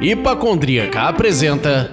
Hipacondríaca 0.00 1.08
apresenta 1.08 1.90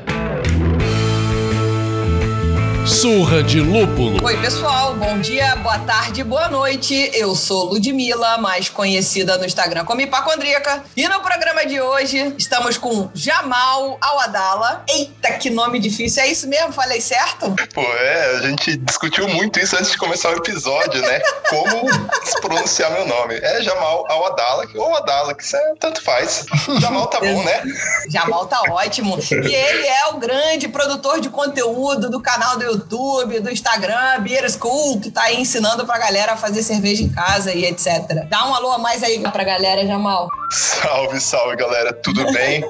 Surra 2.86 3.44
de 3.44 3.60
Lúpulo. 3.60 4.26
Oi, 4.26 4.38
pessoal. 4.38 4.87
Bom 5.00 5.20
dia, 5.20 5.56
boa 5.58 5.78
tarde, 5.80 6.24
boa 6.24 6.48
noite. 6.48 7.12
Eu 7.14 7.36
sou 7.36 7.66
Ludmilla, 7.66 8.40
mais 8.40 8.68
conhecida 8.68 9.38
no 9.38 9.46
Instagram 9.46 9.86
como 9.86 10.02
Hipacondríaca. 10.02 10.84
E 10.96 11.08
no 11.08 11.20
programa 11.22 11.66
de 11.68 11.80
hoje 11.80 12.34
estamos 12.36 12.80
com 12.80 13.08
Jamal 13.14 14.00
Awadala. 14.02 14.84
Eita, 14.90 15.34
que 15.34 15.52
nome 15.52 15.80
difícil. 15.80 16.24
É 16.24 16.28
isso 16.28 16.48
mesmo? 16.48 16.74
Falei 16.74 17.00
certo? 17.00 17.56
Pô, 17.76 17.82
é, 17.82 18.38
a 18.38 18.42
gente 18.42 18.76
discutiu 18.78 19.28
muito 19.28 19.60
isso 19.60 19.76
antes 19.76 19.92
de 19.92 19.98
começar 19.98 20.30
o 20.30 20.38
episódio, 20.38 21.00
né? 21.02 21.20
Como 21.48 21.90
se 22.24 22.42
pronunciar 22.42 22.92
meu 22.92 23.06
nome. 23.06 23.36
É 23.36 23.62
Jamal 23.62 24.04
Awadala, 24.10 24.66
ou 24.76 24.86
Awadala, 24.86 25.36
que 25.36 25.44
isso 25.44 25.56
é, 25.56 25.76
tanto 25.80 26.02
faz. 26.02 26.46
Jamal 26.82 27.06
tá 27.08 27.20
bom, 27.20 27.44
né? 27.44 27.64
Jamal 28.10 28.48
tá 28.48 28.62
ótimo. 28.72 29.20
E 29.32 29.54
ele 29.54 29.88
é 29.88 30.08
o 30.08 30.18
grande 30.18 30.68
produtor 30.68 31.20
de 31.20 31.30
conteúdo 31.30 32.10
do 32.10 32.20
canal 32.20 32.58
do 32.58 32.64
YouTube, 32.64 33.40
do 33.42 33.52
Instagram, 33.52 34.22
Beer 34.22 34.50
School, 34.52 34.87
que 35.02 35.12
tá 35.12 35.24
aí 35.24 35.42
ensinando 35.42 35.86
pra 35.86 35.98
galera 35.98 36.34
a 36.34 36.38
fazer 36.38 36.64
cerveja 36.64 37.04
em 37.04 37.10
casa 37.10 37.54
e 37.54 37.66
etc. 37.66 38.28
Dá 38.30 38.48
um 38.48 38.56
alô 38.56 38.72
a 38.72 38.78
mais 38.78 39.04
aí 39.04 39.20
pra 39.20 39.44
galera, 39.44 39.86
Jamal. 39.86 40.28
Salve, 40.50 41.20
salve, 41.20 41.58
galera. 41.58 41.92
Tudo 41.92 42.32
bem? 42.32 42.64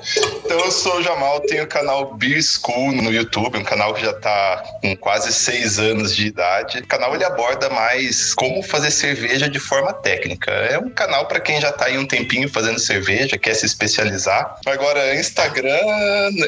então, 0.44 0.60
eu 0.60 0.72
sou 0.72 0.98
o 0.98 1.04
Jamal, 1.04 1.40
tenho 1.42 1.64
o 1.64 1.68
canal 1.68 2.16
Beer 2.16 2.42
School 2.42 2.92
no 2.92 3.12
YouTube, 3.12 3.60
um 3.60 3.64
canal 3.64 3.94
que 3.94 4.02
já 4.02 4.14
tá 4.14 4.64
com 4.82 4.96
quase 4.98 5.32
seis 5.32 5.78
anos 5.78 6.16
de 6.16 6.28
idade. 6.28 6.80
O 6.80 6.88
canal, 6.88 7.14
ele 7.14 7.24
aborda 7.24 7.70
mais 7.70 8.34
como 8.34 8.64
fazer 8.64 8.90
cerveja 8.90 9.48
de 9.48 9.60
forma 9.60 9.94
técnica. 9.94 10.52
É 10.52 10.80
um 10.80 10.90
canal 10.90 11.28
para 11.28 11.40
quem 11.40 11.62
já 11.62 11.72
tá 11.72 11.86
aí 11.86 11.98
um 11.98 12.08
tempinho 12.08 12.50
fazendo 12.50 12.80
cerveja, 12.80 13.38
quer 13.38 13.54
se 13.54 13.66
especializar. 13.66 14.58
Agora, 14.66 15.16
Instagram... 15.16 15.78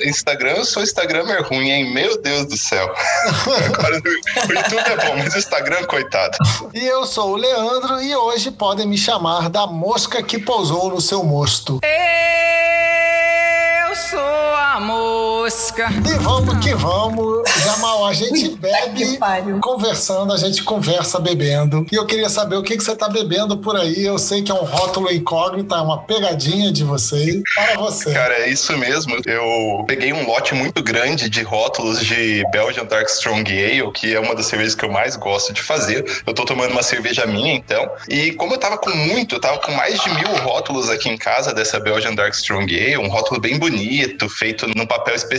Instagram, 0.05 0.53
eu 0.57 0.65
sou 0.65 0.81
Instagramer 0.81 1.43
ruim, 1.47 1.69
hein? 1.69 1.93
Meu 1.93 2.19
Deus 2.21 2.45
do 2.45 2.57
céu. 2.57 2.85
Agora, 3.65 3.99
o 3.99 4.53
YouTube 4.53 4.91
é 4.91 5.05
bom, 5.05 5.17
mas 5.17 5.35
o 5.35 5.37
Instagram, 5.37 5.85
coitado. 5.85 6.37
E 6.73 6.83
eu 6.85 7.05
sou 7.05 7.33
o 7.33 7.35
Leandro 7.35 8.01
e 8.01 8.15
hoje 8.15 8.49
podem 8.51 8.87
me 8.87 8.97
chamar 8.97 9.49
da 9.49 9.67
mosca 9.67 10.23
que 10.23 10.39
pousou 10.39 10.89
no 10.89 10.99
seu 10.99 11.18
mosto. 11.23 11.79
Eu 13.87 13.95
sou 13.95 14.19
a 14.19 14.79
mosca. 15.49 15.89
E 16.07 16.13
vamos 16.19 16.63
que 16.63 16.75
vamos. 16.75 17.49
Jamal, 17.63 18.05
a 18.05 18.13
gente 18.13 18.49
bebe 18.55 19.17
conversando, 19.61 20.31
a 20.31 20.37
gente 20.37 20.63
conversa 20.63 21.19
bebendo. 21.19 21.85
E 21.91 21.95
eu 21.95 22.05
queria 22.05 22.29
saber 22.29 22.55
o 22.55 22.63
que, 22.63 22.77
que 22.77 22.83
você 22.83 22.95
tá 22.95 23.09
bebendo 23.09 23.57
por 23.57 23.75
aí. 23.75 24.05
Eu 24.05 24.19
sei 24.19 24.43
que 24.43 24.51
é 24.51 24.53
um 24.53 24.63
rótulo 24.63 25.11
incógnito, 25.11 25.73
é 25.73 25.81
uma 25.81 26.03
pegadinha 26.03 26.71
de 26.71 26.83
vocês 26.83 27.41
para 27.55 27.75
você. 27.77 28.13
Cara, 28.13 28.33
é 28.35 28.49
isso 28.49 28.77
mesmo. 28.77 29.17
Eu 29.25 29.83
peguei 29.87 30.13
um 30.13 30.27
lote 30.27 30.53
muito 30.53 30.83
grande 30.83 31.29
de 31.29 31.41
rótulos 31.41 31.99
de 32.05 32.43
Belgian 32.51 32.85
Dark 32.85 33.07
Strong 33.09 33.51
Ale, 33.51 33.91
que 33.91 34.13
é 34.13 34.19
uma 34.19 34.35
das 34.35 34.45
cervejas 34.45 34.75
que 34.75 34.85
eu 34.85 34.91
mais 34.91 35.15
gosto 35.15 35.51
de 35.51 35.63
fazer. 35.63 36.05
Eu 36.27 36.33
tô 36.33 36.45
tomando 36.45 36.71
uma 36.71 36.83
cerveja 36.83 37.25
minha, 37.25 37.53
então. 37.53 37.89
E 38.07 38.33
como 38.33 38.53
eu 38.53 38.59
tava 38.59 38.77
com 38.77 38.91
muito, 38.91 39.35
eu 39.35 39.41
tava 39.41 39.57
com 39.59 39.71
mais 39.71 39.99
de 39.99 40.09
mil 40.13 40.35
rótulos 40.43 40.89
aqui 40.89 41.09
em 41.09 41.17
casa 41.17 41.53
dessa 41.53 41.79
Belgian 41.79 42.13
Dark 42.13 42.33
Strong 42.33 42.71
Ale, 42.77 42.97
um 42.97 43.07
rótulo 43.07 43.39
bem 43.39 43.57
bonito, 43.57 44.29
feito 44.29 44.67
num 44.75 44.85
papel 44.85 45.15
especial, 45.15 45.38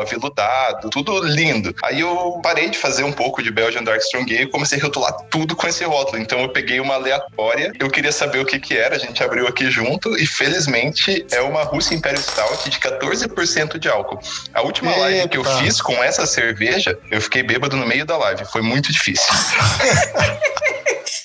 aveludado, 0.00 0.90
tudo 0.90 1.18
lindo. 1.22 1.74
Aí 1.82 2.00
eu 2.00 2.40
parei 2.42 2.68
de 2.68 2.78
fazer 2.78 3.02
um 3.02 3.12
pouco 3.12 3.42
de 3.42 3.50
Belgian 3.50 3.82
Dark 3.82 4.00
Strong 4.00 4.34
Ale 4.34 4.44
e 4.44 4.46
comecei 4.46 4.78
a 4.78 4.82
rotular 4.82 5.12
tudo 5.30 5.54
com 5.54 5.66
esse 5.66 5.84
rótulo. 5.84 6.18
Então 6.18 6.40
eu 6.40 6.48
peguei 6.48 6.80
uma 6.80 6.94
aleatória, 6.94 7.72
eu 7.78 7.90
queria 7.90 8.12
saber 8.12 8.40
o 8.40 8.44
que 8.44 8.58
que 8.58 8.76
era, 8.76 8.96
a 8.96 8.98
gente 8.98 9.22
abriu 9.22 9.46
aqui 9.46 9.70
junto 9.70 10.16
e 10.16 10.26
felizmente 10.26 11.26
é 11.32 11.40
uma 11.40 11.62
Russa 11.62 11.94
Imperial 11.94 12.22
Stout 12.22 12.70
de 12.70 12.78
14% 12.78 13.78
de 13.78 13.88
álcool. 13.88 14.18
A 14.54 14.62
última 14.62 14.90
Eita. 14.90 15.00
live 15.00 15.28
que 15.28 15.38
eu 15.38 15.44
fiz 15.44 15.80
com 15.80 16.02
essa 16.02 16.26
cerveja, 16.26 16.98
eu 17.10 17.20
fiquei 17.20 17.42
bêbado 17.42 17.76
no 17.76 17.86
meio 17.86 18.04
da 18.04 18.16
live. 18.16 18.44
Foi 18.46 18.62
muito 18.62 18.92
difícil. 18.92 19.26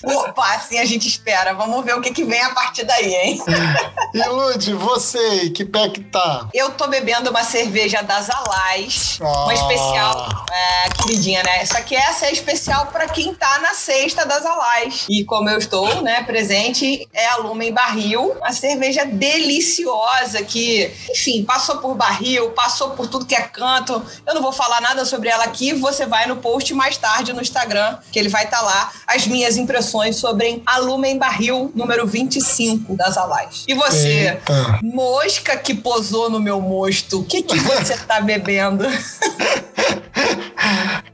Opa, 0.03 0.55
assim 0.55 0.77
a 0.79 0.85
gente 0.85 1.07
espera. 1.07 1.53
Vamos 1.53 1.83
ver 1.85 1.95
o 1.95 2.01
que, 2.01 2.11
que 2.11 2.23
vem 2.23 2.41
a 2.41 2.53
partir 2.53 2.83
daí, 2.83 3.13
hein? 3.13 3.41
E 4.13 4.23
Lud, 4.27 4.73
você, 4.75 5.49
que 5.49 5.65
pé 5.65 5.89
que 5.89 5.99
tá? 5.99 6.47
Eu 6.53 6.69
tô 6.73 6.85
bebendo 6.85 7.31
uma 7.31 7.43
cerveja 7.43 8.03
das 8.03 8.29
Alais, 8.29 9.17
ah. 9.19 9.45
uma 9.45 9.53
especial, 9.55 10.45
é, 10.51 10.89
queridinha, 10.89 11.41
né? 11.41 11.65
Só 11.65 11.81
que 11.81 11.95
essa 11.95 12.27
é 12.27 12.31
especial 12.31 12.85
para 12.87 13.07
quem 13.07 13.33
tá 13.33 13.57
na 13.57 13.73
sexta 13.73 14.23
das 14.23 14.45
Alais. 14.45 15.07
E 15.09 15.23
como 15.23 15.49
eu 15.49 15.57
estou, 15.57 16.03
né, 16.03 16.21
presente, 16.21 17.07
é 17.11 17.25
a 17.29 17.37
Lumen 17.37 17.73
Barril, 17.73 18.33
uma 18.37 18.51
cerveja 18.51 19.03
deliciosa 19.03 20.43
que, 20.43 20.93
enfim, 21.09 21.43
passou 21.43 21.77
por 21.77 21.95
barril, 21.95 22.51
passou 22.51 22.91
por 22.91 23.07
tudo 23.07 23.25
que 23.25 23.33
é 23.33 23.41
canto. 23.41 23.99
Eu 24.27 24.35
não 24.35 24.43
vou 24.43 24.51
falar 24.51 24.79
nada 24.79 25.05
sobre 25.05 25.29
ela 25.29 25.45
aqui, 25.45 25.73
você 25.73 26.05
vai 26.05 26.27
no 26.27 26.35
post 26.35 26.71
mais 26.75 26.97
tarde 26.97 27.33
no 27.33 27.41
Instagram, 27.41 27.97
que 28.11 28.19
ele 28.19 28.29
vai 28.29 28.43
estar 28.43 28.57
tá 28.57 28.63
lá, 28.63 28.91
as 29.07 29.25
minhas 29.25 29.57
impressões 29.57 29.92
sobre 30.13 30.61
a 30.65 30.77
Lumen 30.79 31.17
Barril 31.17 31.71
número 31.75 32.07
25 32.07 32.95
das 32.95 33.17
Alais. 33.17 33.63
E 33.67 33.73
você, 33.73 34.29
Eita. 34.29 34.79
mosca 34.81 35.57
que 35.57 35.73
posou 35.73 36.29
no 36.29 36.39
meu 36.39 36.61
mosto, 36.61 37.19
o 37.19 37.23
que, 37.23 37.41
que 37.43 37.59
você 37.59 37.97
tá 37.97 38.21
bebendo? 38.21 38.85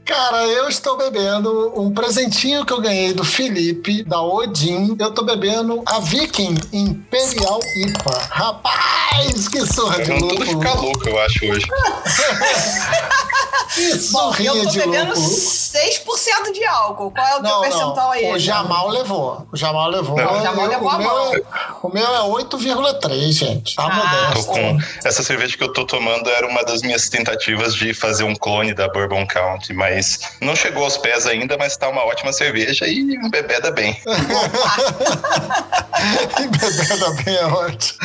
Cara, 0.04 0.44
eu 0.44 0.68
estou 0.68 0.96
bebendo 0.96 1.72
um 1.80 1.92
presentinho 1.92 2.64
que 2.66 2.72
eu 2.72 2.80
ganhei 2.80 3.12
do 3.12 3.24
Felipe, 3.24 4.02
da 4.02 4.20
Odin. 4.20 4.96
Eu 4.98 5.08
estou 5.10 5.24
bebendo 5.24 5.82
a 5.86 6.00
Viking 6.00 6.56
Imperial 6.72 7.60
IPA. 7.76 8.18
Rapaz, 8.28 9.48
que 9.48 9.64
surra 9.66 10.02
de 10.02 10.10
louco. 10.10 10.28
tudo 10.34 10.46
ficar 10.46 10.74
louco, 10.74 11.08
eu 11.08 11.18
acho, 11.20 11.46
hoje. 11.46 11.66
que 13.74 13.98
surrinha 13.98 14.52
Bom, 14.52 14.58
eu 14.58 14.64
tô 14.66 14.72
bebendo 14.72 15.14
louco. 15.14 15.30
6% 15.30 16.52
de 16.52 16.64
álcool. 16.64 17.10
Qual 17.12 17.26
é 17.26 17.36
o 17.36 17.42
teu 17.42 17.50
Não, 17.50 17.60
percentual 17.60 17.94
não. 17.94 18.10
aí? 18.10 18.32
O 18.32 18.38
Jamal 18.70 18.88
levou. 18.88 19.46
O 19.50 19.56
Jamal 19.56 19.88
levou. 19.90 20.16
Não. 20.16 20.38
O 20.38 20.42
Jamal 20.42 20.64
Eu- 20.66 20.70
levou 20.70 20.90
a 20.90 20.98
meu 20.98 21.08
mão. 21.08 21.34
é- 21.34 21.42
O 21.82 21.88
meu 21.88 22.06
é 22.14 22.20
8,3, 22.22 23.32
gente. 23.32 23.74
Tá 23.74 23.84
Ah, 23.84 23.94
modesto. 24.30 24.52
com... 24.52 24.78
Essa 25.04 25.22
cerveja 25.24 25.56
que 25.56 25.64
eu 25.64 25.72
tô 25.72 25.84
tomando 25.84 26.30
era 26.30 26.46
uma 26.46 26.62
das 26.64 26.80
minhas 26.82 27.08
tentativas 27.08 27.74
de 27.74 27.92
fazer 27.92 28.22
um 28.22 28.34
clone 28.36 28.72
da 28.72 28.86
Bourbon 28.88 29.26
County, 29.26 29.72
mas 29.72 30.20
não 30.40 30.54
chegou 30.54 30.84
aos 30.84 30.96
pés 30.96 31.26
ainda, 31.26 31.56
mas 31.58 31.76
tá 31.76 31.88
uma 31.88 32.04
ótima 32.04 32.32
cerveja 32.32 32.86
e 32.86 33.18
bebeda 33.28 33.70
bem. 33.72 34.00
E 36.40 36.46
bebendo 36.48 37.14
bem 37.24 37.34
é 37.34 37.44
ótimo. 37.44 37.98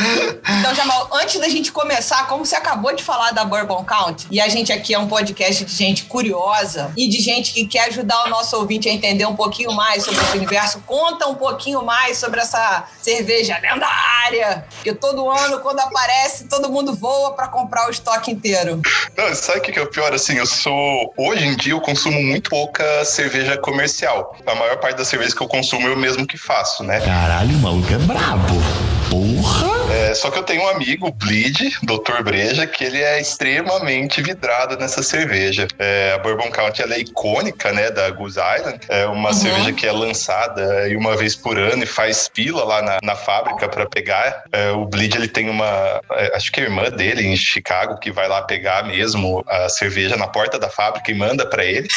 Então, 0.60 0.76
Jamal, 0.76 1.10
antes 1.14 1.40
da 1.40 1.48
gente 1.48 1.72
começar, 1.72 2.28
como 2.28 2.46
você 2.46 2.56
acabou 2.56 2.94
de 2.94 3.02
falar 3.02 3.32
da 3.32 3.46
Bourbon 3.46 3.86
Count, 3.86 4.28
e 4.30 4.42
a 4.42 4.50
gente 4.50 4.72
aqui 4.74 4.94
é 4.94 5.00
um 5.00 5.08
podcast 5.08 5.64
de 5.64 5.74
gente 5.74 6.04
curiosa 6.04 6.92
e 6.98 7.08
de 7.08 7.22
gente 7.22 7.54
que 7.54 7.66
quer 7.66 7.88
ajudar 7.88 8.26
o 8.26 8.30
nosso 8.30 8.58
ouvinte 8.58 8.90
a 8.90 8.92
entender 8.92 9.26
um 9.26 9.36
pouquinho 9.36 9.72
mais 9.72 10.04
sobre 10.04 10.20
esse 10.22 10.36
universo, 10.36 10.55
conta 10.86 11.28
um 11.28 11.36
pouquinho 11.36 11.84
mais 11.84 12.18
sobre 12.18 12.40
essa 12.40 12.86
cerveja 13.02 13.58
lendária, 13.62 14.66
que 14.84 14.94
todo 14.94 15.30
ano, 15.30 15.60
quando 15.60 15.80
aparece, 15.80 16.46
todo 16.46 16.70
mundo 16.70 16.96
voa 16.96 17.34
para 17.34 17.48
comprar 17.48 17.88
o 17.88 17.92
estoque 17.92 18.32
inteiro. 18.32 18.82
Não, 19.18 19.34
sabe 19.36 19.60
o 19.60 19.62
que 19.62 19.72
que 19.72 19.80
é 19.80 19.82
o 19.82 19.88
pior? 19.88 20.14
Assim, 20.14 20.38
eu 20.38 20.46
sou. 20.46 21.14
Hoje 21.18 21.46
em 21.46 21.56
dia 21.56 21.74
eu 21.74 21.82
consumo 21.82 22.22
muito 22.22 22.50
pouca 22.50 23.06
cerveja 23.06 23.58
comercial. 23.58 24.36
A 24.46 24.56
maior 24.56 24.78
parte 24.78 24.98
das 24.98 25.08
cervejas 25.08 25.34
que 25.34 25.42
eu 25.42 25.48
consumo 25.48 25.88
eu 25.88 25.98
mesmo 25.98 26.26
que 26.26 26.38
faço, 26.38 26.84
né? 26.84 27.00
Caralho, 27.02 27.56
o 27.56 27.60
maluco 27.60 27.94
é 27.94 27.98
brabo. 27.98 28.56
É, 30.16 30.18
só 30.18 30.32
que 30.32 30.40
eu 30.40 30.44
tenho 30.44 30.64
um 30.64 30.70
amigo, 30.70 31.08
o 31.08 31.12
Bleed, 31.12 31.78
Dr. 31.84 32.24
Breja, 32.24 32.66
que 32.66 32.86
ele 32.86 33.04
é 33.04 33.20
extremamente 33.20 34.22
vidrado 34.22 34.78
nessa 34.78 35.04
cerveja. 35.04 35.68
É, 35.78 36.14
a 36.16 36.20
Bourbon 36.20 36.50
County 36.50 36.82
ela 36.82 36.96
é 36.96 37.00
icônica, 37.00 37.74
né, 37.74 37.92
da 37.92 38.10
Goose 38.12 38.40
Island. 38.40 38.80
É 38.88 39.06
uma 39.08 39.34
cerveja 39.34 39.74
que 39.74 39.86
é 39.86 39.92
lançada 39.92 40.88
uma 40.98 41.18
vez 41.18 41.36
por 41.36 41.58
ano 41.60 41.84
e 41.84 41.86
faz 41.86 42.32
fila 42.34 42.64
lá 42.64 42.82
na, 42.82 43.00
na 43.04 43.16
fábrica 43.16 43.68
para 43.68 43.86
pegar. 43.86 44.46
É, 44.54 44.72
o 44.72 44.86
Bleed 44.86 45.16
ele 45.16 45.28
tem 45.28 45.50
uma, 45.50 46.02
é, 46.12 46.32
acho 46.34 46.50
que 46.50 46.62
a 46.62 46.64
irmã 46.64 46.90
dele 46.90 47.28
em 47.28 47.36
Chicago 47.36 48.00
que 48.00 48.10
vai 48.10 48.30
lá 48.30 48.42
pegar 48.42 48.86
mesmo 48.86 49.44
a 49.48 49.68
cerveja 49.68 50.16
na 50.16 50.28
porta 50.28 50.58
da 50.58 50.70
fábrica 50.70 51.12
e 51.12 51.14
manda 51.14 51.46
para 51.46 51.66
ele. 51.66 51.90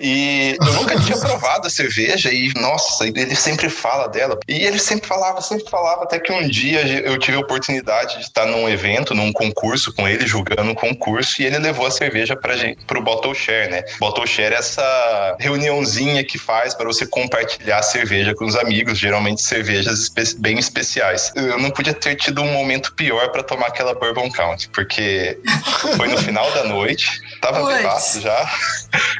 E 0.00 0.54
eu 0.60 0.72
nunca 0.74 1.00
tinha 1.00 1.16
provado 1.18 1.66
a 1.66 1.70
cerveja 1.70 2.30
e, 2.30 2.52
nossa, 2.60 3.06
ele 3.06 3.34
sempre 3.34 3.70
fala 3.70 4.06
dela. 4.06 4.38
E 4.46 4.64
ele 4.64 4.78
sempre 4.78 5.08
falava, 5.08 5.40
sempre 5.40 5.68
falava, 5.70 6.02
até 6.02 6.18
que 6.18 6.30
um 6.30 6.46
dia 6.46 6.86
eu 6.86 7.18
tive 7.18 7.37
a 7.38 7.42
oportunidade 7.42 8.16
de 8.18 8.22
estar 8.24 8.46
num 8.46 8.68
evento, 8.68 9.14
num 9.14 9.32
concurso 9.32 9.92
com 9.92 10.06
ele, 10.06 10.26
julgando 10.26 10.70
um 10.70 10.74
concurso, 10.74 11.40
e 11.40 11.46
ele 11.46 11.58
levou 11.58 11.86
a 11.86 11.90
cerveja 11.90 12.36
para 12.36 12.98
o 12.98 13.02
Bottle 13.02 13.34
Share, 13.34 13.70
né? 13.70 13.82
Bottle 13.98 14.26
Share 14.26 14.54
é 14.54 14.58
essa 14.58 15.36
reuniãozinha 15.38 16.24
que 16.24 16.38
faz 16.38 16.74
para 16.74 16.86
você 16.86 17.06
compartilhar 17.06 17.82
cerveja 17.82 18.34
com 18.34 18.44
os 18.44 18.56
amigos, 18.56 18.98
geralmente 18.98 19.42
cervejas 19.42 20.00
espe 20.00 20.38
bem 20.38 20.58
especiais. 20.58 21.32
Eu 21.34 21.58
não 21.58 21.70
podia 21.70 21.94
ter 21.94 22.16
tido 22.16 22.42
um 22.42 22.52
momento 22.52 22.92
pior 22.94 23.30
para 23.30 23.42
tomar 23.42 23.68
aquela 23.68 23.94
Bourbon 23.94 24.30
Count, 24.30 24.68
porque 24.70 25.38
foi 25.96 26.08
no 26.08 26.18
final 26.18 26.50
da 26.52 26.64
noite, 26.64 27.20
tava 27.40 27.64
fácil 27.82 28.22
já. 28.22 28.50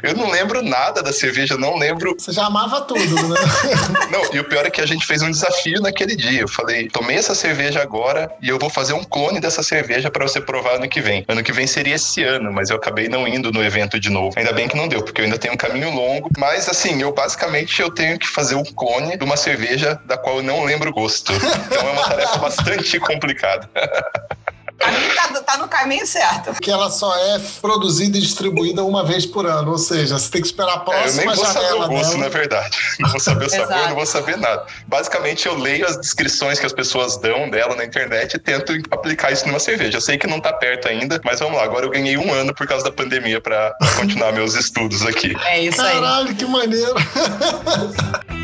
Eu 0.03 0.15
não 0.15 0.29
lembro 0.29 0.61
nada 0.61 1.01
da 1.01 1.13
cerveja, 1.13 1.57
não 1.57 1.77
lembro. 1.77 2.15
Você 2.17 2.31
já 2.31 2.45
amava 2.45 2.81
tudo, 2.81 3.27
né? 3.27 3.39
não, 4.11 4.33
e 4.33 4.39
o 4.39 4.43
pior 4.43 4.65
é 4.65 4.69
que 4.69 4.81
a 4.81 4.85
gente 4.85 5.05
fez 5.05 5.21
um 5.21 5.31
desafio 5.31 5.81
naquele 5.81 6.15
dia. 6.15 6.41
Eu 6.41 6.47
falei, 6.47 6.89
tomei 6.89 7.17
essa 7.17 7.35
cerveja 7.35 7.81
agora 7.81 8.08
e 8.41 8.49
eu 8.49 8.57
vou 8.57 8.69
fazer 8.69 8.93
um 8.93 9.03
clone 9.03 9.39
dessa 9.39 9.63
cerveja 9.63 10.09
para 10.09 10.27
você 10.27 10.39
provar 10.39 10.75
ano 10.75 10.87
que 10.87 11.01
vem. 11.01 11.25
Ano 11.27 11.43
que 11.43 11.51
vem 11.51 11.67
seria 11.67 11.95
esse 11.95 12.23
ano, 12.23 12.51
mas 12.51 12.69
eu 12.69 12.75
acabei 12.75 13.07
não 13.07 13.27
indo 13.27 13.51
no 13.51 13.63
evento 13.63 13.99
de 13.99 14.09
novo. 14.09 14.37
Ainda 14.37 14.53
bem 14.53 14.67
que 14.67 14.77
não 14.77 14.87
deu, 14.87 15.03
porque 15.03 15.21
eu 15.21 15.25
ainda 15.25 15.37
tenho 15.37 15.53
um 15.53 15.57
caminho 15.57 15.89
longo. 15.91 16.29
Mas 16.37 16.69
assim, 16.69 17.01
eu 17.01 17.11
basicamente 17.11 17.81
eu 17.81 17.89
tenho 17.89 18.17
que 18.17 18.27
fazer 18.27 18.55
um 18.55 18.63
clone 18.63 19.17
de 19.17 19.23
uma 19.23 19.37
cerveja 19.37 19.99
da 20.05 20.17
qual 20.17 20.37
eu 20.37 20.43
não 20.43 20.63
lembro 20.63 20.89
o 20.89 20.93
gosto. 20.93 21.31
Então 21.69 21.87
é 21.87 21.91
uma 21.91 22.03
tarefa 22.03 22.37
bastante 22.37 22.99
complicada. 22.99 23.69
Tá, 24.79 25.41
tá, 25.41 25.57
no 25.57 25.67
caminho 25.67 26.07
certo. 26.07 26.53
Que 26.61 26.71
ela 26.71 26.89
só 26.89 27.13
é 27.15 27.39
produzida 27.61 28.17
e 28.17 28.21
distribuída 28.21 28.83
uma 28.83 29.03
vez 29.03 29.25
por 29.25 29.45
ano, 29.45 29.71
ou 29.71 29.77
seja, 29.77 30.17
você 30.17 30.31
tem 30.31 30.41
que 30.41 30.47
esperar 30.47 30.75
a 30.75 30.79
próxima 30.79 31.21
é, 31.21 31.25
eu 31.25 31.27
nem 31.27 31.35
vou 31.35 31.45
saber 31.45 31.73
o 31.73 31.87
gosto, 31.87 32.11
dela. 32.11 32.17
na 32.17 32.29
verdade. 32.29 32.77
Não 32.99 33.09
vou 33.09 33.19
saber 33.19 33.45
o 33.45 33.49
sabor, 33.49 33.89
não 33.89 33.95
vou 33.95 34.05
saber 34.05 34.37
nada. 34.37 34.65
Basicamente, 34.87 35.45
eu 35.45 35.55
leio 35.55 35.85
as 35.85 35.97
descrições 35.97 36.59
que 36.59 36.65
as 36.65 36.73
pessoas 36.73 37.17
dão 37.17 37.49
dela 37.49 37.75
na 37.75 37.83
internet 37.83 38.35
e 38.35 38.39
tento 38.39 38.73
aplicar 38.91 39.31
isso 39.31 39.45
numa 39.47 39.59
cerveja. 39.59 39.97
Eu 39.97 40.01
sei 40.01 40.17
que 40.17 40.27
não 40.27 40.39
tá 40.39 40.53
perto 40.53 40.87
ainda, 40.87 41.19
mas 41.23 41.39
vamos 41.39 41.57
lá. 41.57 41.63
Agora 41.63 41.85
eu 41.85 41.89
ganhei 41.89 42.17
um 42.17 42.33
ano 42.33 42.53
por 42.53 42.65
causa 42.65 42.83
da 42.85 42.91
pandemia 42.91 43.41
para 43.41 43.75
continuar 43.97 44.31
meus 44.31 44.55
estudos 44.55 45.05
aqui. 45.05 45.35
É 45.45 45.61
isso 45.61 45.81
aí. 45.81 45.93
Caralho, 45.93 46.35
que 46.35 46.45
maneiro. 46.45 46.95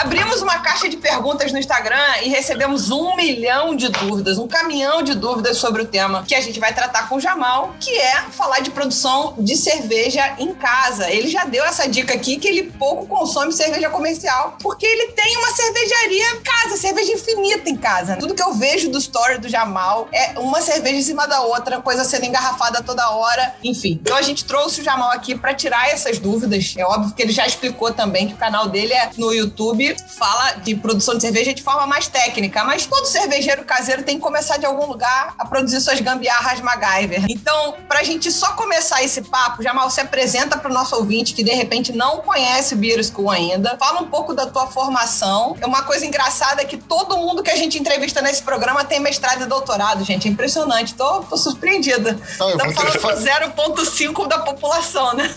Abrimos 0.00 0.40
uma 0.42 0.60
caixa 0.60 0.88
de 0.88 0.96
perguntas 0.96 1.50
no 1.50 1.58
Instagram 1.58 1.98
e 2.22 2.28
recebemos 2.28 2.88
um 2.88 3.16
milhão 3.16 3.74
de 3.74 3.88
dúvidas, 3.88 4.38
um 4.38 4.46
caminhão 4.46 5.02
de 5.02 5.12
dúvidas 5.12 5.56
sobre 5.56 5.82
o 5.82 5.86
tema 5.86 6.22
que 6.22 6.36
a 6.36 6.40
gente 6.40 6.60
vai 6.60 6.72
tratar 6.72 7.08
com 7.08 7.16
o 7.16 7.20
Jamal, 7.20 7.74
que 7.80 7.90
é 7.98 8.22
falar 8.30 8.60
de 8.60 8.70
produção 8.70 9.34
de 9.36 9.56
cerveja 9.56 10.36
em 10.38 10.54
casa. 10.54 11.10
Ele 11.10 11.26
já 11.26 11.44
deu 11.44 11.64
essa 11.64 11.88
dica 11.88 12.14
aqui 12.14 12.36
que 12.36 12.46
ele 12.46 12.70
pouco 12.78 13.08
consome 13.08 13.52
cerveja 13.52 13.90
comercial, 13.90 14.56
porque 14.62 14.86
ele 14.86 15.10
tem 15.14 15.36
uma 15.36 15.50
cervejaria 15.50 16.30
em 16.30 16.40
casa, 16.42 16.76
cerveja 16.76 17.12
infinita 17.12 17.68
em 17.68 17.76
casa. 17.76 18.14
Tudo 18.18 18.36
que 18.36 18.42
eu 18.42 18.54
vejo 18.54 18.90
do 18.90 18.98
story 18.98 19.38
do 19.38 19.48
Jamal 19.48 20.08
é 20.12 20.38
uma 20.38 20.60
cerveja 20.60 20.96
em 20.96 21.02
cima 21.02 21.26
da 21.26 21.40
outra, 21.40 21.80
coisa 21.80 22.04
sendo 22.04 22.24
engarrafada 22.24 22.84
toda 22.84 23.10
hora, 23.10 23.56
enfim. 23.64 23.98
Então 24.00 24.16
a 24.16 24.22
gente 24.22 24.44
trouxe 24.44 24.80
o 24.80 24.84
Jamal 24.84 25.10
aqui 25.10 25.34
para 25.34 25.54
tirar 25.54 25.88
essas 25.90 26.20
dúvidas. 26.20 26.74
É 26.78 26.84
óbvio 26.84 27.12
que 27.12 27.20
ele 27.20 27.32
já 27.32 27.44
explicou 27.44 27.92
também 27.92 28.28
que 28.28 28.34
o 28.34 28.36
canal 28.36 28.68
dele 28.68 28.92
é 28.92 29.10
no 29.16 29.32
YouTube 29.32 29.87
fala 29.96 30.52
de 30.52 30.74
produção 30.74 31.14
de 31.14 31.22
cerveja 31.22 31.54
de 31.54 31.62
forma 31.62 31.86
mais 31.86 32.08
técnica, 32.08 32.64
mas 32.64 32.86
todo 32.86 33.06
cervejeiro 33.06 33.64
caseiro 33.64 34.02
tem 34.02 34.16
que 34.16 34.22
começar 34.22 34.56
de 34.56 34.66
algum 34.66 34.86
lugar 34.86 35.34
a 35.38 35.46
produzir 35.46 35.80
suas 35.80 36.00
gambiarras 36.00 36.60
MacGyver. 36.60 37.26
Então, 37.28 37.76
pra 37.88 38.02
gente 38.02 38.30
só 38.30 38.52
começar 38.52 39.02
esse 39.02 39.22
papo, 39.22 39.62
Jamal, 39.62 39.90
se 39.90 40.00
apresenta 40.00 40.56
pro 40.56 40.72
nosso 40.72 40.96
ouvinte 40.96 41.34
que 41.34 41.42
de 41.42 41.52
repente 41.52 41.92
não 41.92 42.18
conhece 42.18 42.74
o 42.74 42.76
Beer 42.76 43.02
School 43.04 43.30
ainda. 43.30 43.76
Fala 43.78 44.00
um 44.00 44.06
pouco 44.06 44.34
da 44.34 44.46
tua 44.46 44.66
formação. 44.66 45.56
É 45.60 45.66
uma 45.66 45.82
coisa 45.82 46.04
engraçada 46.06 46.62
é 46.62 46.64
que 46.64 46.76
todo 46.76 47.16
mundo 47.16 47.42
que 47.42 47.50
a 47.50 47.56
gente 47.56 47.78
entrevista 47.78 48.20
nesse 48.20 48.42
programa 48.42 48.84
tem 48.84 49.00
mestrado 49.00 49.42
e 49.42 49.46
doutorado, 49.46 50.04
gente. 50.04 50.28
É 50.28 50.30
impressionante. 50.30 50.94
Tô, 50.94 51.20
tô 51.22 51.36
surpreendida. 51.36 52.18
Estamos 52.30 52.74
falando 52.74 53.18
de 53.18 53.84
0,5 53.84 54.26
da 54.26 54.38
população, 54.38 55.14
né? 55.14 55.34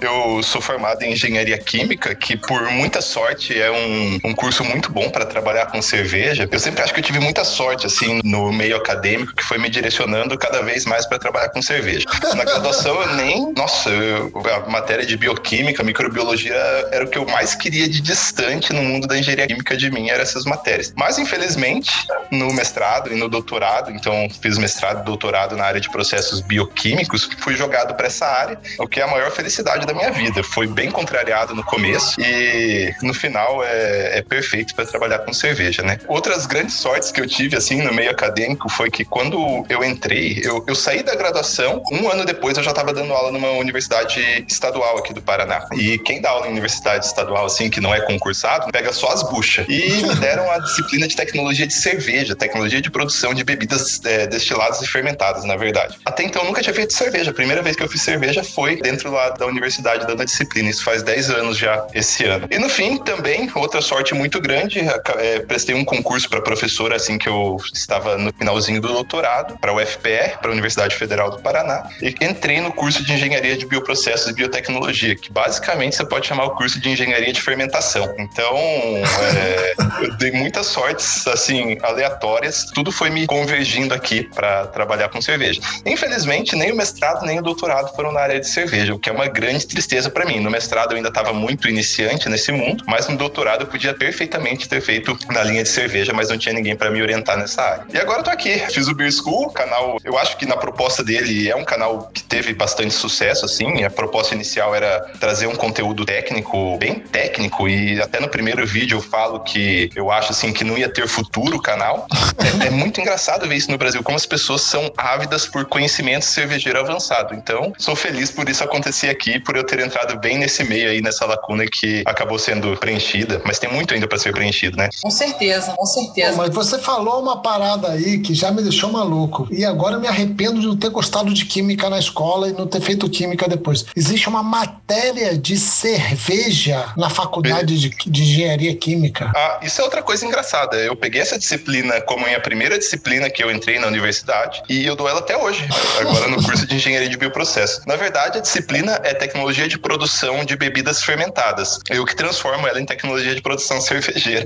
Eu 0.00 0.42
sou 0.42 0.60
formado 0.60 1.02
em 1.02 1.12
engenharia 1.12 1.56
química, 1.56 2.12
que 2.14 2.36
por 2.36 2.62
muita 2.70 3.00
sorte 3.00 3.60
é 3.60 3.70
um, 3.70 4.18
um 4.24 4.34
curso 4.34 4.64
muito 4.64 4.90
bom 4.90 5.08
para 5.08 5.24
trabalhar 5.24 5.66
com 5.66 5.80
cerveja. 5.80 6.48
Eu 6.50 6.58
sempre 6.58 6.82
acho 6.82 6.92
que 6.92 6.98
eu 6.98 7.04
tive 7.04 7.20
muita 7.20 7.44
sorte, 7.44 7.86
assim, 7.86 8.20
no 8.24 8.52
meio 8.52 8.76
acadêmico, 8.76 9.32
que 9.34 9.44
foi 9.44 9.58
me 9.58 9.70
direcionando 9.70 10.36
cada 10.36 10.60
vez 10.62 10.84
mais 10.86 11.06
para 11.06 11.20
trabalhar 11.20 11.50
com 11.50 11.62
cerveja. 11.62 12.04
Na 12.34 12.44
graduação, 12.44 13.00
eu 13.00 13.14
nem. 13.14 13.52
Nossa, 13.52 13.90
eu, 13.90 14.32
a 14.52 14.68
matéria 14.68 15.06
de 15.06 15.16
bioquímica, 15.16 15.84
microbiologia 15.84 16.54
era 16.90 17.04
o 17.04 17.08
que 17.08 17.18
eu 17.18 17.26
mais 17.26 17.54
queria 17.54 17.88
de 17.88 18.00
distante 18.00 18.72
no 18.72 18.82
mundo 18.82 19.06
da 19.06 19.16
engenharia 19.16 19.46
química 19.46 19.76
de 19.76 19.88
mim, 19.88 20.10
eram 20.10 20.22
essas 20.22 20.44
matérias. 20.44 20.92
Mas, 20.96 21.16
infelizmente, 21.18 21.90
no 22.30 22.52
mestrado 22.52 23.12
e 23.12 23.16
no 23.16 23.28
doutorado, 23.28 23.92
então 23.92 24.28
fiz 24.40 24.58
mestrado 24.58 25.02
e 25.02 25.04
doutorado 25.04 25.56
na 25.56 25.64
área 25.64 25.80
de 25.80 25.88
processos 25.90 26.40
bioquímicos, 26.40 27.28
fui 27.38 27.54
jogado 27.54 27.94
para 27.94 28.08
essa 28.08 28.26
área, 28.26 28.58
o 28.80 28.88
que 28.88 28.98
é 28.98 29.04
a 29.04 29.06
maior 29.06 29.30
felicidade 29.30 29.51
felicidade 29.52 29.86
da 29.86 29.92
minha 29.92 30.10
vida. 30.10 30.42
Foi 30.42 30.66
bem 30.66 30.90
contrariado 30.90 31.54
no 31.54 31.62
começo 31.62 32.18
e 32.20 32.94
no 33.02 33.12
final 33.12 33.62
é, 33.62 34.18
é 34.18 34.22
perfeito 34.22 34.74
para 34.74 34.86
trabalhar 34.86 35.18
com 35.20 35.32
cerveja, 35.32 35.82
né? 35.82 35.98
Outras 36.08 36.46
grandes 36.46 36.74
sortes 36.76 37.12
que 37.12 37.20
eu 37.20 37.26
tive, 37.26 37.56
assim, 37.56 37.82
no 37.82 37.92
meio 37.92 38.10
acadêmico 38.10 38.68
foi 38.70 38.90
que 38.90 39.04
quando 39.04 39.64
eu 39.68 39.84
entrei, 39.84 40.40
eu, 40.42 40.64
eu 40.66 40.74
saí 40.74 41.02
da 41.02 41.14
graduação, 41.14 41.82
um 41.92 42.08
ano 42.08 42.24
depois 42.24 42.56
eu 42.56 42.62
já 42.62 42.70
estava 42.70 42.92
dando 42.92 43.12
aula 43.12 43.30
numa 43.30 43.50
universidade 43.50 44.44
estadual 44.48 44.98
aqui 44.98 45.12
do 45.12 45.20
Paraná. 45.20 45.66
E 45.74 45.98
quem 45.98 46.20
dá 46.20 46.30
aula 46.30 46.46
em 46.46 46.50
universidade 46.50 47.04
estadual, 47.04 47.44
assim, 47.44 47.68
que 47.68 47.80
não 47.80 47.94
é 47.94 48.00
concursado, 48.00 48.72
pega 48.72 48.92
só 48.92 49.08
as 49.08 49.22
buchas. 49.22 49.66
E 49.68 50.02
me 50.06 50.14
deram 50.16 50.50
a 50.50 50.58
disciplina 50.58 51.06
de 51.06 51.14
tecnologia 51.14 51.66
de 51.66 51.74
cerveja, 51.74 52.34
tecnologia 52.34 52.80
de 52.80 52.90
produção 52.90 53.34
de 53.34 53.44
bebidas 53.44 54.00
é, 54.04 54.26
destiladas 54.26 54.80
e 54.80 54.86
fermentadas, 54.86 55.44
na 55.44 55.56
verdade. 55.56 55.98
Até 56.04 56.22
então 56.24 56.42
eu 56.42 56.48
nunca 56.48 56.62
tinha 56.62 56.74
feito 56.74 56.92
cerveja. 56.94 57.30
A 57.30 57.34
primeira 57.34 57.60
vez 57.60 57.76
que 57.76 57.82
eu 57.82 57.88
fiz 57.88 58.00
cerveja 58.00 58.42
foi 58.42 58.80
dentro 58.80 59.10
lá 59.10 59.30
da 59.42 59.46
universidade 59.46 60.06
dando 60.06 60.22
a 60.22 60.24
disciplina. 60.24 60.70
Isso 60.70 60.84
faz 60.84 61.02
10 61.02 61.30
anos 61.30 61.58
já 61.58 61.84
esse 61.92 62.24
ano. 62.24 62.46
E 62.50 62.58
no 62.58 62.68
fim, 62.68 62.96
também, 62.98 63.50
outra 63.54 63.82
sorte 63.82 64.14
muito 64.14 64.40
grande, 64.40 64.80
é, 65.18 65.40
prestei 65.40 65.74
um 65.74 65.84
concurso 65.84 66.28
para 66.28 66.40
professora 66.40 66.96
assim 66.96 67.18
que 67.18 67.28
eu 67.28 67.58
estava 67.72 68.16
no 68.16 68.32
finalzinho 68.32 68.80
do 68.80 68.88
doutorado, 68.88 69.58
para 69.58 69.72
o 69.72 69.76
UFPR, 69.76 70.38
para 70.38 70.48
a 70.48 70.52
Universidade 70.52 70.94
Federal 70.94 71.30
do 71.30 71.40
Paraná, 71.40 71.88
e 72.00 72.14
entrei 72.20 72.60
no 72.60 72.72
curso 72.72 73.04
de 73.04 73.12
Engenharia 73.12 73.56
de 73.56 73.66
Bioprocessos 73.66 74.28
e 74.28 74.32
Biotecnologia, 74.32 75.16
que 75.16 75.32
basicamente 75.32 75.96
você 75.96 76.04
pode 76.04 76.26
chamar 76.26 76.44
o 76.44 76.50
curso 76.50 76.78
de 76.80 76.88
Engenharia 76.88 77.32
de 77.32 77.40
Fermentação. 77.40 78.14
Então, 78.18 78.56
é, 78.56 79.74
eu 80.02 80.16
dei 80.18 80.30
muitas 80.30 80.66
sortes, 80.66 81.26
assim, 81.26 81.76
aleatórias, 81.82 82.66
tudo 82.72 82.92
foi 82.92 83.10
me 83.10 83.26
convergindo 83.26 83.92
aqui 83.92 84.22
para 84.34 84.66
trabalhar 84.68 85.08
com 85.08 85.20
cerveja. 85.20 85.60
Infelizmente, 85.84 86.54
nem 86.54 86.70
o 86.70 86.76
mestrado 86.76 87.26
nem 87.26 87.40
o 87.40 87.42
doutorado 87.42 87.94
foram 87.94 88.12
na 88.12 88.20
área 88.20 88.38
de 88.38 88.48
cerveja, 88.48 88.94
o 88.94 88.98
que 88.98 89.08
é 89.08 89.12
uma 89.12 89.31
grande 89.32 89.66
tristeza 89.66 90.10
para 90.10 90.24
mim. 90.24 90.40
No 90.40 90.50
mestrado 90.50 90.92
eu 90.92 90.96
ainda 90.96 91.08
estava 91.08 91.32
muito 91.32 91.68
iniciante 91.68 92.28
nesse 92.28 92.52
mundo, 92.52 92.84
mas 92.86 93.08
no 93.08 93.16
doutorado 93.16 93.62
eu 93.62 93.66
podia 93.66 93.94
perfeitamente 93.94 94.68
ter 94.68 94.80
feito 94.80 95.16
na 95.30 95.42
linha 95.42 95.62
de 95.62 95.68
cerveja, 95.68 96.12
mas 96.12 96.28
não 96.28 96.38
tinha 96.38 96.54
ninguém 96.54 96.76
para 96.76 96.90
me 96.90 97.02
orientar 97.02 97.36
nessa 97.36 97.62
área. 97.62 97.86
E 97.92 97.98
agora 97.98 98.20
eu 98.20 98.24
tô 98.24 98.30
aqui, 98.30 98.58
fiz 98.70 98.88
o 98.88 98.94
Beer 98.94 99.12
School, 99.12 99.50
canal, 99.50 99.98
eu 100.04 100.18
acho 100.18 100.36
que 100.36 100.46
na 100.46 100.56
proposta 100.56 101.02
dele 101.02 101.50
é 101.50 101.56
um 101.56 101.64
canal 101.64 102.10
que 102.12 102.22
teve 102.22 102.54
bastante 102.54 102.94
sucesso, 102.94 103.44
assim. 103.44 103.84
A 103.84 103.90
proposta 103.90 104.34
inicial 104.34 104.74
era 104.74 105.00
trazer 105.18 105.46
um 105.46 105.54
conteúdo 105.54 106.04
técnico, 106.04 106.76
bem 106.78 107.00
técnico, 107.00 107.68
e 107.68 108.00
até 108.00 108.20
no 108.20 108.28
primeiro 108.28 108.66
vídeo 108.66 108.98
eu 108.98 109.02
falo 109.02 109.40
que 109.40 109.90
eu 109.94 110.10
acho 110.10 110.32
assim 110.32 110.52
que 110.52 110.64
não 110.64 110.76
ia 110.76 110.88
ter 110.88 111.06
futuro 111.08 111.56
o 111.56 111.62
canal. 111.62 112.06
É, 112.42 112.66
é 112.66 112.70
muito 112.70 113.00
engraçado 113.00 113.46
ver 113.46 113.54
isso 113.54 113.70
no 113.70 113.78
Brasil, 113.78 114.02
como 114.02 114.16
as 114.16 114.26
pessoas 114.26 114.62
são 114.62 114.92
ávidas 114.96 115.46
por 115.46 115.64
conhecimento 115.66 116.24
cervejeiro 116.24 116.80
avançado. 116.80 117.34
Então, 117.34 117.72
sou 117.78 117.94
feliz 117.94 118.30
por 118.30 118.48
isso 118.48 118.64
acontecer 118.64 119.08
aqui 119.10 119.21
aqui 119.22 119.38
por 119.38 119.56
eu 119.56 119.64
ter 119.64 119.78
entrado 119.78 120.18
bem 120.18 120.36
nesse 120.36 120.64
meio 120.64 120.90
aí, 120.90 121.00
nessa 121.00 121.24
lacuna 121.24 121.64
que 121.66 122.02
acabou 122.04 122.38
sendo 122.38 122.76
preenchida, 122.76 123.40
mas 123.44 123.58
tem 123.58 123.70
muito 123.70 123.94
ainda 123.94 124.08
para 124.08 124.18
ser 124.18 124.32
preenchido, 124.32 124.76
né? 124.76 124.88
Com 125.00 125.10
certeza, 125.10 125.72
com 125.76 125.86
certeza. 125.86 126.36
mas 126.36 126.52
você 126.52 126.78
falou 126.78 127.22
uma 127.22 127.40
parada 127.40 127.92
aí 127.92 128.18
que 128.18 128.34
já 128.34 128.50
me 128.50 128.62
deixou 128.62 128.90
maluco. 128.90 129.46
E 129.50 129.64
agora 129.64 129.94
eu 129.94 130.00
me 130.00 130.08
arrependo 130.08 130.60
de 130.60 130.66
não 130.66 130.76
ter 130.76 130.90
gostado 130.90 131.32
de 131.32 131.44
química 131.44 131.88
na 131.88 131.98
escola 131.98 132.48
e 132.48 132.52
não 132.52 132.66
ter 132.66 132.80
feito 132.80 133.08
química 133.08 133.48
depois. 133.48 133.84
Existe 133.94 134.28
uma 134.28 134.42
matéria 134.42 135.38
de 135.38 135.56
cerveja 135.56 136.92
na 136.96 137.08
faculdade 137.08 137.78
de, 137.78 137.90
de 137.90 138.22
engenharia 138.22 138.74
química. 138.74 139.30
Ah, 139.34 139.60
isso 139.62 139.80
é 139.80 139.84
outra 139.84 140.02
coisa 140.02 140.26
engraçada. 140.26 140.76
Eu 140.76 140.96
peguei 140.96 141.20
essa 141.20 141.38
disciplina 141.38 142.00
como 142.00 142.24
minha 142.24 142.40
primeira 142.40 142.78
disciplina 142.78 143.30
que 143.30 143.42
eu 143.42 143.50
entrei 143.50 143.78
na 143.78 143.86
universidade 143.86 144.62
e 144.68 144.84
eu 144.84 144.96
dou 144.96 145.08
ela 145.08 145.20
até 145.20 145.36
hoje, 145.36 145.68
agora 146.00 146.28
no 146.28 146.42
curso 146.42 146.66
de 146.66 146.74
engenharia 146.74 147.08
de 147.08 147.16
bioprocesso. 147.16 147.82
Na 147.86 147.96
verdade, 147.96 148.38
a 148.38 148.40
disciplina 148.40 149.00
é 149.04 149.11
é 149.12 149.14
tecnologia 149.14 149.68
de 149.68 149.78
produção 149.78 150.44
de 150.44 150.56
bebidas 150.56 151.04
fermentadas. 151.04 151.78
Eu 151.88 152.04
que 152.04 152.16
transformo 152.16 152.66
ela 152.66 152.80
em 152.80 152.86
tecnologia 152.86 153.34
de 153.34 153.42
produção 153.42 153.80
cervejeira. 153.80 154.44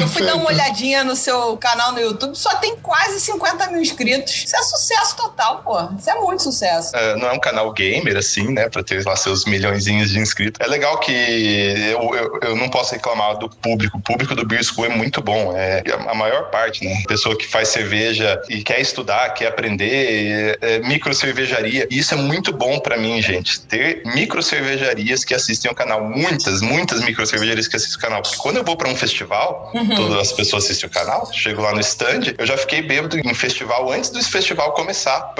eu 0.00 0.08
fui 0.08 0.24
dar 0.24 0.34
uma 0.36 0.48
olhadinha 0.48 1.04
no 1.04 1.14
seu 1.14 1.56
canal 1.56 1.92
no 1.92 2.00
YouTube, 2.00 2.34
só 2.36 2.56
tem 2.56 2.76
quase 2.76 3.20
50 3.20 3.68
mil 3.68 3.80
inscritos. 3.80 4.44
Isso 4.44 4.56
é 4.56 4.62
sucesso 4.62 5.16
total, 5.16 5.62
pô. 5.62 5.78
Isso 5.98 6.10
é 6.10 6.14
muito 6.14 6.42
sucesso. 6.42 6.96
É, 6.96 7.16
não 7.16 7.28
é 7.28 7.32
um 7.32 7.40
canal 7.40 7.72
gamer, 7.72 8.16
assim, 8.16 8.52
né? 8.52 8.68
Pra 8.68 8.82
ter 8.82 9.04
lá 9.04 9.16
seus 9.16 9.44
milhões 9.44 9.84
de 9.84 9.92
inscritos. 9.92 10.60
É 10.64 10.68
legal 10.68 10.98
que 10.98 11.12
eu, 11.12 12.14
eu, 12.14 12.40
eu 12.42 12.56
não 12.56 12.68
posso 12.68 12.94
reclamar 12.94 13.38
do 13.38 13.48
público. 13.48 13.98
O 13.98 14.00
público 14.00 14.34
do 14.34 14.46
Beer 14.46 14.64
School 14.64 14.86
é 14.86 14.88
muito 14.88 15.20
bom. 15.22 15.52
É 15.56 15.82
a 16.08 16.14
maior 16.14 16.50
parte, 16.50 16.84
né? 16.84 17.02
Pessoa 17.06 17.36
que 17.36 17.46
faz 17.46 17.68
cerveja 17.68 18.40
e 18.48 18.62
quer 18.62 18.80
estudar, 18.80 19.30
quer 19.30 19.48
aprender, 19.48 20.21
é, 20.30 20.58
é 20.60 20.78
micro 20.80 21.14
cervejaria. 21.14 21.86
E 21.90 21.98
isso 21.98 22.14
é 22.14 22.16
muito 22.16 22.52
bom 22.52 22.78
para 22.78 22.96
mim, 22.96 23.20
gente. 23.22 23.60
Ter 23.60 24.02
micro 24.14 24.42
cervejarias 24.42 25.24
que 25.24 25.34
assistem 25.34 25.70
o 25.70 25.74
canal. 25.74 26.04
Muitas, 26.04 26.60
muitas 26.60 27.02
micro 27.02 27.26
cervejarias 27.26 27.68
que 27.68 27.76
assistem 27.76 27.98
o 27.98 28.00
canal. 28.00 28.22
Porque 28.22 28.36
quando 28.36 28.56
eu 28.58 28.64
vou 28.64 28.76
para 28.76 28.88
um 28.88 28.96
festival, 28.96 29.70
uhum. 29.74 29.94
todas 29.94 30.18
as 30.18 30.32
pessoas 30.32 30.64
assistem 30.64 30.88
o 30.88 30.92
canal, 30.92 31.28
chego 31.32 31.62
lá 31.62 31.72
no 31.72 31.80
stand, 31.80 32.34
eu 32.38 32.46
já 32.46 32.56
fiquei 32.56 32.82
bêbado 32.82 33.18
em 33.18 33.34
festival 33.34 33.90
antes 33.90 34.10
do 34.10 34.22
festival 34.22 34.72
começar. 34.72 35.32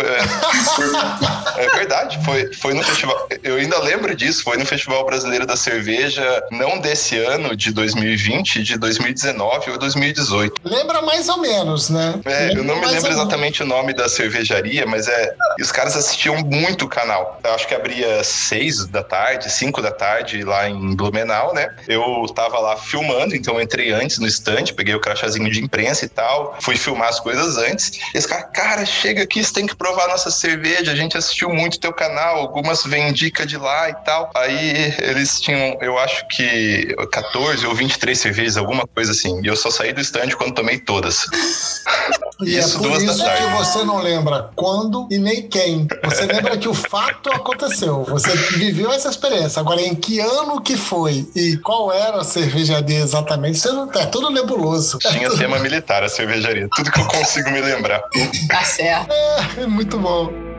É, 1.56 1.62
é 1.64 1.68
verdade, 1.76 2.18
foi, 2.24 2.52
foi 2.54 2.74
no 2.74 2.82
festival. 2.82 3.28
Eu 3.42 3.56
ainda 3.56 3.78
lembro 3.80 4.14
disso, 4.14 4.42
foi 4.42 4.56
no 4.56 4.66
Festival 4.66 5.04
Brasileiro 5.04 5.46
da 5.46 5.56
Cerveja, 5.56 6.42
não 6.50 6.78
desse 6.78 7.18
ano, 7.18 7.56
de 7.56 7.72
2020, 7.72 8.62
de 8.62 8.78
2019 8.78 9.70
ou 9.70 9.78
2018. 9.78 10.62
Lembra 10.64 11.02
mais 11.02 11.28
ou 11.28 11.38
menos, 11.38 11.90
né? 11.90 12.14
É, 12.24 12.52
eu 12.52 12.64
não 12.64 12.80
me 12.80 12.86
lembro 12.86 13.10
exatamente 13.10 13.62
o 13.62 13.66
nome 13.66 13.92
da 13.92 14.08
cervejaria, 14.08 14.71
mas 14.86 15.08
é. 15.08 15.34
E 15.58 15.62
os 15.62 15.70
caras 15.70 15.96
assistiam 15.96 16.36
muito 16.38 16.86
o 16.86 16.88
canal. 16.88 17.38
Eu 17.44 17.54
acho 17.54 17.68
que 17.68 17.74
abria 17.74 18.24
seis 18.24 18.86
da 18.86 19.02
tarde, 19.02 19.50
cinco 19.50 19.82
da 19.82 19.90
tarde 19.90 20.42
lá 20.42 20.68
em 20.68 20.94
Blumenau, 20.94 21.52
né? 21.52 21.74
Eu 21.86 22.26
tava 22.34 22.58
lá 22.58 22.76
filmando, 22.76 23.34
então 23.34 23.60
entrei 23.60 23.92
antes 23.92 24.18
no 24.18 24.26
stand, 24.26 24.72
peguei 24.76 24.94
o 24.94 25.00
crachazinho 25.00 25.50
de 25.50 25.62
imprensa 25.62 26.04
e 26.04 26.08
tal, 26.08 26.56
fui 26.60 26.76
filmar 26.76 27.08
as 27.08 27.20
coisas 27.20 27.56
antes. 27.58 27.92
Esse 28.14 28.26
cara, 28.26 28.42
cara, 28.44 28.86
chega 28.86 29.22
aqui, 29.22 29.44
você 29.44 29.52
tem 29.52 29.66
que 29.66 29.76
provar 29.76 30.08
nossa 30.08 30.30
cerveja. 30.30 30.92
A 30.92 30.96
gente 30.96 31.16
assistiu 31.16 31.50
muito 31.50 31.78
teu 31.78 31.92
canal, 31.92 32.38
algumas 32.38 32.84
vêm 32.84 33.12
dica 33.12 33.44
de 33.44 33.56
lá 33.56 33.90
e 33.90 33.94
tal. 34.04 34.30
Aí 34.34 34.94
eles 35.00 35.40
tinham, 35.40 35.76
eu 35.80 35.98
acho 35.98 36.26
que 36.28 36.94
14 37.10 37.66
ou 37.66 37.74
23 37.74 38.18
cervejas, 38.18 38.56
alguma 38.56 38.86
coisa 38.86 39.12
assim. 39.12 39.40
E 39.42 39.46
eu 39.46 39.56
só 39.56 39.70
saí 39.70 39.92
do 39.92 40.00
stand 40.00 40.30
quando 40.36 40.54
tomei 40.54 40.78
todas. 40.78 41.26
E 42.44 42.58
isso, 42.58 42.78
é 42.78 42.88
por 42.88 43.02
isso 43.02 43.24
que 43.24 43.46
você 43.56 43.84
não 43.84 44.00
lembra 44.00 44.50
quando 44.54 45.08
e 45.10 45.18
nem 45.18 45.42
quem. 45.42 45.86
Você 46.04 46.26
lembra 46.26 46.56
que 46.56 46.68
o 46.68 46.74
fato 46.74 47.30
aconteceu. 47.32 48.04
Você 48.04 48.34
viveu 48.56 48.92
essa 48.92 49.08
experiência. 49.08 49.60
Agora, 49.60 49.80
em 49.80 49.94
que 49.94 50.20
ano 50.20 50.60
que 50.60 50.76
foi 50.76 51.28
e 51.34 51.56
qual 51.58 51.92
era 51.92 52.18
a 52.18 52.24
cervejaria 52.24 53.00
exatamente, 53.00 53.58
você 53.58 53.70
não 53.72 53.90
é 53.92 54.06
tudo 54.06 54.30
nebuloso. 54.30 54.98
Tinha 54.98 55.28
tudo... 55.28 55.38
tema 55.38 55.58
militar 55.58 56.02
a 56.02 56.08
cervejaria. 56.08 56.68
Tudo 56.74 56.90
que 56.90 57.00
eu 57.00 57.06
consigo 57.06 57.50
me 57.50 57.60
lembrar. 57.60 58.02
Tá 58.48 58.64
certo. 58.64 59.12
É, 59.12 59.66
muito 59.66 59.98
bom. 59.98 60.51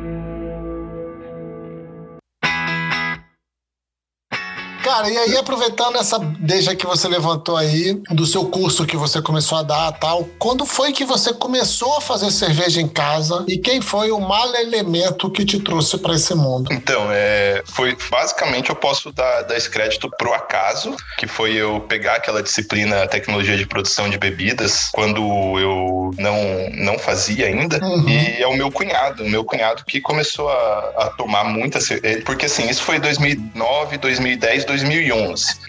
Cara, 4.93 5.09
e 5.09 5.17
aí 5.17 5.35
aproveitando 5.35 5.95
essa 5.95 6.19
deixa 6.19 6.75
que 6.75 6.85
você 6.85 7.07
levantou 7.07 7.57
aí 7.57 7.99
do 8.11 8.27
seu 8.27 8.45
curso 8.45 8.85
que 8.85 8.95
você 8.95 9.23
começou 9.23 9.57
a 9.57 9.63
dar 9.63 9.91
tal, 9.93 10.23
quando 10.37 10.67
foi 10.67 10.91
que 10.91 11.03
você 11.03 11.33
começou 11.33 11.97
a 11.97 12.01
fazer 12.01 12.29
cerveja 12.29 12.79
em 12.79 12.87
casa 12.87 13.43
e 13.47 13.57
quem 13.57 13.81
foi 13.81 14.11
o 14.11 14.19
mal 14.19 14.53
elemento 14.53 15.31
que 15.31 15.43
te 15.43 15.59
trouxe 15.59 15.97
para 15.97 16.13
esse 16.13 16.35
mundo? 16.35 16.71
Então, 16.71 17.07
é, 17.09 17.63
foi 17.65 17.97
basicamente 18.11 18.69
eu 18.69 18.75
posso 18.75 19.11
dar, 19.11 19.41
dar 19.41 19.57
esse 19.57 19.67
crédito 19.67 20.11
pro 20.15 20.31
acaso, 20.31 20.95
que 21.17 21.25
foi 21.25 21.53
eu 21.53 21.79
pegar 21.81 22.17
aquela 22.17 22.43
disciplina 22.43 23.07
tecnologia 23.07 23.57
de 23.57 23.65
produção 23.65 24.07
de 24.11 24.19
bebidas 24.19 24.89
quando 24.91 25.19
eu 25.57 26.11
não 26.19 26.69
não 26.73 26.99
fazia 26.99 27.47
ainda 27.47 27.83
uhum. 27.83 28.07
e 28.07 28.43
é 28.43 28.47
o 28.47 28.55
meu 28.55 28.71
cunhado, 28.71 29.23
o 29.23 29.29
meu 29.29 29.43
cunhado 29.43 29.83
que 29.85 29.99
começou 29.99 30.49
a, 30.49 30.93
a 30.97 31.09
tomar 31.17 31.45
muita 31.45 31.81
cerveja, 31.81 32.21
porque 32.23 32.45
assim, 32.45 32.69
isso 32.69 32.83
foi 32.83 32.99
2009, 32.99 33.97
2010, 33.97 34.65
2011, 34.65 34.82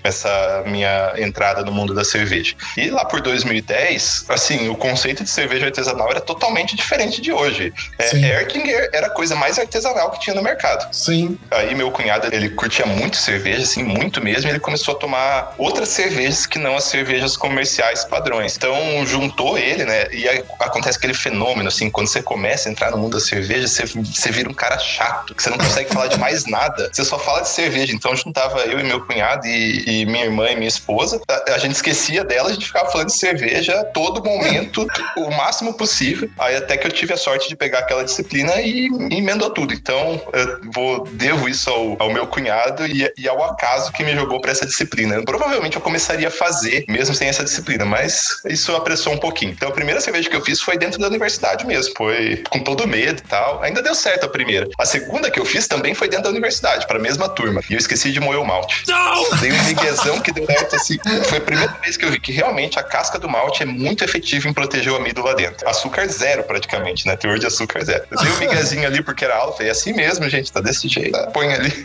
essa 0.03 0.63
minha 0.67 1.15
entrada 1.17 1.63
no 1.63 1.73
mundo 1.73 1.95
da 1.95 2.05
cerveja. 2.05 2.55
E 2.77 2.91
lá 2.91 3.05
por 3.05 3.21
2010, 3.21 4.27
assim, 4.29 4.69
o 4.69 4.77
conceito 4.77 5.25
de 5.25 5.31
cerveja 5.31 5.67
artesanal 5.67 6.11
era 6.11 6.21
totalmente 6.21 6.77
diferente 6.77 7.21
de 7.21 7.33
hoje. 7.33 7.73
É, 7.99 8.41
Erkinger 8.41 8.91
era 8.93 9.07
a 9.07 9.11
coisa 9.11 9.35
mais 9.35 9.59
artesanal 9.59 10.11
que 10.11 10.21
tinha 10.21 10.35
no 10.35 10.43
mercado. 10.43 10.93
Sim. 10.95 11.39
Aí 11.51 11.75
meu 11.75 11.91
cunhado, 11.91 12.29
ele 12.33 12.51
curtia 12.51 12.87
muito 12.87 13.17
cerveja, 13.17 13.63
assim, 13.63 13.83
muito 13.83 14.23
mesmo, 14.23 14.49
e 14.49 14.53
ele 14.53 14.61
começou 14.61 14.95
a 14.95 14.99
tomar 14.99 15.55
outras 15.59 15.89
cervejas 15.89 16.47
que 16.47 16.59
não 16.59 16.77
as 16.77 16.85
cervejas 16.85 17.37
comerciais 17.37 18.05
padrões. 18.05 18.57
Então, 18.57 18.75
juntou 19.07 19.59
ele, 19.59 19.85
né, 19.85 20.09
e 20.13 20.29
acontece 20.61 20.99
aquele 20.99 21.15
fenômeno, 21.15 21.69
assim, 21.69 21.91
quando 21.91 22.09
você 22.09 22.23
começa 22.23 22.69
a 22.69 22.73
entrar 22.73 22.91
no 22.91 22.99
mundo 22.99 23.15
da 23.15 23.21
cerveja, 23.21 23.67
você, 23.67 23.85
você 23.87 24.31
vira 24.31 24.49
um 24.49 24.55
cara 24.55 24.79
chato, 24.79 25.35
que 25.35 25.43
você 25.43 25.51
não 25.51 25.59
consegue 25.59 25.93
falar 25.93 26.09
de 26.09 26.19
mais 26.19 26.47
nada, 26.47 26.91
você 26.93 27.05
só 27.05 27.19
fala 27.19 27.41
de 27.41 27.49
cerveja. 27.49 27.93
Então, 27.93 28.15
juntava 28.17 28.61
eu 28.61 28.79
e 28.81 28.83
meu 28.83 29.04
cunhado 29.05 29.47
e, 29.47 30.03
e, 30.03 30.07
minha 30.07 30.25
irmã 30.25 30.51
e 30.51 30.57
minha 30.57 30.69
esposa, 30.69 31.21
a, 31.29 31.55
a, 31.55 31.59
gente 31.59 31.75
esquecia 31.75 32.25
dela, 32.25 32.51
a 32.51 32.53
gente 32.53 32.67
ficava 32.67 32.91
falando 32.91 33.09
de 33.09 33.19
cerveja 33.19 33.85
todo 33.93 34.25
momento, 34.25 34.87
o 35.17 35.31
máximo 35.31 35.75
possível. 35.75 36.29
Aí 36.39 36.57
até 36.57 36.77
que 36.77 36.87
eu 36.87 36.93
tive 36.93 37.13
a 37.13 37.17
sorte 37.17 37.49
de 37.49 37.57
pegar 37.57 37.81
aquela 37.81 38.05
disciplina 38.05 38.61
e, 38.61 38.89
e 39.11 39.19
emendou 39.19 39.51
tudo. 39.51 39.75
Então, 39.75 40.21
eu 40.33 40.61
vou, 40.73 41.07
devo 41.13 41.49
isso 41.49 41.71
ao, 41.71 41.97
ao 42.01 42.13
meu 42.13 42.27
cunhado 42.27 42.87
e, 42.87 43.11
e, 43.17 43.29
ao 43.29 43.43
acaso 43.45 43.93
que 43.93 44.03
me 44.03 44.15
jogou 44.15 44.41
para 44.41 44.51
essa 44.51 44.67
disciplina. 44.67 45.23
Provavelmente 45.25 45.77
eu 45.77 45.83
começaria 45.83 46.29
a 46.29 46.31
fazer, 46.31 46.85
mesmo 46.89 47.15
sem 47.15 47.29
essa 47.29 47.45
disciplina, 47.45 47.85
mas 47.85 48.41
isso 48.47 48.75
apressou 48.75 49.13
um 49.13 49.19
pouquinho. 49.19 49.53
Então, 49.53 49.69
a 49.69 49.73
primeira 49.73 50.01
cerveja 50.01 50.29
que 50.29 50.37
eu 50.37 50.43
fiz 50.43 50.61
foi 50.61 50.77
dentro 50.77 50.99
da 50.99 51.07
universidade 51.07 51.67
mesmo. 51.67 51.95
Foi 51.97 52.43
com 52.51 52.61
todo 52.61 52.87
medo 52.87 53.21
e 53.21 53.29
tal. 53.29 53.63
Ainda 53.63 53.83
deu 53.83 53.95
certo 53.95 54.25
a 54.25 54.29
primeira. 54.29 54.69
A 54.79 54.87
segunda 54.87 55.31
que 55.31 55.39
eu 55.39 55.45
fiz 55.45 55.67
também 55.67 55.95
foi 55.95 56.09
dentro 56.09 56.25
da 56.25 56.31
universidade, 56.31 56.87
para 56.87 56.99
a 56.99 57.03
mesma 57.03 57.29
turma. 57.29 57.61
E 57.69 57.75
eu 57.75 57.79
esqueci 57.79 58.11
de 58.13 58.21
moer 58.21 58.41
o 58.41 58.45
malte. 58.45 58.84
Não! 58.89 59.39
Dei 59.39 59.53
um 59.53 59.63
miguezão 59.65 60.21
que 60.21 60.33
deu 60.33 60.47
certo 60.47 60.77
assim. 60.77 60.99
Foi 61.29 61.39
a 61.39 61.41
primeira 61.41 61.73
vez 61.83 61.97
que 61.97 62.05
eu 62.05 62.11
vi 62.11 62.21
que 62.21 62.33
realmente 62.33 62.79
a 62.79 62.83
casca 62.83 63.19
do 63.19 63.29
malte 63.29 63.63
é 63.63 63.67
muito 63.67 64.05
efetiva 64.05 64.49
em 64.49 64.53
proteger 64.53 64.93
o 64.93 64.97
amido 64.97 65.23
lá 65.23 65.35
dentro. 65.35 65.69
Açúcar 65.69 66.07
zero, 66.09 66.45
praticamente, 66.45 67.07
né? 67.07 67.17
Teor 67.17 67.39
de 67.39 67.47
açúcar 67.47 67.85
zero. 67.85 68.05
Eu 68.11 68.19
dei 68.19 68.33
um 68.33 68.39
miguezinho 68.39 68.87
ali 68.87 69.03
porque 69.03 69.25
era 69.25 69.37
alfa. 69.37 69.63
E 69.63 69.69
é 69.69 69.71
assim 69.71 69.93
mesmo, 69.93 70.29
gente. 70.29 70.53
Tá 70.53 70.61
desse 70.61 70.89
jeito. 70.89 71.19
Põe 71.33 71.53
ali. 71.53 71.71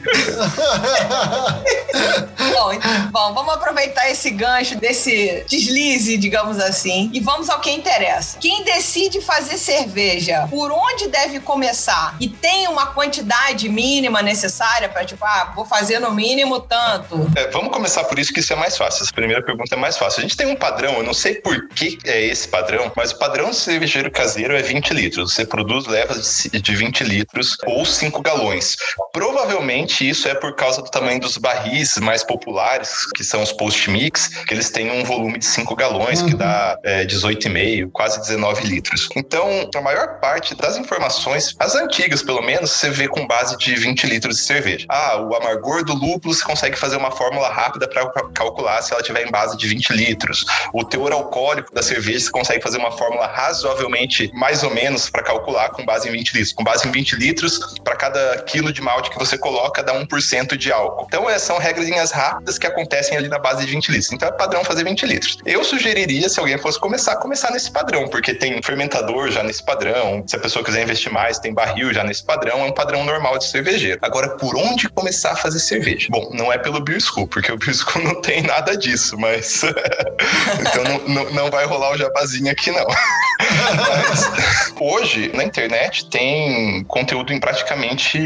bom, 2.54 2.74
então, 2.74 3.10
bom, 3.12 3.34
vamos 3.34 3.54
aproveitar 3.54 4.10
esse 4.10 4.30
gancho, 4.32 4.78
desse 4.78 5.44
deslize, 5.48 6.18
digamos 6.18 6.60
assim, 6.60 7.10
e 7.14 7.20
vamos 7.20 7.50
ao 7.50 7.60
que 7.60 7.72
interessa. 7.72 8.38
Quem 8.40 8.64
decide 8.64 9.22
fazer 9.22 9.58
cerveja, 9.58 10.48
por 10.50 10.72
onde 10.72 11.08
deve 11.08 11.40
começar? 11.40 12.16
E 12.20 12.28
tem 12.28 12.68
uma 12.68 12.88
quantidade 12.88 13.70
mínima 13.70 14.22
necessária 14.22 14.90
para, 14.90 15.06
tipo, 15.06 15.24
ah, 15.26 15.52
vou 15.56 15.66
fazer 15.66 16.00
no 16.00 16.12
mínimo 16.12 16.60
tanto 16.60 16.89
tanto? 16.90 17.32
É, 17.36 17.48
vamos 17.52 17.72
começar 17.72 18.04
por 18.06 18.18
isso 18.18 18.34
que 18.34 18.40
isso 18.40 18.54
é 18.54 18.56
mais 18.56 18.78
fácil. 18.78 19.04
Essa 19.04 19.14
primeira 19.14 19.44
pergunta 19.44 19.76
é 19.76 19.78
mais 19.78 19.98
fácil. 19.98 20.20
A 20.20 20.22
gente 20.24 20.36
tem 20.36 20.48
um 20.48 20.56
padrão, 20.56 20.96
eu 20.96 21.04
não 21.04 21.14
sei 21.14 21.36
por 21.36 21.68
que 21.70 22.00
é 22.06 22.26
esse 22.26 22.48
padrão, 22.48 22.92
mas 22.96 23.12
o 23.12 23.20
padrão 23.20 23.52
de 23.52 23.56
cervejeiro 23.56 24.10
caseiro 24.12 24.56
é 24.56 24.62
20 24.62 24.94
litros. 24.94 25.34
Você 25.34 25.46
produz 25.46 25.86
levas 25.86 26.48
de 26.52 26.76
20 26.76 27.04
litros 27.04 27.58
ou 27.66 27.86
5 27.86 28.22
galões. 28.22 28.76
Provavelmente 29.14 30.08
isso 30.08 30.28
é 30.28 30.34
por 30.34 30.56
causa 30.56 30.82
do 30.82 30.90
tamanho 30.90 31.20
dos 31.20 31.38
barris 31.38 31.98
mais 31.98 32.24
populares, 32.24 33.06
que 33.16 33.24
são 33.24 33.44
os 33.44 33.52
post-mix, 33.52 34.28
que 34.46 34.54
eles 34.54 34.70
têm 34.70 34.92
um 34.92 35.04
volume 35.04 35.38
de 35.38 35.46
5 35.46 35.76
galões, 35.76 36.22
uhum. 36.22 36.30
que 36.30 36.36
dá 36.36 36.78
é, 36.84 37.06
18,5, 37.06 37.92
quase 37.92 38.20
19 38.20 38.66
litros. 38.66 39.10
Então, 39.16 39.70
a 39.76 39.82
maior 39.82 40.20
parte 40.20 40.56
das 40.56 40.78
informações, 40.78 41.56
as 41.60 41.76
antigas 41.76 42.24
pelo 42.24 42.42
menos, 42.42 42.72
você 42.72 42.90
vê 42.90 43.08
com 43.08 43.28
base 43.28 43.58
de 43.58 43.76
20 43.76 44.08
litros 44.08 44.38
de 44.38 44.44
cerveja. 44.44 44.86
Ah, 44.90 45.18
o 45.22 45.36
amargor 45.36 45.84
do 45.84 45.94
lúpulo 45.94 46.34
você 46.34 46.44
consegue 46.44 46.78
fazer 46.80 46.98
uma 46.98 47.12
fórmula 47.12 47.50
rápida 47.50 47.88
para 47.88 48.10
calcular 48.34 48.82
se 48.82 48.94
ela 48.94 49.04
tiver 49.04 49.28
em 49.28 49.32
base 49.32 49.58
de 49.58 49.68
20 49.68 49.94
litros. 49.94 50.46
O 50.74 50.84
teor 50.84 51.12
alcoólico 51.12 51.74
da 51.74 51.82
cerveja 51.82 52.20
você 52.20 52.32
consegue 52.32 52.62
fazer 52.62 52.78
uma 52.78 52.92
fórmula 52.92 53.28
razoavelmente 53.28 54.32
mais 54.34 54.64
ou 54.64 54.74
menos 54.74 55.10
para 55.10 55.24
calcular 55.24 55.70
com 55.70 55.86
base 55.86 56.08
em 56.08 56.12
20 56.12 56.34
litros. 56.34 56.54
Com 56.54 56.64
base 56.64 56.88
em 56.88 56.92
20 56.92 57.16
litros, 57.16 57.60
para 57.84 57.96
cada 57.96 58.44
quilo 58.44 58.72
de 58.72 58.82
malte 58.82 59.10
que 59.10 59.18
você 59.18 59.38
coloca, 59.38 59.84
dá 59.84 59.94
1% 59.94 60.56
de 60.56 60.72
álcool. 60.72 61.06
Então, 61.08 61.30
essas 61.30 61.44
são 61.44 61.58
regras 61.58 62.12
rápidas 62.12 62.58
que 62.58 62.68
acontecem 62.68 63.18
ali 63.18 63.28
na 63.28 63.40
base 63.40 63.66
de 63.66 63.72
20 63.72 63.90
litros. 63.90 64.12
Então, 64.12 64.30
é 64.30 64.32
padrão 64.32 64.64
fazer 64.64 64.84
20 64.84 65.06
litros. 65.06 65.38
Eu 65.46 65.64
sugeriria, 65.64 66.30
se 66.30 66.40
alguém 66.40 66.58
fosse 66.58 66.80
começar, 66.80 67.16
começar 67.18 67.52
nesse 67.52 67.72
padrão, 67.72 68.08
porque 68.08 68.34
tem 68.34 68.62
fermentador 68.62 69.32
já 69.32 69.44
nesse 69.44 69.64
padrão. 69.64 70.24
Se 70.28 70.36
a 70.36 70.40
pessoa 70.40 70.64
quiser 70.64 70.84
investir 70.84 71.12
mais, 71.12 71.40
tem 71.40 71.54
barril 71.54 71.94
já 71.94 72.04
nesse 72.04 72.24
padrão. 72.24 72.60
É 72.60 72.64
um 72.64 72.72
padrão 72.72 73.04
normal 73.04 73.38
de 73.38 73.46
cervejeiro. 73.46 74.00
Agora, 74.02 74.30
por 74.38 74.56
onde 74.56 74.88
começar 74.90 75.32
a 75.32 75.36
fazer 75.36 75.60
cerveja? 75.60 76.08
Bom, 76.10 76.30
não 76.34 76.54
é 76.54 76.58
pelo 76.58 76.69
Beer 76.80 77.02
School, 77.02 77.28
porque 77.28 77.52
o 77.52 77.58
Beer 77.58 77.74
School 77.74 78.04
não 78.04 78.22
tem 78.22 78.44
nada 78.44 78.78
disso, 78.78 79.18
mas. 79.18 79.64
então 80.60 80.84
não, 80.84 81.08
não, 81.08 81.34
não, 81.34 81.50
vai 81.50 81.66
rolar 81.66 81.92
o 81.92 81.98
jabazinho 81.98 82.52
aqui, 82.52 82.72
não. 82.72 82.86
Hoje, 84.80 85.32
na 85.34 85.44
internet, 85.44 86.10
tem 86.10 86.84
conteúdo 86.86 87.34
em 87.34 87.40
praticamente 87.40 88.18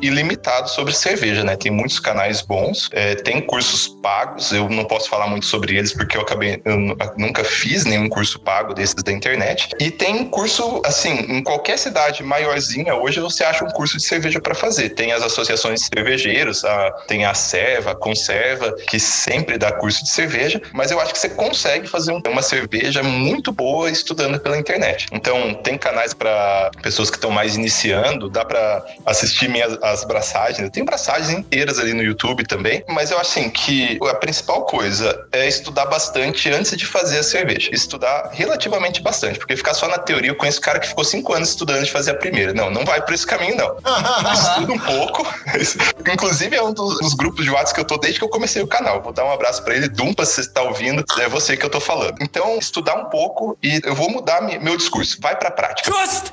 ilimitado 0.00 0.70
sobre 0.70 0.92
cerveja, 0.92 1.42
né? 1.42 1.56
Tem 1.56 1.70
muitos 1.70 1.98
canais 1.98 2.40
bons, 2.40 2.88
é, 2.92 3.14
tem 3.16 3.40
cursos 3.40 3.88
pagos. 4.02 4.52
Eu 4.52 4.68
não 4.68 4.84
posso 4.84 5.08
falar 5.08 5.26
muito 5.26 5.46
sobre 5.46 5.76
eles 5.76 5.92
porque 5.92 6.16
eu 6.16 6.20
acabei, 6.20 6.60
eu 6.64 6.76
nunca 7.16 7.44
fiz 7.44 7.84
nenhum 7.84 8.08
curso 8.08 8.38
pago 8.38 8.72
desses 8.72 9.02
da 9.02 9.12
internet. 9.12 9.70
E 9.80 9.90
tem 9.90 10.24
curso, 10.26 10.80
assim, 10.84 11.10
em 11.28 11.42
qualquer 11.42 11.78
cidade 11.78 12.22
maiorzinha, 12.22 12.94
hoje 12.94 13.20
você 13.20 13.44
acha 13.44 13.64
um 13.64 13.70
curso 13.70 13.96
de 13.96 14.04
cerveja 14.04 14.40
para 14.40 14.54
fazer. 14.54 14.90
Tem 14.90 15.12
as 15.12 15.22
associações 15.22 15.80
de 15.80 15.88
cervejeiros, 15.92 16.64
a, 16.64 16.90
tem 17.08 17.24
a 17.24 17.34
Serva, 17.34 17.92
a 17.92 17.94
Conserva, 17.94 18.72
que 18.88 19.00
sempre 19.00 19.58
dá 19.58 19.72
curso 19.72 20.04
de 20.04 20.10
cerveja, 20.10 20.60
mas 20.72 20.90
eu 20.90 21.00
acho 21.00 21.12
que 21.12 21.18
você 21.18 21.30
consegue 21.30 21.88
fazer 21.88 22.12
uma 22.12 22.42
cerveja 22.42 23.02
muito 23.02 23.52
boa 23.52 23.90
estudando 23.90 24.38
pela 24.38 24.55
internet. 24.58 25.06
Então, 25.12 25.54
tem 25.54 25.78
canais 25.78 26.12
para 26.12 26.70
pessoas 26.82 27.10
que 27.10 27.16
estão 27.16 27.30
mais 27.30 27.54
iniciando, 27.54 28.28
dá 28.28 28.44
para 28.44 28.84
assistir 29.04 29.48
minhas 29.48 29.76
as 29.82 30.04
braçagens. 30.04 30.68
Tem 30.70 30.84
braçagens 30.84 31.30
inteiras 31.30 31.78
ali 31.78 31.92
no 31.92 32.02
YouTube 32.02 32.44
também, 32.44 32.82
mas 32.88 33.10
eu 33.10 33.18
acho 33.18 33.26
assim 33.26 33.50
que 33.50 33.98
a 34.08 34.14
principal 34.14 34.64
coisa 34.64 35.26
é 35.32 35.46
estudar 35.46 35.86
bastante 35.86 36.48
antes 36.50 36.76
de 36.76 36.86
fazer 36.86 37.18
a 37.18 37.22
cerveja. 37.22 37.70
Estudar 37.72 38.30
relativamente 38.32 39.02
bastante, 39.02 39.38
porque 39.38 39.56
ficar 39.56 39.74
só 39.74 39.88
na 39.88 39.98
teoria, 39.98 40.30
eu 40.30 40.36
conheço 40.36 40.60
cara 40.60 40.78
que 40.78 40.88
ficou 40.88 41.04
cinco 41.04 41.34
anos 41.34 41.50
estudando 41.50 41.84
de 41.84 41.90
fazer 41.90 42.12
a 42.12 42.14
primeira. 42.14 42.54
Não, 42.54 42.70
não 42.70 42.84
vai 42.84 43.04
por 43.04 43.12
esse 43.12 43.26
caminho, 43.26 43.56
não. 43.56 43.76
Estuda 44.32 44.72
um 44.72 44.78
pouco. 44.78 45.26
Inclusive, 46.12 46.56
é 46.56 46.62
um 46.62 46.72
dos, 46.72 47.14
grupos 47.14 47.44
de 47.44 47.50
WhatsApp 47.50 47.74
que 47.74 47.80
eu 47.80 47.84
tô 47.84 47.98
desde 47.98 48.18
que 48.18 48.24
eu 48.24 48.28
comecei 48.28 48.62
o 48.62 48.66
canal. 48.66 49.02
Vou 49.02 49.12
dar 49.12 49.24
um 49.24 49.30
abraço 49.30 49.62
para 49.62 49.74
ele. 49.74 49.88
Dumpa, 49.88 50.24
se 50.24 50.44
você 50.44 50.50
tá 50.50 50.62
ouvindo, 50.62 51.04
é 51.18 51.28
você 51.28 51.56
que 51.56 51.64
eu 51.64 51.70
tô 51.70 51.80
falando. 51.80 52.16
Então, 52.20 52.58
estudar 52.58 52.94
um 52.94 53.06
pouco 53.06 53.58
e 53.62 53.80
eu 53.84 53.94
vou 53.94 54.08
mudar 54.08 54.42
meu 54.60 54.76
discurso. 54.76 55.18
Vai 55.20 55.36
pra 55.36 55.50
prática. 55.50 55.90
Just 55.90 56.32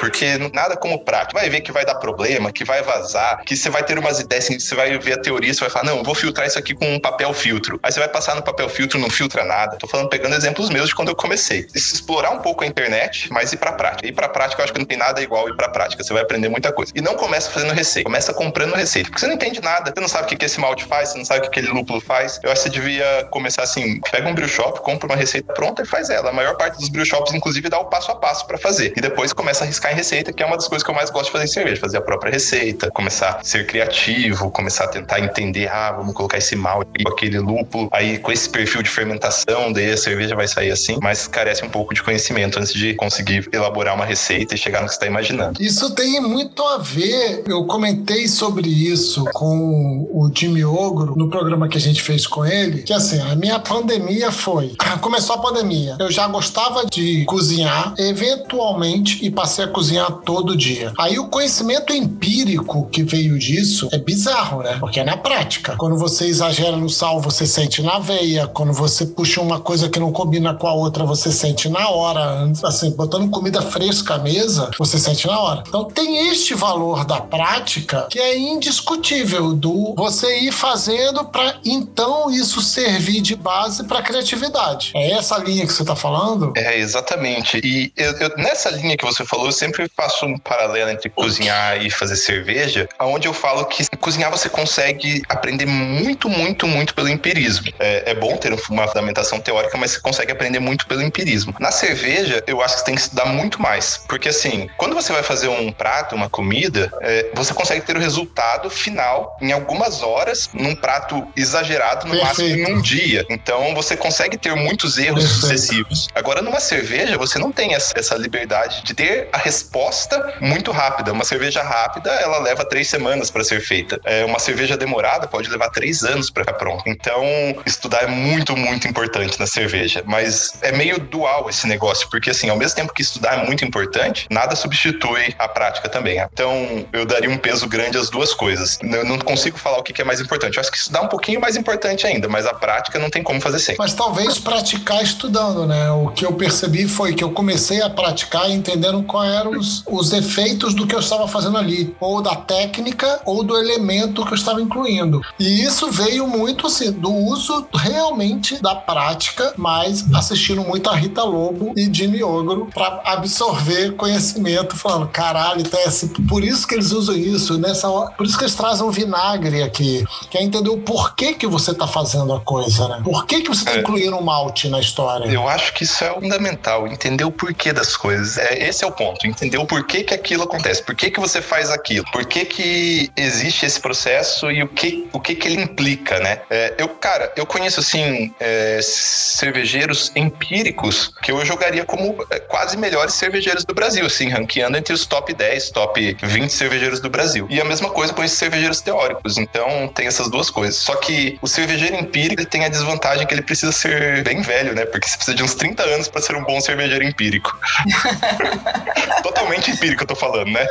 porque 0.00 0.38
nada 0.52 0.76
como 0.76 1.04
prática. 1.04 1.38
Vai 1.38 1.48
ver 1.50 1.60
que 1.60 1.72
vai 1.72 1.84
dar 1.84 1.96
problema, 1.96 2.52
que 2.52 2.64
vai 2.64 2.82
vazar, 2.82 3.42
que 3.44 3.56
você 3.56 3.68
vai 3.70 3.82
ter 3.82 3.98
umas 3.98 4.20
ideias, 4.20 4.44
assim, 4.44 4.58
você 4.58 4.74
vai 4.74 4.96
ver 4.98 5.14
a 5.14 5.20
teoria, 5.20 5.52
você 5.52 5.60
vai 5.60 5.70
falar, 5.70 5.84
não, 5.84 6.02
vou 6.02 6.14
filtrar 6.14 6.46
isso 6.46 6.58
aqui 6.58 6.74
com 6.74 6.94
um 6.94 7.00
papel 7.00 7.32
filtro. 7.32 7.78
Aí 7.82 7.92
você 7.92 7.98
vai 7.98 8.08
passar 8.08 8.34
no 8.34 8.42
papel 8.42 8.68
filtro, 8.68 8.98
não 8.98 9.10
filtra 9.10 9.44
nada. 9.44 9.76
Tô 9.76 9.86
falando, 9.86 10.08
pegando 10.08 10.34
exemplos 10.34 10.70
meus 10.70 10.88
de 10.88 10.94
quando 10.94 11.08
eu 11.08 11.16
comecei. 11.16 11.66
Explorar 11.74 12.30
um 12.30 12.40
pouco 12.40 12.64
a 12.64 12.66
internet, 12.66 13.30
mas 13.32 13.52
ir 13.52 13.56
pra 13.56 13.72
prática. 13.72 14.06
Ir 14.06 14.12
pra 14.12 14.28
prática, 14.28 14.60
eu 14.60 14.64
acho 14.64 14.72
que 14.72 14.78
não 14.78 14.86
tem 14.86 14.96
nada 14.96 15.20
igual 15.20 15.48
ir 15.48 15.56
pra 15.56 15.68
prática. 15.68 16.02
Você 16.02 16.12
vai 16.12 16.22
aprender 16.22 16.48
muita 16.48 16.72
coisa. 16.72 16.92
E 16.94 17.00
não 17.00 17.14
começa 17.14 17.50
fazendo 17.50 17.72
receita, 17.72 18.04
começa 18.08 18.32
comprando 18.32 18.74
receita. 18.74 19.08
Porque 19.08 19.20
você 19.20 19.26
não 19.26 19.34
entende 19.34 19.60
nada, 19.60 19.92
você 19.94 20.00
não 20.00 20.08
sabe 20.08 20.32
o 20.32 20.38
que 20.38 20.44
esse 20.44 20.60
malte 20.60 20.84
faz, 20.84 21.10
você 21.10 21.18
não 21.18 21.24
sabe 21.24 21.40
o 21.40 21.42
que 21.42 21.48
aquele 21.48 21.68
lúpulo 21.68 22.00
faz. 22.00 22.40
Eu 22.42 22.50
acho 22.50 22.62
que 22.62 22.70
você 22.70 22.74
devia 22.74 23.28
começar 23.30 23.62
assim, 23.62 24.00
pega 24.10 24.28
um 24.28 24.34
brew 24.34 24.48
shop, 24.48 24.80
compra 24.80 25.06
uma 25.08 25.16
receita 25.16 25.52
pronta 25.52 25.82
e 25.82 25.86
faz 25.86 26.10
ela. 26.10 26.30
A 26.30 26.32
maior 26.32 26.56
parte 26.56 26.78
dos 26.78 26.88
brew 26.88 27.04
shops, 27.04 27.34
inclusive, 27.34 27.68
dá 27.68 27.78
o 27.78 27.86
passo 27.86 28.10
a 28.12 28.16
passo 28.16 28.46
para 28.46 28.58
fazer. 28.58 28.92
E 28.96 29.00
depois 29.00 29.32
começa 29.32 29.47
a 29.48 29.64
arriscar 29.64 29.92
em 29.92 29.96
receita 29.96 30.32
que 30.32 30.42
é 30.42 30.46
uma 30.46 30.56
das 30.56 30.68
coisas 30.68 30.84
que 30.84 30.90
eu 30.90 30.94
mais 30.94 31.10
gosto 31.10 31.26
de 31.26 31.32
fazer 31.32 31.44
em 31.44 31.48
cerveja, 31.48 31.80
fazer 31.80 31.96
a 31.98 32.00
própria 32.00 32.30
receita, 32.30 32.90
começar 32.90 33.38
a 33.40 33.44
ser 33.44 33.66
criativo, 33.66 34.50
começar 34.50 34.84
a 34.84 34.88
tentar 34.88 35.20
entender, 35.20 35.68
ah, 35.68 35.92
vamos 35.92 36.14
colocar 36.14 36.38
esse 36.38 36.54
malte, 36.54 36.90
aquele 37.06 37.38
lúpulo, 37.38 37.88
aí 37.92 38.18
com 38.18 38.30
esse 38.30 38.48
perfil 38.48 38.82
de 38.82 38.90
fermentação, 38.90 39.72
daí 39.72 39.90
a 39.90 39.96
cerveja 39.96 40.34
vai 40.34 40.46
sair 40.46 40.70
assim, 40.70 40.98
mas 41.02 41.26
carece 41.26 41.64
um 41.64 41.70
pouco 41.70 41.94
de 41.94 42.02
conhecimento 42.02 42.58
antes 42.58 42.72
de 42.72 42.94
conseguir 42.94 43.48
elaborar 43.52 43.94
uma 43.94 44.04
receita 44.04 44.54
e 44.54 44.58
chegar 44.58 44.80
no 44.80 44.86
que 44.86 44.92
você 44.92 44.96
está 44.96 45.06
imaginando. 45.06 45.62
Isso 45.62 45.94
tem 45.94 46.20
muito 46.20 46.62
a 46.62 46.78
ver, 46.78 47.44
eu 47.46 47.64
comentei 47.64 48.28
sobre 48.28 48.68
isso 48.68 49.24
com 49.32 50.08
o 50.12 50.30
Jimmy 50.34 50.64
Ogro 50.64 51.14
no 51.16 51.28
programa 51.28 51.68
que 51.68 51.76
a 51.76 51.80
gente 51.80 52.02
fez 52.02 52.26
com 52.26 52.44
ele, 52.44 52.82
que 52.82 52.92
assim, 52.92 53.20
a 53.20 53.34
minha 53.34 53.58
pandemia 53.58 54.30
foi, 54.30 54.74
começou 55.00 55.36
a 55.36 55.38
pandemia, 55.38 55.96
eu 55.98 56.10
já 56.10 56.26
gostava 56.28 56.86
de 56.86 57.24
cozinhar, 57.24 57.94
eventualmente, 57.98 59.24
e 59.24 59.30
passei 59.38 59.66
a 59.66 59.68
cozinhar 59.68 60.10
todo 60.24 60.56
dia. 60.56 60.92
Aí 60.98 61.16
o 61.16 61.28
conhecimento 61.28 61.92
empírico 61.92 62.88
que 62.90 63.04
veio 63.04 63.38
disso 63.38 63.88
é 63.92 63.98
bizarro, 63.98 64.64
né? 64.64 64.78
Porque 64.80 64.98
é 64.98 65.04
na 65.04 65.16
prática. 65.16 65.76
Quando 65.76 65.96
você 65.96 66.26
exagera 66.26 66.76
no 66.76 66.90
sal, 66.90 67.20
você 67.20 67.46
sente 67.46 67.80
na 67.80 68.00
veia. 68.00 68.48
Quando 68.48 68.72
você 68.72 69.06
puxa 69.06 69.40
uma 69.40 69.60
coisa 69.60 69.88
que 69.88 70.00
não 70.00 70.10
combina 70.10 70.54
com 70.54 70.66
a 70.66 70.72
outra, 70.72 71.04
você 71.04 71.30
sente 71.30 71.68
na 71.68 71.88
hora. 71.88 72.50
Assim, 72.64 72.90
botando 72.90 73.30
comida 73.30 73.62
fresca 73.62 74.14
à 74.14 74.18
mesa, 74.18 74.72
você 74.76 74.98
sente 74.98 75.28
na 75.28 75.38
hora. 75.38 75.62
Então 75.68 75.84
tem 75.84 76.28
este 76.30 76.54
valor 76.54 77.04
da 77.04 77.20
prática 77.20 78.08
que 78.10 78.18
é 78.18 78.36
indiscutível 78.36 79.54
do 79.54 79.94
você 79.96 80.40
ir 80.40 80.50
fazendo 80.50 81.24
para 81.26 81.60
então 81.64 82.28
isso 82.28 82.60
servir 82.60 83.20
de 83.20 83.36
base 83.36 83.84
para 83.84 84.02
criatividade. 84.02 84.90
É 84.96 85.12
essa 85.12 85.38
linha 85.38 85.64
que 85.64 85.72
você 85.72 85.82
está 85.82 85.94
falando? 85.94 86.52
É, 86.56 86.76
exatamente. 86.76 87.60
E 87.62 87.92
eu, 87.96 88.10
eu, 88.14 88.36
nessa 88.36 88.70
linha 88.70 88.96
que 88.96 89.04
você 89.04 89.17
falou, 89.24 89.46
eu 89.46 89.52
sempre 89.52 89.88
faço 89.96 90.26
um 90.26 90.38
paralelo 90.38 90.90
entre 90.90 91.08
cozinhar 91.10 91.80
e 91.84 91.90
fazer 91.90 92.16
cerveja, 92.16 92.88
onde 93.00 93.26
eu 93.26 93.32
falo 93.32 93.64
que 93.66 93.84
cozinhar 93.96 94.30
você 94.30 94.48
consegue 94.48 95.22
aprender 95.28 95.66
muito, 95.66 96.28
muito, 96.28 96.66
muito 96.66 96.94
pelo 96.94 97.08
empirismo. 97.08 97.70
É, 97.78 98.10
é 98.10 98.14
bom 98.14 98.36
ter 98.36 98.52
uma 98.70 98.86
fundamentação 98.88 99.40
teórica, 99.40 99.76
mas 99.76 99.92
você 99.92 100.00
consegue 100.00 100.32
aprender 100.32 100.58
muito 100.58 100.86
pelo 100.86 101.02
empirismo. 101.02 101.54
Na 101.58 101.70
cerveja, 101.70 102.42
eu 102.46 102.60
acho 102.62 102.74
que 102.74 102.80
você 102.80 102.86
tem 102.86 102.94
que 102.94 103.00
estudar 103.00 103.26
muito 103.26 103.60
mais, 103.60 104.00
porque 104.08 104.28
assim, 104.28 104.68
quando 104.76 104.94
você 104.94 105.12
vai 105.12 105.22
fazer 105.22 105.48
um 105.48 105.72
prato, 105.72 106.14
uma 106.14 106.28
comida, 106.28 106.90
é, 107.00 107.30
você 107.34 107.54
consegue 107.54 107.84
ter 107.84 107.96
o 107.96 108.00
resultado 108.00 108.70
final 108.70 109.36
em 109.40 109.52
algumas 109.52 110.02
horas, 110.02 110.48
num 110.52 110.74
prato 110.74 111.26
exagerado, 111.36 112.06
no 112.06 112.12
Perfeito. 112.12 112.26
máximo 112.26 112.48
em 112.48 112.74
um 112.74 112.82
dia. 112.82 113.24
Então 113.30 113.74
você 113.74 113.96
consegue 113.96 114.36
ter 114.36 114.54
muitos 114.54 114.98
erros 114.98 115.24
Perfeito. 115.24 115.40
sucessivos. 115.40 116.08
Agora, 116.14 116.42
numa 116.42 116.60
cerveja, 116.60 117.16
você 117.16 117.38
não 117.38 117.52
tem 117.52 117.74
essa, 117.74 117.92
essa 117.96 118.14
liberdade 118.14 118.82
de 118.84 118.94
ter 118.94 119.07
a 119.32 119.38
resposta 119.38 119.68
resposta 119.78 120.34
muito 120.40 120.70
rápida. 120.70 121.12
Uma 121.12 121.24
cerveja 121.24 121.62
rápida, 121.62 122.10
ela 122.10 122.38
leva 122.38 122.64
três 122.64 122.88
semanas 122.88 123.30
para 123.30 123.44
ser 123.44 123.60
feita. 123.60 124.00
É, 124.04 124.24
uma 124.24 124.38
cerveja 124.38 124.76
demorada 124.76 125.26
pode 125.26 125.48
levar 125.48 125.70
três 125.70 126.02
anos 126.02 126.30
para 126.30 126.44
ficar 126.44 126.56
pronta. 126.56 126.84
Então, 126.86 127.22
estudar 127.66 128.02
é 128.02 128.06
muito, 128.06 128.56
muito 128.56 128.88
importante 128.88 129.38
na 129.38 129.46
cerveja. 129.46 130.02
Mas 130.06 130.52
é 130.62 130.72
meio 130.72 130.98
dual 130.98 131.48
esse 131.48 131.66
negócio, 131.66 132.08
porque 132.10 132.30
assim, 132.30 132.48
ao 132.48 132.56
mesmo 132.56 132.76
tempo 132.76 132.92
que 132.92 133.02
estudar 133.02 133.38
é 133.40 133.46
muito 133.46 133.64
importante, 133.64 134.26
nada 134.30 134.54
substitui 134.54 135.34
a 135.38 135.48
prática 135.48 135.88
também. 135.88 136.18
Então, 136.32 136.86
eu 136.92 137.04
daria 137.04 137.30
um 137.30 137.38
peso 137.38 137.68
grande 137.68 137.98
às 137.98 138.10
duas 138.10 138.34
coisas. 138.34 138.78
Eu 138.82 139.04
não 139.04 139.18
consigo 139.18 139.58
falar 139.58 139.78
o 139.78 139.82
que 139.82 140.00
é 140.00 140.04
mais 140.04 140.20
importante. 140.20 140.56
Eu 140.56 140.60
acho 140.60 140.70
que 140.70 140.78
estudar 140.78 141.00
é 141.00 141.02
um 141.02 141.08
pouquinho 141.08 141.40
mais 141.40 141.56
importante 141.56 142.06
ainda, 142.06 142.28
mas 142.28 142.46
a 142.46 142.54
prática 142.54 142.98
não 142.98 143.10
tem 143.10 143.22
como 143.22 143.40
fazer 143.40 143.58
sem. 143.58 143.76
Mas 143.78 143.94
talvez 143.94 144.38
praticar 144.38 145.02
estudando, 145.02 145.66
né? 145.66 145.90
O 145.90 146.08
que 146.08 146.24
eu 146.24 146.32
percebi 146.32 146.86
foi 146.88 147.14
que 147.14 147.22
eu 147.22 147.30
comecei 147.30 147.82
a 147.82 147.90
praticar 147.90 148.50
entendendo 148.50 148.97
quais 149.02 149.32
eram 149.32 149.52
os 149.52 149.78
os, 149.86 150.12
efeitos 150.12 150.74
do 150.74 150.86
que 150.86 150.94
eu 150.94 151.00
estava 151.00 151.28
fazendo 151.28 151.58
ali, 151.58 151.94
ou 152.00 152.20
da 152.20 152.34
técnica 152.34 153.20
ou 153.24 153.42
do 153.42 153.56
elemento 153.56 154.24
que 154.24 154.32
eu 154.32 154.36
estava 154.36 154.60
incluindo. 154.60 155.20
E 155.38 155.62
isso 155.62 155.90
veio 155.90 156.26
muito 156.26 156.66
assim, 156.66 156.90
do 156.92 157.12
uso 157.12 157.66
realmente 157.74 158.60
da 158.60 158.74
prática, 158.74 159.52
mas 159.56 160.04
assistindo 160.14 160.62
muito 160.62 160.88
a 160.90 160.94
Rita 160.94 161.22
Lobo 161.22 161.72
e 161.76 161.88
Jimmy 161.92 162.22
Ogro 162.22 162.68
para 162.72 163.00
absorver 163.04 163.92
conhecimento, 163.92 164.76
falando, 164.76 165.08
caralho, 165.08 165.60
então 165.60 165.78
é 165.80 165.84
assim, 165.84 166.08
por 166.08 166.42
isso 166.42 166.66
que 166.66 166.74
eles 166.74 166.92
usam 166.92 167.16
isso, 167.16 167.58
nessa 167.58 167.88
hora, 167.88 168.10
por 168.12 168.26
isso 168.26 168.36
que 168.36 168.44
eles 168.44 168.54
trazem 168.54 168.86
um 168.86 168.90
vinagre 168.90 169.62
aqui, 169.62 170.04
que 170.30 170.38
é 170.38 170.42
entender 170.42 170.70
o 170.70 170.78
porquê 170.78 171.34
que 171.34 171.46
você 171.46 171.72
está 171.72 171.86
fazendo 171.86 172.32
a 172.32 172.40
coisa, 172.40 172.88
né? 172.88 173.00
Por 173.04 173.26
que, 173.26 173.42
que 173.42 173.48
você 173.48 173.60
está 173.60 173.72
é. 173.72 173.80
incluindo 173.80 174.16
um 174.16 174.22
malte 174.22 174.68
na 174.68 174.80
história? 174.80 175.26
Eu 175.26 175.48
acho 175.48 175.72
que 175.74 175.84
isso 175.84 176.02
é 176.04 176.12
fundamental, 176.14 176.86
entender 176.86 177.24
o 177.24 177.30
porquê 177.30 177.72
das 177.72 177.96
coisas. 177.96 178.38
É, 178.38 178.68
esse 178.68 178.84
é 178.84 178.86
o 178.88 178.92
ponto, 178.92 179.26
entender 179.26 179.58
o 179.58 179.66
por 179.66 179.86
que, 179.86 180.06
aquilo 180.12 180.44
acontece, 180.44 180.82
por 180.82 180.94
que, 180.94 181.10
que 181.10 181.20
você 181.20 181.40
faz 181.40 181.70
aquilo, 181.70 182.04
por 182.12 182.24
que, 182.24 182.44
que 182.44 183.10
existe 183.16 183.66
esse 183.66 183.80
processo 183.80 184.50
e 184.50 184.62
o 184.62 184.68
que, 184.68 185.08
o 185.12 185.20
que, 185.20 185.34
que 185.34 185.48
ele 185.48 185.62
implica, 185.62 186.18
né? 186.20 186.40
É, 186.50 186.74
eu, 186.78 186.88
cara, 186.88 187.32
eu 187.36 187.46
conheço, 187.46 187.80
assim, 187.80 188.32
é, 188.40 188.80
cervejeiros 188.82 190.12
empíricos 190.14 191.12
que 191.22 191.30
eu 191.30 191.44
jogaria 191.44 191.84
como 191.84 192.16
é, 192.30 192.40
quase 192.40 192.76
melhores 192.76 193.14
cervejeiros 193.14 193.64
do 193.64 193.74
Brasil, 193.74 194.04
assim, 194.06 194.28
ranqueando 194.28 194.76
entre 194.76 194.92
os 194.92 195.06
top 195.06 195.32
10, 195.32 195.70
top 195.70 196.16
20 196.22 196.50
cervejeiros 196.50 197.00
do 197.00 197.10
Brasil. 197.10 197.46
E 197.50 197.60
a 197.60 197.64
mesma 197.64 197.90
coisa 197.90 198.12
com 198.12 198.22
esses 198.22 198.38
cervejeiros 198.38 198.80
teóricos. 198.80 199.38
Então, 199.38 199.88
tem 199.94 200.06
essas 200.06 200.30
duas 200.30 200.50
coisas. 200.50 200.76
Só 200.76 200.96
que 200.96 201.38
o 201.42 201.46
cervejeiro 201.46 201.96
empírico 201.96 202.44
tem 202.46 202.64
a 202.64 202.68
desvantagem 202.68 203.26
que 203.26 203.34
ele 203.34 203.42
precisa 203.42 203.72
ser 203.72 204.22
bem 204.22 204.40
velho, 204.40 204.74
né? 204.74 204.84
Porque 204.86 205.08
você 205.08 205.16
precisa 205.16 205.36
de 205.36 205.42
uns 205.42 205.54
30 205.54 205.82
anos 205.82 206.08
para 206.08 206.20
ser 206.20 206.36
um 206.36 206.44
bom 206.44 206.60
cervejeiro 206.60 207.04
empírico. 207.04 207.58
Totalmente 209.22 209.70
empírico, 209.70 210.02
eu 210.02 210.06
tô 210.06 210.14
falando, 210.14 210.50
né? 210.50 210.66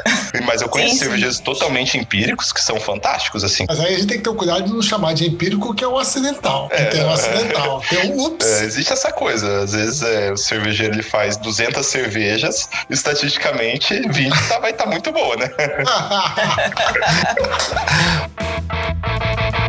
Mas 0.46 0.62
eu 0.62 0.70
conheço 0.70 0.94
sim, 0.94 1.00
cervejeiros 1.00 1.40
totalmente 1.40 1.98
empíricos 1.98 2.52
que 2.52 2.62
são 2.62 2.80
fantásticos, 2.80 3.44
assim. 3.44 3.66
Mas 3.68 3.80
aí 3.80 3.96
a 3.96 3.98
gente 3.98 4.08
tem 4.08 4.18
que 4.18 4.24
ter 4.24 4.30
o 4.30 4.36
cuidado 4.36 4.64
de 4.64 4.74
não 4.74 4.82
chamar 4.82 5.14
de 5.14 5.28
empírico, 5.28 5.74
que 5.74 5.84
é 5.84 5.88
o 5.88 5.98
acidental. 5.98 6.70
É, 6.72 6.86
tem 6.86 7.04
o 7.04 7.10
acidental. 7.10 7.82
É, 7.84 7.96
tem 7.96 8.12
o 8.12 8.26
ups. 8.26 8.46
É, 8.46 8.66
existe 8.66 8.94
essa 8.94 9.12
coisa. 9.12 9.64
Às 9.64 9.74
vezes 9.74 10.02
é, 10.02 10.32
o 10.32 10.38
cervejeiro 10.38 10.96
ele 10.96 11.04
faz 11.04 11.38
200 11.38 11.86
cervejas, 11.86 12.70
estatisticamente 12.90 14.00
20 14.10 14.48
tá, 14.48 14.60
vai 14.60 14.72
estar 14.72 14.86
tá 14.86 14.90
muito 14.90 15.12
boa, 15.12 15.36
né? 15.36 15.50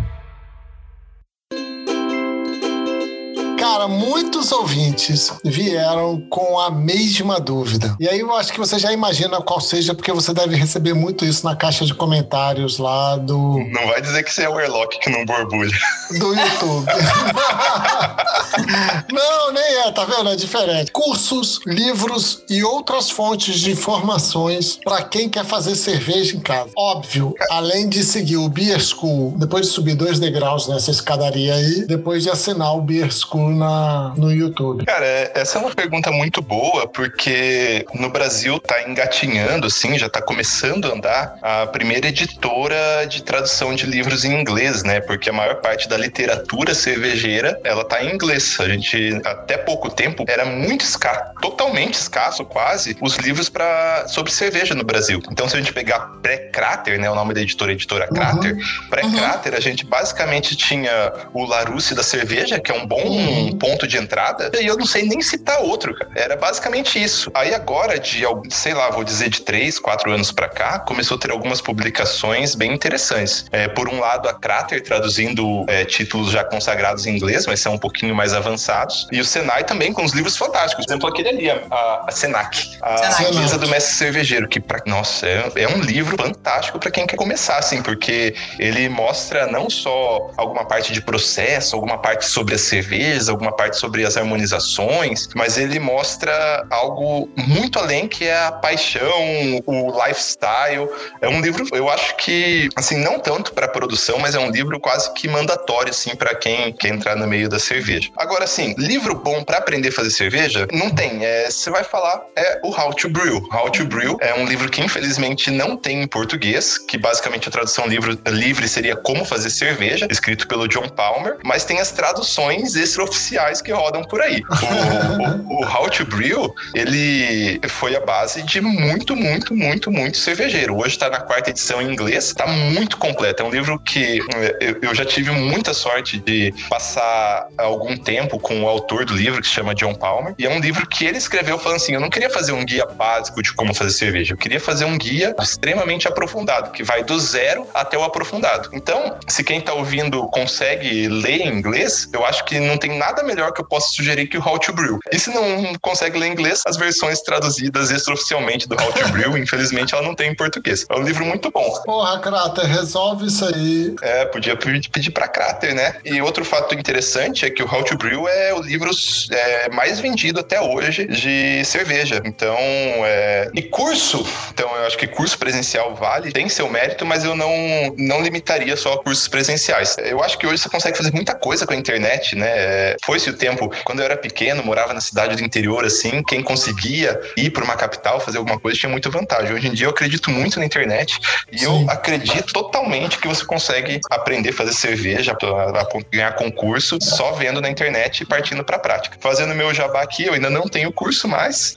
Cara, 3.78 3.86
muitos 3.86 4.50
ouvintes 4.50 5.32
vieram 5.44 6.20
com 6.28 6.58
a 6.58 6.68
mesma 6.68 7.38
dúvida. 7.38 7.96
E 8.00 8.08
aí 8.08 8.18
eu 8.18 8.34
acho 8.34 8.52
que 8.52 8.58
você 8.58 8.76
já 8.76 8.92
imagina 8.92 9.40
qual 9.40 9.60
seja, 9.60 9.94
porque 9.94 10.10
você 10.10 10.34
deve 10.34 10.56
receber 10.56 10.94
muito 10.94 11.24
isso 11.24 11.44
na 11.44 11.54
caixa 11.54 11.86
de 11.86 11.94
comentários 11.94 12.78
lá 12.78 13.16
do. 13.16 13.60
Não 13.70 13.86
vai 13.86 14.02
dizer 14.02 14.24
que 14.24 14.34
você 14.34 14.42
é 14.42 14.48
o 14.48 14.58
Airlock 14.58 14.98
que 14.98 15.08
não 15.08 15.24
borbulha. 15.24 15.70
Do 16.10 16.34
YouTube. 16.34 16.90
não, 19.12 19.52
nem 19.52 19.86
é, 19.86 19.92
tá 19.92 20.04
vendo? 20.04 20.30
É 20.30 20.34
diferente. 20.34 20.90
Cursos, 20.90 21.60
livros 21.64 22.42
e 22.50 22.64
outras 22.64 23.10
fontes 23.10 23.60
de 23.60 23.70
informações 23.70 24.80
para 24.82 25.04
quem 25.04 25.28
quer 25.28 25.44
fazer 25.44 25.76
cerveja 25.76 26.36
em 26.36 26.40
casa. 26.40 26.70
Óbvio, 26.76 27.32
além 27.48 27.88
de 27.88 28.02
seguir 28.02 28.38
o 28.38 28.48
Beer 28.48 28.80
School, 28.80 29.36
depois 29.38 29.66
de 29.66 29.72
subir 29.72 29.94
dois 29.94 30.18
degraus 30.18 30.66
nessa 30.66 30.90
escadaria 30.90 31.54
aí, 31.54 31.86
depois 31.86 32.24
de 32.24 32.30
assinar 32.30 32.74
o 32.74 32.80
Beer 32.80 33.12
School 33.12 33.50
na, 33.50 33.67
no 34.16 34.32
YouTube. 34.32 34.84
Cara, 34.84 35.06
essa 35.34 35.58
é 35.58 35.60
uma 35.60 35.74
pergunta 35.74 36.10
muito 36.10 36.40
boa, 36.40 36.86
porque 36.86 37.84
no 37.94 38.10
Brasil 38.10 38.58
tá 38.58 38.82
engatinhando, 38.88 39.66
assim, 39.66 39.98
já 39.98 40.08
tá 40.08 40.20
começando 40.22 40.86
a 40.86 40.94
andar 40.94 41.38
a 41.42 41.66
primeira 41.66 42.08
editora 42.08 43.06
de 43.08 43.22
tradução 43.22 43.74
de 43.74 43.86
livros 43.86 44.24
em 44.24 44.32
inglês, 44.38 44.82
né? 44.82 45.00
Porque 45.00 45.30
a 45.30 45.32
maior 45.32 45.56
parte 45.56 45.88
da 45.88 45.96
literatura 45.96 46.74
cervejeira, 46.74 47.60
ela 47.64 47.84
tá 47.84 48.02
em 48.02 48.14
inglês. 48.14 48.56
A 48.60 48.68
gente, 48.68 49.20
até 49.24 49.56
pouco 49.56 49.90
tempo, 49.90 50.24
era 50.28 50.44
muito 50.44 50.82
escasso, 50.82 51.32
totalmente 51.40 51.94
escasso 51.94 52.44
quase, 52.44 52.96
os 53.00 53.16
livros 53.16 53.48
para 53.48 54.06
sobre 54.08 54.32
cerveja 54.32 54.74
no 54.74 54.84
Brasil. 54.84 55.20
Então, 55.30 55.48
se 55.48 55.56
a 55.56 55.58
gente 55.58 55.72
pegar 55.72 56.00
pré-Crater, 56.22 57.00
né? 57.00 57.10
O 57.10 57.14
nome 57.14 57.34
da 57.34 57.40
editora 57.40 57.72
é 57.72 57.74
editora 57.74 58.06
Crater, 58.08 58.54
uhum. 58.54 58.88
pré-Crater, 58.90 59.52
uhum. 59.52 59.58
a 59.58 59.60
gente 59.60 59.84
basicamente 59.84 60.56
tinha 60.56 61.12
o 61.32 61.44
Larousse 61.44 61.94
da 61.94 62.02
cerveja, 62.02 62.60
que 62.60 62.70
é 62.70 62.74
um 62.74 62.86
bom. 62.86 63.57
Ponto 63.58 63.86
de 63.86 63.96
entrada, 63.96 64.50
e 64.60 64.66
eu 64.66 64.76
não 64.76 64.86
sei 64.86 65.02
nem 65.02 65.20
citar 65.20 65.60
outro, 65.60 65.94
cara. 65.94 66.10
Era 66.14 66.36
basicamente 66.36 67.02
isso. 67.02 67.30
Aí 67.34 67.54
agora, 67.54 67.98
de, 67.98 68.22
sei 68.50 68.74
lá, 68.74 68.90
vou 68.90 69.04
dizer 69.04 69.28
de 69.28 69.42
três, 69.42 69.78
quatro 69.78 70.10
anos 70.12 70.32
para 70.32 70.48
cá, 70.48 70.78
começou 70.78 71.16
a 71.16 71.20
ter 71.20 71.30
algumas 71.30 71.60
publicações 71.60 72.54
bem 72.54 72.72
interessantes. 72.72 73.46
É, 73.52 73.68
por 73.68 73.88
um 73.88 73.98
lado, 74.00 74.28
a 74.28 74.34
Crater 74.34 74.82
traduzindo 74.82 75.64
é, 75.68 75.84
títulos 75.84 76.30
já 76.30 76.44
consagrados 76.44 77.06
em 77.06 77.16
inglês, 77.16 77.46
mas 77.46 77.60
são 77.60 77.74
um 77.74 77.78
pouquinho 77.78 78.14
mais 78.14 78.32
avançados. 78.32 79.06
E 79.12 79.20
o 79.20 79.24
Senai 79.24 79.64
também 79.64 79.92
com 79.92 80.04
os 80.04 80.12
livros 80.12 80.36
fantásticos. 80.36 80.86
Por 80.86 80.92
exemplo, 80.92 81.08
aquele 81.08 81.28
ali, 81.28 81.50
a, 81.50 82.04
a 82.06 82.10
Senac, 82.10 82.78
a 82.82 83.12
Senac. 83.12 83.58
do 83.58 83.68
Mestre 83.68 83.94
Cervejeiro, 83.94 84.48
que, 84.48 84.60
pra, 84.60 84.80
nossa, 84.86 85.26
é, 85.26 85.50
é 85.56 85.68
um 85.68 85.80
livro 85.80 86.16
fantástico 86.16 86.78
para 86.78 86.90
quem 86.90 87.06
quer 87.06 87.16
começar, 87.16 87.58
assim, 87.58 87.82
porque 87.82 88.34
ele 88.58 88.88
mostra 88.88 89.46
não 89.46 89.68
só 89.68 90.30
alguma 90.36 90.64
parte 90.64 90.92
de 90.92 91.00
processo, 91.00 91.74
alguma 91.74 91.98
parte 91.98 92.26
sobre 92.26 92.54
a 92.54 92.58
cerveja, 92.58 93.30
alguma 93.30 93.47
parte 93.52 93.76
sobre 93.76 94.04
as 94.04 94.16
harmonizações, 94.16 95.28
mas 95.34 95.58
ele 95.58 95.78
mostra 95.78 96.66
algo 96.70 97.28
muito 97.36 97.78
além 97.78 98.08
que 98.08 98.24
é 98.24 98.46
a 98.46 98.52
paixão, 98.52 99.62
o 99.66 99.90
lifestyle. 100.04 100.88
É 101.20 101.28
um 101.28 101.40
livro, 101.40 101.66
eu 101.72 101.88
acho 101.88 102.16
que, 102.16 102.68
assim, 102.76 102.96
não 102.98 103.18
tanto 103.18 103.52
para 103.52 103.68
produção, 103.68 104.18
mas 104.18 104.34
é 104.34 104.38
um 104.38 104.50
livro 104.50 104.78
quase 104.80 105.12
que 105.14 105.28
mandatório, 105.28 105.90
assim, 105.90 106.14
para 106.14 106.34
quem 106.34 106.72
quer 106.72 106.88
entrar 106.88 107.16
no 107.16 107.26
meio 107.26 107.48
da 107.48 107.58
cerveja. 107.58 108.10
Agora, 108.16 108.44
assim, 108.44 108.74
livro 108.78 109.14
bom 109.14 109.42
para 109.42 109.58
aprender 109.58 109.88
a 109.88 109.92
fazer 109.92 110.10
cerveja, 110.10 110.66
não 110.72 110.90
tem. 110.90 111.24
É, 111.24 111.50
você 111.50 111.70
vai 111.70 111.84
falar, 111.84 112.22
é 112.36 112.60
o 112.62 112.70
How 112.70 112.92
to 112.94 113.08
Brew. 113.08 113.46
How 113.52 113.70
to 113.70 113.84
Brew 113.84 114.16
é 114.20 114.34
um 114.34 114.46
livro 114.46 114.68
que, 114.70 114.82
infelizmente, 114.82 115.50
não 115.50 115.76
tem 115.76 116.02
em 116.02 116.06
português, 116.06 116.78
que 116.78 116.98
basicamente 116.98 117.48
a 117.48 117.52
tradução 117.52 117.86
livro, 117.86 118.18
livre 118.28 118.68
seria 118.68 118.96
Como 118.96 119.24
Fazer 119.24 119.50
Cerveja, 119.50 120.06
escrito 120.10 120.46
pelo 120.46 120.68
John 120.68 120.88
Palmer, 120.88 121.38
mas 121.44 121.64
tem 121.64 121.80
as 121.80 121.90
traduções 121.90 122.74
extraoficiais 122.74 123.37
que 123.62 123.72
rodam 123.72 124.02
por 124.04 124.20
aí. 124.20 124.42
O, 124.58 125.54
o, 125.54 125.62
o 125.62 125.64
How 125.64 125.88
to 125.90 126.04
Brew, 126.04 126.54
ele 126.74 127.60
foi 127.68 127.96
a 127.96 128.00
base 128.00 128.42
de 128.42 128.60
muito, 128.60 129.16
muito, 129.16 129.54
muito, 129.54 129.90
muito 129.90 130.18
cervejeiro. 130.18 130.76
Hoje 130.76 130.90
está 130.90 131.08
na 131.08 131.20
quarta 131.20 131.50
edição 131.50 131.80
em 131.80 131.90
inglês, 131.90 132.26
está 132.26 132.46
muito 132.46 132.96
completo. 132.96 133.42
É 133.42 133.46
um 133.46 133.50
livro 133.50 133.78
que 133.78 134.20
eh, 134.34 134.76
eu 134.82 134.94
já 134.94 135.04
tive 135.04 135.30
muita 135.30 135.72
sorte 135.72 136.18
de 136.18 136.52
passar 136.68 137.48
algum 137.56 137.96
tempo 137.96 138.38
com 138.38 138.62
o 138.62 138.68
autor 138.68 139.04
do 139.04 139.14
livro, 139.14 139.40
que 139.40 139.46
se 139.46 139.54
chama 139.54 139.74
John 139.74 139.94
Palmer, 139.94 140.34
e 140.38 140.46
é 140.46 140.50
um 140.50 140.60
livro 140.60 140.86
que 140.86 141.04
ele 141.04 141.18
escreveu 141.18 141.58
falando 141.58 141.76
assim: 141.76 141.94
eu 141.94 142.00
não 142.00 142.10
queria 142.10 142.30
fazer 142.30 142.52
um 142.52 142.64
guia 142.64 142.86
básico 142.86 143.42
de 143.42 143.52
como 143.54 143.72
fazer 143.74 143.90
cerveja, 143.90 144.34
eu 144.34 144.38
queria 144.38 144.60
fazer 144.60 144.84
um 144.84 144.98
guia 144.98 145.34
extremamente 145.40 146.06
aprofundado, 146.06 146.70
que 146.72 146.82
vai 146.82 147.02
do 147.04 147.18
zero 147.18 147.66
até 147.74 147.96
o 147.96 148.02
aprofundado. 148.02 148.68
Então, 148.72 149.16
se 149.26 149.42
quem 149.44 149.58
está 149.58 149.72
ouvindo 149.72 150.26
consegue 150.28 151.08
ler 151.08 151.40
em 151.40 151.48
inglês, 151.48 152.08
eu 152.12 152.24
acho 152.24 152.44
que 152.44 152.58
não 152.60 152.76
tem 152.76 152.96
nada 152.98 153.22
melhor 153.28 153.52
que 153.52 153.60
eu 153.60 153.64
possa 153.64 153.90
sugerir 153.90 154.26
que 154.26 154.38
o 154.38 154.44
How 154.44 154.58
to 154.58 154.72
Brew. 154.72 154.98
E 155.12 155.18
se 155.18 155.30
não 155.30 155.74
consegue 155.80 156.18
ler 156.18 156.28
inglês, 156.28 156.62
as 156.66 156.76
versões 156.76 157.20
traduzidas 157.20 157.90
extraoficialmente 157.90 158.66
do 158.66 158.74
How 158.74 158.92
to 158.92 159.08
Brew, 159.12 159.36
infelizmente 159.36 159.94
ela 159.94 160.02
não 160.02 160.14
tem 160.14 160.30
em 160.30 160.34
português. 160.34 160.86
É 160.88 160.96
um 160.96 161.02
livro 161.02 161.24
muito 161.24 161.50
bom. 161.50 161.68
Porra, 161.84 162.18
Crater, 162.20 162.66
resolve 162.66 163.26
isso 163.26 163.44
aí. 163.44 163.94
É, 164.02 164.24
podia 164.24 164.56
pedir 164.56 165.10
para 165.10 165.28
Crater, 165.28 165.74
né? 165.74 165.96
E 166.04 166.20
outro 166.22 166.44
fato 166.44 166.74
interessante 166.74 167.44
é 167.44 167.50
que 167.50 167.62
o 167.62 167.72
How 167.72 167.84
to 167.84 167.96
Brew 167.96 168.26
é 168.26 168.54
o 168.54 168.62
livro 168.62 168.90
é, 169.30 169.68
mais 169.70 170.00
vendido 170.00 170.40
até 170.40 170.60
hoje 170.60 171.06
de 171.06 171.64
cerveja. 171.64 172.22
Então, 172.24 172.56
é... 172.58 173.50
e 173.54 173.62
curso, 173.62 174.24
então 174.52 174.74
eu 174.76 174.86
acho 174.86 174.96
que 174.96 175.06
curso 175.06 175.38
presencial 175.38 175.94
vale, 175.94 176.32
tem 176.32 176.48
seu 176.48 176.68
mérito, 176.70 177.04
mas 177.04 177.24
eu 177.24 177.34
não, 177.34 177.52
não 177.96 178.22
limitaria 178.22 178.76
só 178.76 178.94
a 178.94 179.02
cursos 179.02 179.28
presenciais. 179.28 179.96
Eu 179.98 180.22
acho 180.22 180.38
que 180.38 180.46
hoje 180.46 180.62
você 180.62 180.68
consegue 180.68 180.96
fazer 180.96 181.12
muita 181.12 181.34
coisa 181.34 181.66
com 181.66 181.72
a 181.72 181.76
internet, 181.76 182.36
né? 182.36 182.96
Foi-se 183.18 183.30
o 183.30 183.36
tempo, 183.36 183.68
quando 183.84 183.98
eu 183.98 184.04
era 184.04 184.16
pequeno, 184.16 184.62
morava 184.62 184.94
na 184.94 185.00
cidade 185.00 185.34
do 185.34 185.42
interior, 185.42 185.84
assim, 185.84 186.22
quem 186.22 186.40
conseguia 186.40 187.20
ir 187.36 187.50
para 187.50 187.64
uma 187.64 187.74
capital 187.74 188.20
fazer 188.20 188.38
alguma 188.38 188.60
coisa 188.60 188.78
tinha 188.78 188.88
muita 188.88 189.10
vantagem. 189.10 189.52
Hoje 189.52 189.66
em 189.66 189.72
dia 189.72 189.86
eu 189.86 189.90
acredito 189.90 190.30
muito 190.30 190.60
na 190.60 190.64
internet 190.64 191.18
e 191.50 191.58
Sim. 191.58 191.64
eu 191.64 191.90
acredito 191.90 192.52
totalmente 192.52 193.18
que 193.18 193.26
você 193.26 193.44
consegue 193.44 194.00
aprender 194.08 194.50
a 194.50 194.52
fazer 194.52 194.72
cerveja, 194.72 195.36
a, 195.42 195.80
a 195.80 195.86
ganhar 196.12 196.30
concurso 196.36 196.96
só 197.02 197.32
vendo 197.32 197.60
na 197.60 197.68
internet 197.68 198.20
e 198.20 198.24
partindo 198.24 198.62
para 198.62 198.76
a 198.76 198.78
prática. 198.78 199.16
Fazendo 199.18 199.52
meu 199.52 199.74
jabá 199.74 200.02
aqui, 200.02 200.26
eu 200.26 200.34
ainda 200.34 200.48
não 200.48 200.68
tenho 200.68 200.92
curso 200.92 201.26
mais. 201.26 201.74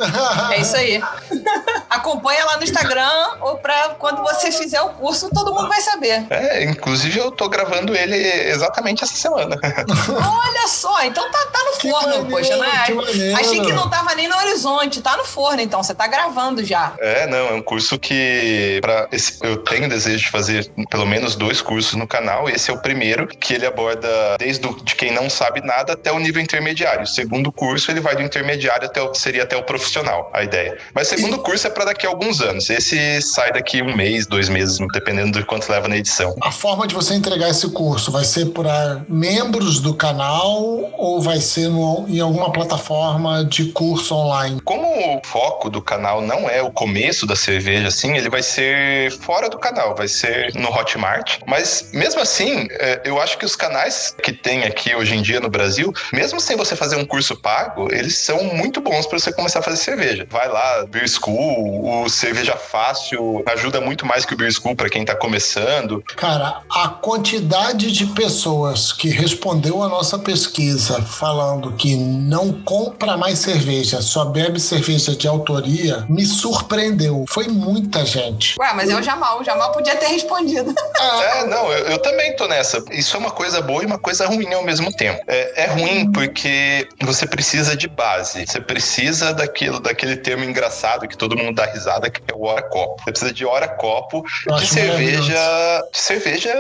É 0.51 0.62
isso 0.62 0.75
aí. 0.75 1.01
Acompanha 1.89 2.45
lá 2.45 2.58
no 2.58 2.63
Instagram 2.63 3.38
ou 3.41 3.58
para 3.58 3.95
quando 3.97 4.21
você 4.21 4.51
fizer 4.51 4.82
o 4.82 4.89
curso, 4.89 5.27
todo 5.34 5.56
mundo 5.56 5.67
vai 5.67 5.82
saber. 5.82 6.23
É, 6.30 6.63
inclusive 6.65 7.17
eu 7.17 7.32
tô 7.32 7.49
gravando 7.49 7.95
ele 7.95 8.15
exatamente 8.47 9.04
essa 9.04 9.15
semana. 9.15 9.58
Olha 10.08 10.67
só, 10.67 11.04
então 11.04 11.30
tá, 11.31 11.45
tá 11.51 11.59
no 11.65 11.91
forno, 11.91 12.07
maneiro, 12.07 12.29
poxa, 12.29 12.57
né? 12.57 13.33
Achei 13.33 13.61
que 13.61 13.73
não 13.73 13.89
tava 13.89 14.13
nem 14.15 14.27
no 14.27 14.35
horizonte, 14.37 15.01
tá 15.01 15.17
no 15.17 15.25
forno, 15.25 15.61
então 15.61 15.81
você 15.81 15.93
tá 15.93 16.07
gravando 16.07 16.63
já. 16.63 16.93
É, 16.99 17.27
não, 17.27 17.49
é 17.49 17.53
um 17.53 17.61
curso 17.61 17.97
que 17.97 18.79
para 18.81 19.07
eu 19.41 19.57
tenho 19.57 19.89
desejo 19.89 20.25
de 20.25 20.31
fazer 20.31 20.71
pelo 20.89 21.05
menos 21.05 21.35
dois 21.35 21.61
cursos 21.61 21.93
no 21.93 22.07
canal. 22.07 22.49
Esse 22.49 22.71
é 22.71 22.73
o 22.73 22.81
primeiro 22.81 23.27
que 23.27 23.53
ele 23.53 23.65
aborda 23.65 24.07
desde 24.37 24.65
o, 24.67 24.73
de 24.83 24.95
quem 24.95 25.11
não 25.11 25.29
sabe 25.29 25.61
nada 25.61 25.93
até 25.93 26.11
o 26.11 26.19
nível 26.19 26.41
intermediário. 26.41 27.03
O 27.03 27.07
segundo 27.07 27.51
curso 27.51 27.91
ele 27.91 27.99
vai 27.99 28.15
do 28.15 28.21
intermediário 28.21 28.85
até 28.85 29.01
o, 29.01 29.13
seria 29.13 29.43
até 29.43 29.55
o 29.55 29.63
profissional, 29.63 30.29
a 30.33 30.43
ideia. 30.43 30.77
Mas 30.93 31.11
o 31.11 31.15
segundo 31.15 31.39
curso 31.39 31.67
é 31.67 31.69
para 31.69 31.85
daqui 31.85 32.05
a 32.05 32.09
alguns 32.09 32.41
anos. 32.41 32.69
Esse 32.69 33.21
sai 33.21 33.51
daqui 33.51 33.81
um 33.81 33.95
mês, 33.95 34.25
dois 34.25 34.49
meses, 34.49 34.77
dependendo 34.93 35.39
do 35.39 35.45
quanto 35.45 35.69
leva 35.71 35.87
na 35.87 35.97
edição. 35.97 36.35
A 36.41 36.51
forma 36.51 36.87
de 36.87 36.93
você 36.93 37.13
entregar 37.13 37.49
esse 37.49 37.69
curso 37.69 38.11
vai 38.11 38.23
ser 38.23 38.47
para 38.47 39.03
membros 39.07 39.79
do 39.79 39.93
canal 39.93 40.61
ou 40.97 41.11
vai 41.19 41.39
ser 41.39 41.67
no, 41.67 42.06
em 42.08 42.19
alguma 42.19 42.52
plataforma 42.52 43.43
de 43.43 43.65
curso 43.71 44.15
online? 44.15 44.62
Como 44.62 44.88
o 45.17 45.21
foco 45.26 45.69
do 45.69 45.82
canal 45.82 46.21
não 46.21 46.50
é 46.50 46.62
o 46.62 46.71
começo 46.71 47.26
da 47.26 47.36
cerveja, 47.36 47.88
assim, 47.88 48.15
ele 48.15 48.30
vai 48.30 48.43
ser 48.43 49.12
fora 49.12 49.50
do 49.50 49.58
canal, 49.58 49.95
vai 49.95 50.08
ser 50.08 50.54
no 50.56 50.69
Hotmart. 50.69 51.39
Mas 51.45 51.89
mesmo 51.93 52.21
assim, 52.21 52.67
é, 52.71 53.02
eu 53.04 53.19
acho 53.19 53.38
que 53.38 53.45
os 53.45 53.56
canais 53.56 54.15
que 54.21 54.32
tem 54.32 54.63
aqui 54.63 54.95
hoje 54.95 55.15
em 55.15 55.21
dia 55.21 55.39
no 55.39 55.50
Brasil, 55.50 55.93
mesmo 56.13 56.39
sem 56.39 56.56
você 56.56 56.76
fazer 56.76 56.95
um 56.95 57.06
curso 57.06 57.36
pago, 57.36 57.88
eles 57.91 58.17
são 58.17 58.43
muito 58.43 58.82
bons 58.82 59.06
para 59.06 59.19
você 59.19 59.34
começar 59.34 59.60
a 59.60 59.63
fazer 59.63 59.78
cerveja. 59.78 60.28
Vai 60.30 60.47
lá, 60.47 60.86
Beer 60.86 61.10
School, 61.10 62.04
o 62.04 62.10
Cerveja 62.10 62.56
Fácil 62.56 63.43
ajuda 63.47 63.82
muito 63.82 64.06
mais 64.06 64.26
que 64.26 64.34
o 64.34 64.38
Beer 64.38 64.52
School 64.52 64.76
para 64.76 64.89
quem 64.89 65.04
tá 65.04 65.15
começando. 65.15 66.04
Cara, 66.15 66.62
a 66.69 66.88
quantidade 66.89 67.91
de 67.91 68.06
pessoas 68.08 68.93
que 68.93 69.10
respondeu 69.10 69.82
a 69.82 69.89
nossa 69.89 70.19
pesquisa 70.19 71.00
falando 71.01 71.73
que 71.73 71.95
não 71.95 72.53
compra 72.63 73.17
mais 73.17 73.39
cerveja, 73.39 74.01
só 74.01 74.25
bebe 74.25 74.59
cerveja 74.59 75.15
de 75.15 75.27
autoria, 75.27 76.05
me 76.09 76.25
surpreendeu. 76.25 77.25
Foi 77.29 77.47
muita 77.47 78.05
gente. 78.05 78.55
Ué, 78.59 78.73
mas 78.73 78.89
é 78.89 78.95
o 78.95 79.01
Jamal. 79.01 79.41
O 79.41 79.43
Jamal 79.43 79.71
podia 79.71 79.95
ter 79.95 80.07
respondido. 80.07 80.73
É, 81.01 81.45
não, 81.45 81.71
eu, 81.71 81.87
eu 81.87 81.97
também 81.99 82.35
tô 82.35 82.47
nessa. 82.47 82.83
Isso 82.91 83.15
é 83.15 83.19
uma 83.19 83.31
coisa 83.31 83.59
boa 83.59 83.81
e 83.81 83.85
uma 83.85 83.97
coisa 83.97 84.27
ruim 84.27 84.53
ao 84.53 84.63
mesmo 84.63 84.95
tempo. 84.95 85.19
É, 85.27 85.63
é 85.63 85.65
ruim 85.67 86.11
porque 86.11 86.87
você 87.01 87.25
precisa 87.25 87.75
de 87.75 87.87
base. 87.87 88.45
Você 88.45 88.61
precisa 88.61 89.33
daquilo, 89.33 89.79
daquele 89.79 90.15
termo 90.17 90.43
engraçado 90.43 91.07
que 91.07 91.17
todo 91.17 91.35
mundo 91.35 91.55
dá 91.55 91.65
risada, 91.65 92.09
que 92.09 92.21
é 92.31 92.35
o 92.35 92.43
hora 92.43 92.61
copo. 92.61 93.01
Você 93.03 93.11
precisa 93.11 93.33
de 93.33 93.45
hora 93.45 93.67
copo 93.67 94.23
de 94.59 94.67
cerveja, 94.67 95.83
de 95.91 95.99
cerveja 95.99 96.53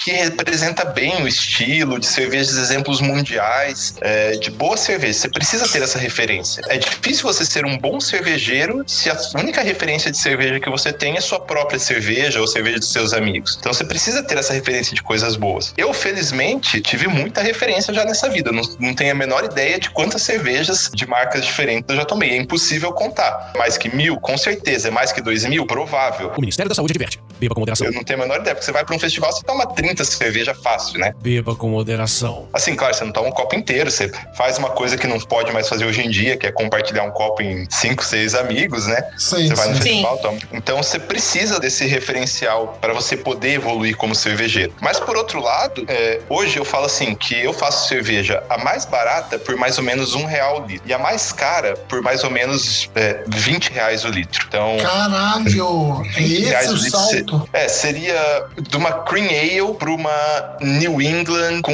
que 0.00 0.10
representa 0.10 0.84
bem 0.84 1.22
o 1.22 1.28
estilo, 1.28 1.98
de 1.98 2.06
cervejas 2.06 2.56
exemplos 2.56 3.00
mundiais, 3.00 3.85
é, 4.00 4.32
de 4.32 4.50
boa 4.50 4.76
cerveja. 4.76 5.20
Você 5.20 5.28
precisa 5.28 5.68
ter 5.68 5.82
essa 5.82 5.98
referência. 5.98 6.62
É 6.68 6.78
difícil 6.78 7.22
você 7.22 7.44
ser 7.44 7.64
um 7.64 7.78
bom 7.78 8.00
cervejeiro 8.00 8.84
se 8.86 9.10
a 9.10 9.16
única 9.36 9.62
referência 9.62 10.10
de 10.10 10.18
cerveja 10.18 10.60
que 10.60 10.70
você 10.70 10.92
tem 10.92 11.16
é 11.16 11.20
sua 11.20 11.40
própria 11.40 11.78
cerveja 11.78 12.40
ou 12.40 12.46
cerveja 12.46 12.78
dos 12.78 12.92
seus 12.92 13.12
amigos. 13.12 13.56
Então 13.58 13.72
você 13.72 13.84
precisa 13.84 14.22
ter 14.22 14.38
essa 14.38 14.52
referência 14.52 14.94
de 14.94 15.02
coisas 15.02 15.36
boas. 15.36 15.74
Eu, 15.76 15.92
felizmente, 15.92 16.80
tive 16.80 17.08
muita 17.08 17.42
referência 17.42 17.92
já 17.92 18.04
nessa 18.04 18.28
vida. 18.28 18.52
Não, 18.52 18.62
não 18.78 18.94
tenho 18.94 19.12
a 19.12 19.14
menor 19.14 19.44
ideia 19.44 19.78
de 19.78 19.90
quantas 19.90 20.22
cervejas 20.22 20.90
de 20.92 21.06
marcas 21.06 21.44
diferentes 21.44 21.88
eu 21.88 21.96
já 21.96 22.04
tomei. 22.04 22.30
É 22.30 22.36
impossível 22.36 22.92
contar. 22.92 23.52
Mais 23.56 23.76
que 23.76 23.94
mil, 23.94 24.18
com 24.20 24.36
certeza. 24.36 24.88
É 24.88 24.90
mais 24.90 25.12
que 25.12 25.20
dois 25.20 25.44
mil? 25.44 25.66
Provável. 25.66 26.32
O 26.36 26.40
Ministério 26.40 26.68
da 26.68 26.74
Saúde 26.74 26.92
adverte. 26.92 27.20
Beba 27.38 27.54
com 27.54 27.60
moderação. 27.60 27.86
Eu 27.86 27.92
não 27.92 28.02
tenho 28.02 28.18
a 28.18 28.22
menor 28.22 28.40
ideia, 28.40 28.54
porque 28.54 28.64
você 28.64 28.72
vai 28.72 28.84
para 28.84 28.94
um 28.94 28.98
festival, 28.98 29.32
você 29.32 29.44
toma 29.44 29.66
30 29.66 30.04
cerveja 30.04 30.54
fácil, 30.54 30.98
né? 30.98 31.12
Beba 31.20 31.54
com 31.54 31.68
moderação. 31.68 32.48
Assim, 32.52 32.74
claro, 32.74 32.94
você 32.94 33.04
não 33.04 33.12
toma 33.12 33.28
um 33.28 33.32
copo 33.32 33.54
inteiro, 33.54 33.75
você 33.84 34.10
faz 34.34 34.58
uma 34.58 34.70
coisa 34.70 34.96
que 34.96 35.06
não 35.06 35.20
pode 35.20 35.52
mais 35.52 35.68
fazer 35.68 35.84
hoje 35.84 36.04
em 36.04 36.10
dia, 36.10 36.36
que 36.36 36.46
é 36.46 36.52
compartilhar 36.52 37.04
um 37.04 37.10
copo 37.10 37.42
em 37.42 37.66
cinco, 37.70 38.04
seis 38.04 38.34
amigos, 38.34 38.86
né? 38.86 39.02
Sim, 39.16 39.48
você 39.48 39.54
vai 39.54 39.68
no 39.68 39.76
festival, 39.76 40.18
toma. 40.18 40.38
Então 40.52 40.82
você 40.82 40.98
precisa 40.98 41.60
desse 41.60 41.86
referencial 41.86 42.78
para 42.80 42.92
você 42.92 43.16
poder 43.16 43.54
evoluir 43.54 43.96
como 43.96 44.14
cervejeiro. 44.14 44.72
Mas 44.80 44.98
por 44.98 45.16
outro 45.16 45.40
lado, 45.40 45.84
é, 45.88 46.20
hoje 46.28 46.56
eu 46.56 46.64
falo 46.64 46.86
assim 46.86 47.14
que 47.14 47.38
eu 47.38 47.52
faço 47.52 47.88
cerveja 47.88 48.42
a 48.48 48.58
mais 48.58 48.84
barata 48.84 49.38
por 49.38 49.56
mais 49.56 49.78
ou 49.78 49.84
menos 49.84 50.14
um 50.14 50.24
real 50.24 50.62
o 50.62 50.66
litro 50.66 50.88
e 50.88 50.92
a 50.92 50.98
mais 50.98 51.32
cara 51.32 51.76
por 51.88 52.02
mais 52.02 52.24
ou 52.24 52.30
menos 52.30 52.90
é, 52.94 53.22
20 53.26 53.70
reais 53.70 54.04
o 54.04 54.08
litro. 54.08 54.44
Então 54.48 54.76
Caralho! 54.80 56.02
É 56.16 56.20
20 56.20 56.32
esse 56.32 56.44
reais 56.44 56.70
o 56.70 56.74
litro 56.74 56.90
salto? 56.90 57.48
É, 57.52 57.68
seria 57.68 58.46
de 58.60 58.76
uma 58.76 58.92
cream 59.04 59.26
ale 59.28 59.74
para 59.78 59.90
uma 59.90 60.56
New 60.60 61.00
England 61.00 61.62
com 61.62 61.72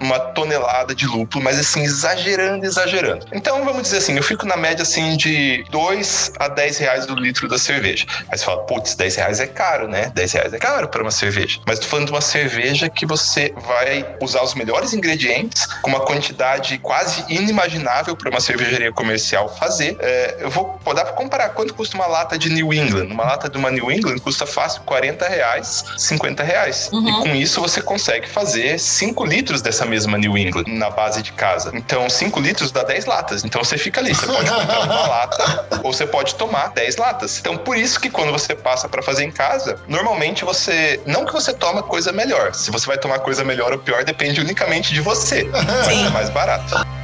uma 0.00 0.18
tonelada 0.18 0.94
de 0.94 1.06
lúpulo, 1.06 1.35
mas 1.40 1.58
assim, 1.58 1.82
exagerando, 1.82 2.64
exagerando. 2.64 3.26
Então, 3.32 3.64
vamos 3.64 3.82
dizer 3.82 3.98
assim, 3.98 4.16
eu 4.16 4.22
fico 4.22 4.46
na 4.46 4.56
média 4.56 4.82
assim 4.82 5.16
de 5.16 5.64
2 5.70 6.32
a 6.38 6.48
10 6.48 6.78
reais 6.78 7.06
do 7.06 7.14
litro 7.14 7.48
da 7.48 7.58
cerveja. 7.58 8.06
Aí 8.30 8.38
você 8.38 8.44
fala, 8.44 8.62
putz, 8.64 8.94
10 8.94 9.16
reais 9.16 9.40
é 9.40 9.46
caro, 9.46 9.88
né? 9.88 10.10
10 10.14 10.32
reais 10.32 10.52
é 10.52 10.58
caro 10.58 10.88
para 10.88 11.02
uma 11.02 11.10
cerveja. 11.10 11.60
Mas 11.66 11.78
tô 11.78 11.86
falando 11.86 12.06
de 12.06 12.12
uma 12.12 12.20
cerveja 12.20 12.88
que 12.88 13.06
você 13.06 13.54
vai 13.66 14.16
usar 14.20 14.42
os 14.42 14.54
melhores 14.54 14.92
ingredientes, 14.92 15.66
com 15.82 15.90
uma 15.90 16.00
quantidade 16.00 16.78
quase 16.78 17.24
inimaginável 17.28 18.16
para 18.16 18.30
uma 18.30 18.40
cervejaria 18.40 18.92
comercial 18.92 19.48
fazer. 19.56 19.96
É, 20.00 20.36
eu 20.40 20.50
vou 20.50 20.78
dar 20.94 21.04
para 21.04 21.12
comparar 21.14 21.50
quanto 21.50 21.74
custa 21.74 21.96
uma 21.96 22.06
lata 22.06 22.38
de 22.38 22.48
New 22.50 22.72
England. 22.72 23.06
Uma 23.06 23.24
lata 23.24 23.48
de 23.48 23.56
uma 23.56 23.70
New 23.70 23.90
England 23.90 24.18
custa 24.18 24.46
fácil 24.46 24.82
40 24.82 25.28
reais, 25.28 25.84
50 25.96 26.42
reais. 26.42 26.90
Uhum. 26.92 27.08
E 27.08 27.12
com 27.22 27.36
isso 27.36 27.60
você 27.60 27.80
consegue 27.80 28.28
fazer 28.28 28.78
5 28.78 29.24
litros 29.24 29.62
dessa 29.62 29.84
mesma 29.84 30.18
New 30.18 30.36
England 30.36 30.64
na 30.66 30.90
base 30.90 31.22
de 31.26 31.32
casa. 31.32 31.70
Então, 31.74 32.08
5 32.08 32.40
litros 32.40 32.72
dá 32.72 32.82
10 32.82 33.06
latas. 33.06 33.44
Então 33.44 33.62
você 33.62 33.76
fica 33.76 34.00
ali. 34.00 34.14
Você 34.14 34.26
pode 34.26 34.50
comprar 34.50 34.80
uma 34.80 35.06
lata 35.06 35.66
ou 35.82 35.92
você 35.92 36.06
pode 36.06 36.34
tomar 36.34 36.68
10 36.68 36.96
latas. 36.96 37.38
Então, 37.38 37.56
por 37.56 37.76
isso 37.76 38.00
que 38.00 38.10
quando 38.10 38.32
você 38.32 38.54
passa 38.54 38.88
para 38.88 39.02
fazer 39.02 39.24
em 39.24 39.30
casa, 39.30 39.78
normalmente 39.86 40.44
você. 40.44 41.00
Não 41.06 41.24
que 41.24 41.32
você 41.32 41.52
toma 41.52 41.82
coisa 41.82 42.12
melhor. 42.12 42.54
Se 42.54 42.70
você 42.70 42.86
vai 42.86 42.98
tomar 42.98 43.18
coisa 43.20 43.44
melhor 43.44 43.72
ou 43.72 43.78
pior, 43.78 44.04
depende 44.04 44.40
unicamente 44.40 44.92
de 44.92 45.00
você. 45.00 45.44
Mas 45.44 45.86
Sim. 45.86 46.06
é 46.06 46.10
mais 46.10 46.30
barato. 46.30 46.95